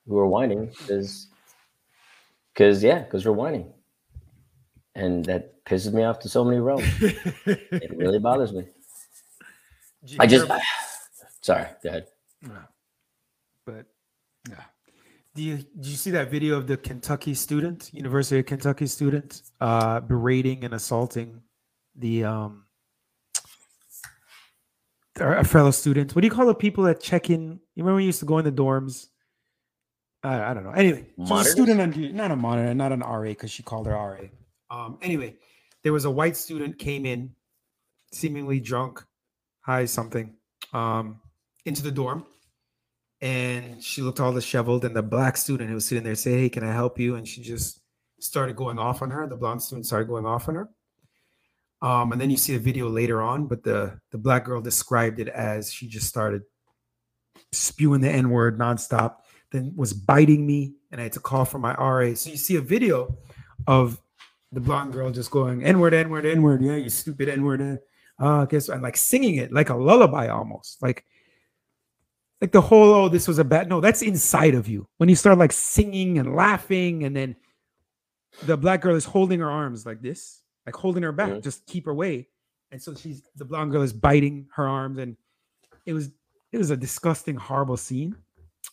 who 0.08 0.18
are 0.20 0.28
whining 0.28 0.68
because 0.80 1.30
because 2.54 2.84
yeah, 2.84 3.00
because 3.04 3.26
we're 3.26 3.34
whining. 3.34 3.74
And 4.96 5.28
that 5.28 5.64
pisses 5.66 5.94
me 5.94 6.04
off 6.04 6.20
to 6.22 6.30
so 6.30 6.44
many 6.46 6.60
realms. 6.60 6.98
it 7.82 7.92
really 7.98 8.20
bothers 8.20 8.54
me. 8.54 8.66
I 10.20 10.28
just 10.28 10.48
hear- 10.48 10.62
sorry, 11.42 11.68
go 11.84 11.90
ahead. 11.90 12.08
But 13.66 13.86
yeah. 14.50 14.64
Do 15.36 15.44
you 15.44 15.58
did 15.58 15.86
you 15.86 15.96
see 15.96 16.12
that 16.12 16.32
video 16.32 16.58
of 16.58 16.68
the 16.68 16.78
Kentucky 16.78 17.34
student, 17.34 17.90
University 17.94 18.40
of 18.40 18.46
Kentucky 18.46 18.88
student, 18.88 19.44
uh, 19.62 20.00
berating 20.00 20.64
and 20.64 20.74
assaulting 20.74 21.42
the 21.96 22.24
um 22.24 22.66
a 25.20 25.44
fellow 25.44 25.72
student? 25.72 26.16
What 26.16 26.22
do 26.22 26.28
you 26.28 26.32
call 26.34 26.48
the 26.48 26.56
people 26.56 26.84
that 26.86 27.02
check 27.02 27.30
in? 27.30 27.60
You 27.76 27.84
remember 27.84 27.98
we 27.98 28.06
used 28.06 28.20
to 28.20 28.26
go 28.26 28.38
in 28.40 28.46
the 28.46 28.52
dorms? 28.52 29.08
I, 30.24 30.52
I 30.52 30.54
don't 30.54 30.64
know. 30.64 30.72
Anyway, 30.72 31.08
so 31.18 31.24
Monitors? 31.24 31.52
student 31.52 31.80
on 31.80 32.16
not 32.16 32.32
a 32.32 32.36
monitor, 32.36 32.74
not 32.74 32.92
an 32.92 33.02
RA, 33.02 33.22
because 33.30 33.52
she 33.52 33.64
called 33.64 33.88
her 33.88 33.94
RA. 33.94 34.20
Um, 34.70 34.98
anyway, 35.02 35.36
there 35.84 35.94
was 35.94 36.06
a 36.06 36.12
white 36.12 36.36
student 36.36 36.78
came 36.80 37.06
in, 37.06 37.32
seemingly 38.12 38.60
drunk, 38.60 39.04
high 39.62 39.86
something, 39.86 40.34
um, 40.74 41.22
into 41.68 41.84
the 41.84 41.92
dorm, 41.92 42.26
and 43.22 43.84
she 43.84 44.02
looked 44.02 44.20
all 44.20 44.34
disheveled. 44.34 44.86
And 44.86 44.96
the 44.96 45.04
black 45.04 45.38
student 45.38 45.70
who 45.70 45.76
was 45.76 45.86
sitting 45.86 46.04
there 46.04 46.16
said, 46.16 46.40
"Hey, 46.40 46.50
can 46.50 46.64
I 46.64 46.74
help 46.74 47.00
you?" 47.00 47.16
And 47.16 47.28
she 47.28 47.42
just 47.42 47.82
started 48.20 48.56
going 48.56 48.80
off 48.80 49.02
on 49.02 49.12
her. 49.12 49.28
The 49.28 49.36
blonde 49.36 49.62
student 49.62 49.86
started 49.86 50.08
going 50.08 50.26
off 50.26 50.50
on 50.50 50.56
her. 50.56 50.70
Um, 51.82 52.12
and 52.12 52.20
then 52.20 52.32
you 52.32 52.38
see 52.38 52.56
a 52.56 52.60
video 52.60 52.90
later 52.90 53.22
on, 53.22 53.46
but 53.48 53.64
the 53.64 54.00
the 54.12 54.18
black 54.18 54.46
girl 54.46 54.62
described 54.62 55.20
it 55.20 55.28
as 55.28 55.72
she 55.72 55.88
just 55.88 56.08
started 56.08 56.42
spewing 57.52 58.02
the 58.02 58.10
N 58.10 58.30
word 58.30 58.58
nonstop, 58.58 59.18
then 59.52 59.74
was 59.76 59.94
biting 59.94 60.46
me, 60.46 60.74
and 60.92 61.00
I 61.00 61.04
had 61.06 61.14
to 61.14 61.20
call 61.20 61.46
for 61.46 61.60
my 61.60 61.74
RA. 61.76 62.16
So 62.16 62.32
you 62.32 62.38
see 62.38 62.56
a 62.56 62.62
video 62.62 63.16
of 63.68 64.02
the 64.52 64.60
blonde 64.60 64.94
girl 64.94 65.12
just 65.12 65.30
going 65.30 65.64
N 65.64 65.80
word, 65.80 65.94
N 65.94 66.10
word, 66.10 66.26
N 66.26 66.42
word, 66.42 66.64
yeah, 66.64 66.76
you 66.76 66.90
stupid 66.90 67.30
N 67.30 67.44
word, 67.44 67.80
uh, 68.20 68.46
guess 68.46 68.70
and 68.70 68.82
like 68.82 68.98
singing 68.98 69.36
it 69.36 69.52
like 69.52 69.70
a 69.70 69.76
lullaby 69.76 70.30
almost, 70.30 70.82
like 70.82 71.06
like 72.42 72.52
the 72.52 72.62
whole 72.62 72.94
oh 72.94 73.10
this 73.10 73.28
was 73.28 73.40
a 73.40 73.44
bad 73.44 73.68
no 73.70 73.80
that's 73.82 74.02
inside 74.02 74.54
of 74.56 74.68
you 74.68 74.88
when 74.98 75.10
you 75.10 75.16
start 75.16 75.38
like 75.38 75.52
singing 75.52 76.18
and 76.20 76.36
laughing 76.36 77.04
and 77.04 77.16
then 77.16 77.36
the 78.44 78.56
black 78.58 78.82
girl 78.82 78.96
is 78.96 79.06
holding 79.06 79.40
her 79.40 79.50
arms 79.50 79.86
like 79.86 80.02
this 80.02 80.42
like 80.66 80.76
holding 80.76 81.04
her 81.04 81.12
back 81.12 81.30
Mhm. 81.30 81.44
just 81.44 81.66
keep 81.66 81.86
her 81.86 81.92
away 81.92 82.28
and 82.72 82.82
so 82.82 82.94
she's 82.94 83.24
the 83.36 83.46
blonde 83.46 83.72
girl 83.72 83.82
is 83.82 83.94
biting 83.94 84.48
her 84.54 84.68
arms 84.68 84.98
and 85.00 85.18
it 85.86 85.94
was 85.94 86.12
it 86.52 86.58
was 86.58 86.70
a 86.70 86.78
disgusting 86.78 87.36
horrible 87.36 87.78
scene 87.78 88.16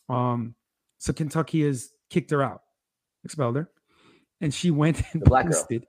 um 0.09 0.55
so 0.99 1.13
kentucky 1.13 1.65
has 1.65 1.89
kicked 2.11 2.31
her 2.31 2.43
out 2.43 2.63
expelled 3.25 3.57
her 3.57 3.71
and 4.43 4.53
she 4.53 4.71
went 4.71 5.01
and 5.13 5.23
The 5.23 5.27
black 5.31 5.45
girl. 5.47 5.55
posted 5.55 5.87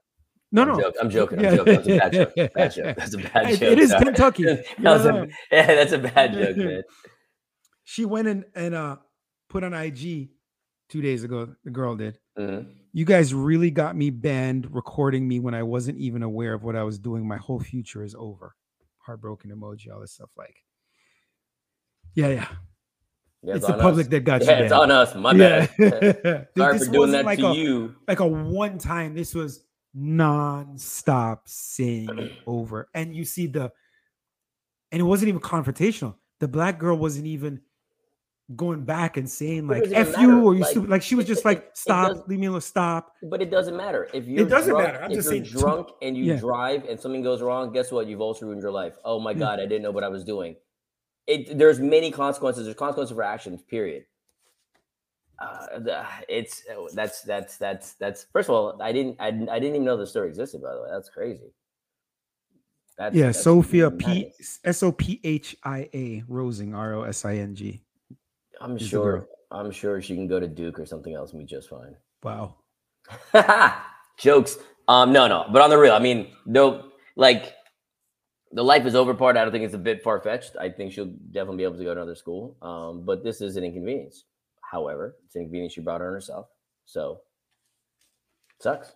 no 0.52 0.62
I'm 0.62 0.68
no 0.68 0.80
joking. 0.80 1.00
I'm 1.02 1.10
joking. 1.10 1.38
I'm 1.38 1.44
Yeah. 1.44 1.56
joking. 1.56 1.76
That's 1.76 1.86
a 1.86 1.98
bad 1.98 2.12
joke. 2.12 2.54
Bad 2.54 2.72
joke. 2.72 2.96
That's 2.96 3.14
a 3.14 3.18
bad 3.18 3.50
joke. 3.50 3.62
it 3.62 3.78
is 3.78 3.94
Kentucky. 3.94 4.44
that 4.78 5.06
a, 5.06 5.28
yeah, 5.50 5.66
that's 5.74 5.92
a 5.92 5.98
bad 5.98 6.32
joke, 6.32 6.56
man. 6.56 6.82
She 7.88 8.04
went 8.04 8.28
in 8.28 8.44
and 8.54 8.74
uh 8.74 8.96
put 9.48 9.62
on 9.64 9.72
ig 9.72 10.28
two 10.88 11.00
days 11.00 11.24
ago 11.24 11.54
the 11.64 11.70
girl 11.70 11.94
did 11.96 12.18
Mhm. 12.38 12.66
you 12.92 13.04
guys 13.06 13.32
really 13.32 13.70
got 13.70 13.96
me 13.96 14.10
banned 14.10 14.74
recording 14.74 15.26
me 15.26 15.40
when 15.40 15.54
I 15.54 15.62
wasn't 15.62 15.96
even 15.98 16.22
aware 16.22 16.52
of 16.52 16.62
what 16.64 16.76
I 16.76 16.82
was 16.82 16.98
doing. 16.98 17.26
My 17.26 17.38
whole 17.38 17.60
future 17.60 18.04
is 18.04 18.14
over. 18.14 18.54
Heartbroken 18.98 19.50
emoji, 19.50 19.90
all 19.90 20.00
this 20.00 20.12
stuff. 20.12 20.28
Like, 20.36 20.62
yeah, 22.14 22.28
yeah. 22.28 22.48
Yeah, 23.42 23.54
it's 23.56 23.66
the 23.66 23.74
public 23.78 24.06
us. 24.06 24.10
that 24.10 24.24
got 24.24 24.42
Yeah, 24.44 24.58
you 24.58 24.64
it's 24.64 24.72
on 24.72 24.90
us. 24.90 25.14
My 25.14 25.32
yeah. 25.32 25.66
bad. 25.78 26.48
Sorry 26.58 26.78
this 26.78 26.86
for 26.88 26.92
doing 26.92 27.12
that 27.12 27.24
like 27.24 27.38
to 27.38 27.46
a, 27.46 27.54
you. 27.54 27.94
Like 28.08 28.20
a 28.20 28.26
one 28.26 28.76
time. 28.78 29.14
This 29.14 29.34
was 29.34 29.62
non-stop 29.94 31.42
saying 31.48 32.30
over. 32.46 32.88
And 32.92 33.14
you 33.16 33.24
see 33.24 33.46
the, 33.46 33.72
and 34.92 35.00
it 35.00 35.04
wasn't 35.04 35.28
even 35.28 35.40
confrontational. 35.40 36.16
The 36.40 36.48
black 36.48 36.78
girl 36.78 36.96
wasn't 36.98 37.26
even 37.28 37.60
going 38.54 38.84
back 38.84 39.16
and 39.16 39.28
saying 39.28 39.66
like 39.66 39.90
"f 39.90 40.16
you" 40.18 40.44
or 40.44 40.54
"you 40.54 40.60
Like, 40.60 40.70
stupid." 40.70 40.90
Like 40.90 41.02
she 41.02 41.14
was 41.14 41.26
just 41.26 41.44
like, 41.44 41.70
"Stop, 41.74 42.28
leave 42.28 42.38
me 42.38 42.46
alone, 42.46 42.60
stop." 42.60 43.12
But 43.22 43.42
it 43.42 43.50
doesn't 43.50 43.76
matter 43.76 44.08
if 44.14 44.26
you're 44.26 44.46
doesn't 44.46 44.70
drunk, 44.70 44.86
matter. 44.86 45.02
I'm 45.02 45.12
just 45.12 45.28
saying 45.28 45.44
drunk 45.44 45.88
and 46.02 46.16
you 46.16 46.24
yeah. 46.24 46.36
drive 46.36 46.84
and 46.84 47.00
something 47.00 47.22
goes 47.22 47.42
wrong. 47.42 47.72
Guess 47.72 47.90
what? 47.90 48.06
You've 48.06 48.20
also 48.20 48.46
ruined 48.46 48.62
your 48.62 48.70
life. 48.70 48.94
Oh 49.04 49.18
my 49.18 49.34
god, 49.34 49.58
I 49.58 49.66
didn't 49.66 49.82
know 49.82 49.90
what 49.90 50.04
I 50.04 50.08
was 50.08 50.22
doing. 50.22 50.56
It 51.26 51.58
there's 51.58 51.80
many 51.80 52.10
consequences. 52.12 52.66
There's 52.66 52.76
consequences 52.76 53.14
for 53.16 53.22
actions. 53.22 53.62
Period. 53.62 54.04
Uh, 55.38 55.66
it's 56.28 56.62
oh, 56.70 56.88
that's 56.94 57.22
that's 57.22 57.56
that's 57.58 57.94
that's 57.94 58.26
first 58.32 58.48
of 58.48 58.54
all, 58.54 58.80
I 58.80 58.92
didn't 58.92 59.16
I, 59.18 59.30
didn't- 59.30 59.48
I 59.50 59.58
didn't 59.58 59.74
even 59.74 59.84
know 59.84 59.96
the 59.96 60.06
story 60.06 60.28
existed. 60.28 60.62
By 60.62 60.72
the 60.72 60.82
way, 60.82 60.88
that's 60.90 61.10
crazy. 61.10 61.52
That's, 62.96 63.14
Yeah, 63.14 63.26
that's 63.26 63.42
Sophia 63.42 63.90
P 63.90 64.32
S 64.64 64.82
O 64.82 64.92
P 64.92 65.20
H 65.24 65.56
I 65.62 65.78
A 65.82 65.82
madness. 65.82 65.90
S 65.90 65.90
O 65.90 65.90
P 65.90 65.90
H 65.90 65.90
I 65.90 65.90
A 65.92 66.24
Rosing 66.28 66.74
R 66.74 66.94
O 66.94 67.02
S 67.02 67.24
I 67.24 67.36
N 67.36 67.54
G. 67.54 67.82
I'm 68.60 68.76
is 68.76 68.82
the 68.82 68.88
sure. 68.88 69.18
girl. 69.18 69.28
I'm 69.50 69.70
sure 69.70 70.00
she 70.02 70.14
can 70.14 70.26
go 70.26 70.40
to 70.40 70.48
Duke 70.48 70.78
or 70.78 70.86
something 70.86 71.14
else 71.14 71.32
and 71.32 71.40
be 71.40 71.46
just 71.46 71.68
fine. 71.68 71.94
Wow. 72.22 72.56
Jokes. 74.18 74.58
Um, 74.88 75.12
no, 75.12 75.28
no. 75.28 75.46
But 75.52 75.62
on 75.62 75.70
the 75.70 75.78
real, 75.78 75.94
I 75.94 75.98
mean, 75.98 76.28
no, 76.44 76.90
like 77.16 77.54
the 78.52 78.64
life 78.64 78.86
is 78.86 78.94
over 78.94 79.14
part. 79.14 79.36
I 79.36 79.42
don't 79.42 79.52
think 79.52 79.64
it's 79.64 79.74
a 79.74 79.78
bit 79.78 80.02
far 80.02 80.20
fetched. 80.20 80.56
I 80.58 80.70
think 80.70 80.92
she'll 80.92 81.12
definitely 81.30 81.58
be 81.58 81.64
able 81.64 81.78
to 81.78 81.84
go 81.84 81.94
to 81.94 82.00
another 82.00 82.14
school. 82.14 82.56
Um, 82.62 83.04
but 83.04 83.22
this 83.22 83.40
is 83.40 83.56
an 83.56 83.64
inconvenience. 83.64 84.24
However, 84.62 85.16
it's 85.24 85.36
an 85.36 85.42
inconvenience 85.42 85.74
she 85.74 85.80
brought 85.80 86.00
on 86.00 86.12
herself. 86.12 86.46
So 86.86 87.20
sucks. 88.60 88.92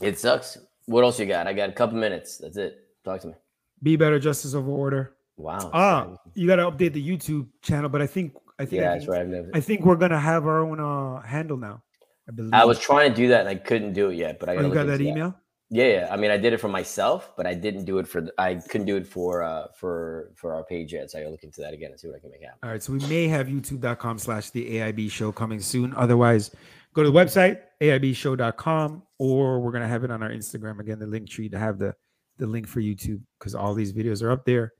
It 0.00 0.18
sucks. 0.18 0.58
What 0.86 1.04
else 1.04 1.18
you 1.18 1.26
got? 1.26 1.46
I 1.46 1.52
got 1.52 1.68
a 1.68 1.72
couple 1.72 1.98
minutes. 1.98 2.38
That's 2.38 2.56
it. 2.56 2.78
Talk 3.04 3.20
to 3.20 3.28
me. 3.28 3.34
Be 3.82 3.96
better, 3.96 4.18
justice 4.18 4.54
of 4.54 4.68
order. 4.68 5.13
Wow. 5.36 5.70
Ah, 5.72 6.16
you 6.34 6.46
got 6.46 6.56
to 6.56 6.70
update 6.70 6.92
the 6.92 7.06
YouTube 7.06 7.48
channel, 7.62 7.88
but 7.88 8.00
I 8.00 8.06
think 8.06 8.34
I 8.58 8.64
think 8.64 8.82
yeah, 8.82 8.90
I, 8.90 8.94
that's 8.94 9.06
think, 9.06 9.16
right. 9.16 9.26
Never, 9.26 9.50
I 9.52 9.60
think 9.60 9.84
we're 9.84 9.96
gonna 9.96 10.20
have 10.20 10.46
our 10.46 10.60
own 10.60 10.80
uh 10.80 11.20
handle 11.22 11.56
now. 11.56 11.82
I 12.28 12.32
believe. 12.32 12.54
I 12.54 12.64
was 12.64 12.78
trying 12.78 13.10
to 13.10 13.16
do 13.16 13.28
that 13.28 13.40
and 13.40 13.48
I 13.48 13.56
couldn't 13.56 13.92
do 13.92 14.10
it 14.10 14.14
yet. 14.14 14.38
But 14.38 14.48
I 14.48 14.56
Oh, 14.56 14.70
got 14.70 14.86
that 14.86 15.00
email? 15.00 15.34
Yeah, 15.70 15.86
yeah. 15.86 16.08
I 16.10 16.16
mean, 16.16 16.30
I 16.30 16.36
did 16.36 16.52
it 16.52 16.58
for 16.58 16.68
myself, 16.68 17.32
but 17.36 17.46
I 17.46 17.54
didn't 17.54 17.84
do 17.84 17.98
it 17.98 18.06
for. 18.06 18.20
The, 18.20 18.32
I 18.38 18.54
couldn't 18.54 18.86
do 18.86 18.96
it 18.96 19.06
for 19.06 19.42
uh 19.42 19.66
for 19.74 20.30
for 20.36 20.54
our 20.54 20.62
page 20.64 20.92
yet. 20.92 21.10
So 21.10 21.18
I 21.18 21.22
gotta 21.22 21.32
look 21.32 21.42
into 21.42 21.60
that 21.62 21.74
again 21.74 21.90
and 21.90 21.98
see 21.98 22.06
what 22.06 22.16
I 22.16 22.20
can 22.20 22.30
make 22.30 22.42
happen. 22.42 22.58
All 22.62 22.70
right, 22.70 22.82
so 22.82 22.92
we 22.92 23.00
may 23.06 23.26
have 23.26 23.48
youtube.com 23.48 24.18
slash 24.18 24.50
the 24.50 24.76
AIB 24.76 25.10
show 25.10 25.32
coming 25.32 25.60
soon. 25.60 25.92
Otherwise, 25.96 26.52
go 26.92 27.02
to 27.02 27.10
the 27.10 27.18
website, 27.18 27.58
AIBshow.com, 27.82 29.02
or 29.18 29.60
we're 29.60 29.72
gonna 29.72 29.88
have 29.88 30.04
it 30.04 30.12
on 30.12 30.22
our 30.22 30.30
Instagram 30.30 30.78
again, 30.78 31.00
the 31.00 31.06
link 31.06 31.28
tree 31.28 31.48
to 31.48 31.58
have 31.58 31.78
the 31.78 31.94
the 32.38 32.46
link 32.46 32.68
for 32.68 32.80
YouTube 32.80 33.20
because 33.40 33.54
all 33.56 33.74
these 33.74 33.92
videos 33.92 34.22
are 34.22 34.30
up 34.30 34.44
there 34.44 34.72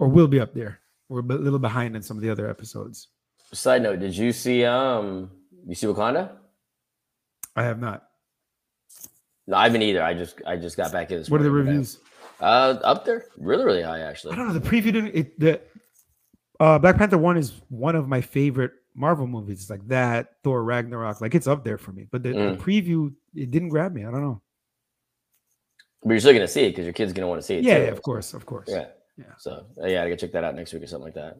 or 0.00 0.08
will 0.08 0.26
be 0.26 0.40
up 0.40 0.52
there. 0.54 0.80
We're 1.08 1.20
a 1.20 1.22
little 1.22 1.58
behind 1.58 1.94
in 1.94 2.02
some 2.02 2.16
of 2.16 2.22
the 2.22 2.30
other 2.30 2.48
episodes. 2.48 3.08
Side 3.52 3.82
note: 3.82 4.00
Did 4.00 4.16
you 4.16 4.32
see 4.32 4.64
um 4.64 5.30
you 5.66 5.74
see 5.74 5.86
Wakanda? 5.86 6.32
I 7.54 7.62
have 7.64 7.78
not. 7.80 8.06
No, 9.46 9.56
I 9.56 9.64
haven't 9.64 9.82
either. 9.82 10.02
I 10.02 10.14
just 10.14 10.40
I 10.46 10.56
just 10.56 10.76
got 10.76 10.92
back 10.92 11.10
in 11.10 11.18
this. 11.18 11.30
What 11.30 11.40
are 11.40 11.44
the 11.44 11.50
reviews? 11.50 11.98
Uh, 12.40 12.78
up 12.84 13.04
there, 13.04 13.26
really, 13.36 13.64
really 13.64 13.82
high 13.82 14.00
actually. 14.00 14.32
I 14.32 14.36
don't 14.36 14.48
know. 14.48 14.54
The 14.54 14.68
preview 14.68 14.92
didn't 14.92 15.14
it 15.14 15.38
the 15.38 15.60
uh 16.58 16.78
Black 16.78 16.96
Panther 16.96 17.18
one 17.18 17.36
is 17.36 17.60
one 17.68 17.96
of 17.96 18.08
my 18.08 18.20
favorite 18.20 18.72
Marvel 18.94 19.26
movies. 19.26 19.60
It's 19.62 19.70
like 19.70 19.86
that, 19.88 20.34
Thor 20.44 20.62
Ragnarok, 20.64 21.20
like 21.20 21.34
it's 21.34 21.46
up 21.46 21.64
there 21.64 21.78
for 21.78 21.92
me. 21.92 22.06
But 22.10 22.22
the, 22.22 22.30
Mm. 22.30 22.56
the 22.58 22.64
preview, 22.64 23.12
it 23.34 23.50
didn't 23.50 23.68
grab 23.68 23.92
me. 23.92 24.04
I 24.04 24.10
don't 24.10 24.22
know. 24.22 24.40
But 26.02 26.10
you're 26.10 26.20
still 26.20 26.32
gonna 26.32 26.48
see 26.48 26.62
it 26.64 26.70
because 26.70 26.84
your 26.84 26.94
kid's 26.94 27.12
gonna 27.12 27.28
want 27.28 27.40
to 27.40 27.46
see 27.46 27.56
it. 27.56 27.64
Yeah, 27.64 27.78
too. 27.78 27.84
yeah, 27.84 27.90
of 27.90 28.02
course, 28.02 28.32
of 28.32 28.46
course. 28.46 28.68
Yeah. 28.70 28.86
Yeah. 29.20 29.34
So 29.38 29.66
uh, 29.82 29.86
yeah, 29.86 30.02
I 30.02 30.04
gotta 30.08 30.16
check 30.16 30.32
that 30.32 30.44
out 30.44 30.54
next 30.54 30.72
week 30.72 30.82
or 30.82 30.86
something 30.86 31.04
like 31.04 31.14
that. 31.14 31.36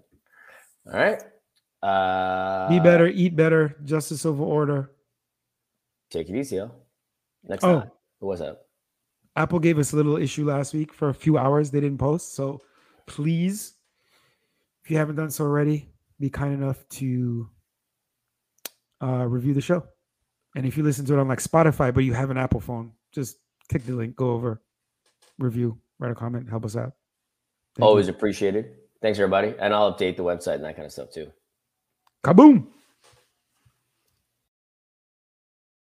All 0.86 0.98
right. 0.98 1.22
Uh, 1.82 2.68
Be 2.68 2.78
better, 2.78 3.06
eat 3.06 3.34
better, 3.36 3.76
justice 3.84 4.26
over 4.26 4.44
order. 4.44 4.90
Take 6.10 6.28
it 6.28 6.36
easy, 6.36 6.56
yo. 6.56 6.70
Next 7.44 7.64
Oh. 7.64 7.80
time. 7.80 7.90
What's 8.18 8.42
up? 8.42 8.66
Apple 9.36 9.58
gave 9.60 9.78
us 9.78 9.92
a 9.92 9.96
little 9.96 10.16
issue 10.18 10.44
last 10.44 10.74
week 10.74 10.92
for 10.92 11.08
a 11.08 11.14
few 11.14 11.38
hours. 11.38 11.70
They 11.70 11.80
didn't 11.80 11.98
post. 11.98 12.34
So 12.34 12.60
please, 13.06 13.74
if 14.84 14.90
you 14.90 14.98
haven't 14.98 15.16
done 15.16 15.30
so 15.30 15.44
already, 15.44 15.88
be 16.18 16.28
kind 16.28 16.52
enough 16.52 16.86
to 16.90 17.48
uh, 19.02 19.24
review 19.26 19.54
the 19.54 19.60
show. 19.62 19.84
And 20.56 20.66
if 20.66 20.76
you 20.76 20.82
listen 20.82 21.06
to 21.06 21.14
it 21.14 21.18
on 21.18 21.28
like 21.28 21.38
Spotify, 21.38 21.94
but 21.94 22.04
you 22.04 22.12
have 22.12 22.30
an 22.30 22.36
Apple 22.36 22.60
phone, 22.60 22.92
just 23.12 23.38
click 23.70 23.84
the 23.86 23.92
link, 23.94 24.16
go 24.16 24.32
over, 24.32 24.60
review, 25.38 25.78
write 25.98 26.10
a 26.10 26.14
comment, 26.14 26.50
help 26.50 26.64
us 26.66 26.76
out. 26.76 26.92
Thank 27.80 27.96
you. 27.96 28.00
Always 28.00 28.08
appreciated. 28.08 28.76
Thanks, 29.02 29.18
everybody. 29.18 29.54
And 29.58 29.74
I'll 29.74 29.94
update 29.94 30.16
the 30.16 30.24
website 30.24 30.56
and 30.56 30.64
that 30.64 30.76
kind 30.76 30.86
of 30.86 30.92
stuff 30.92 31.10
too. 31.10 31.30
Kaboom! 32.24 32.66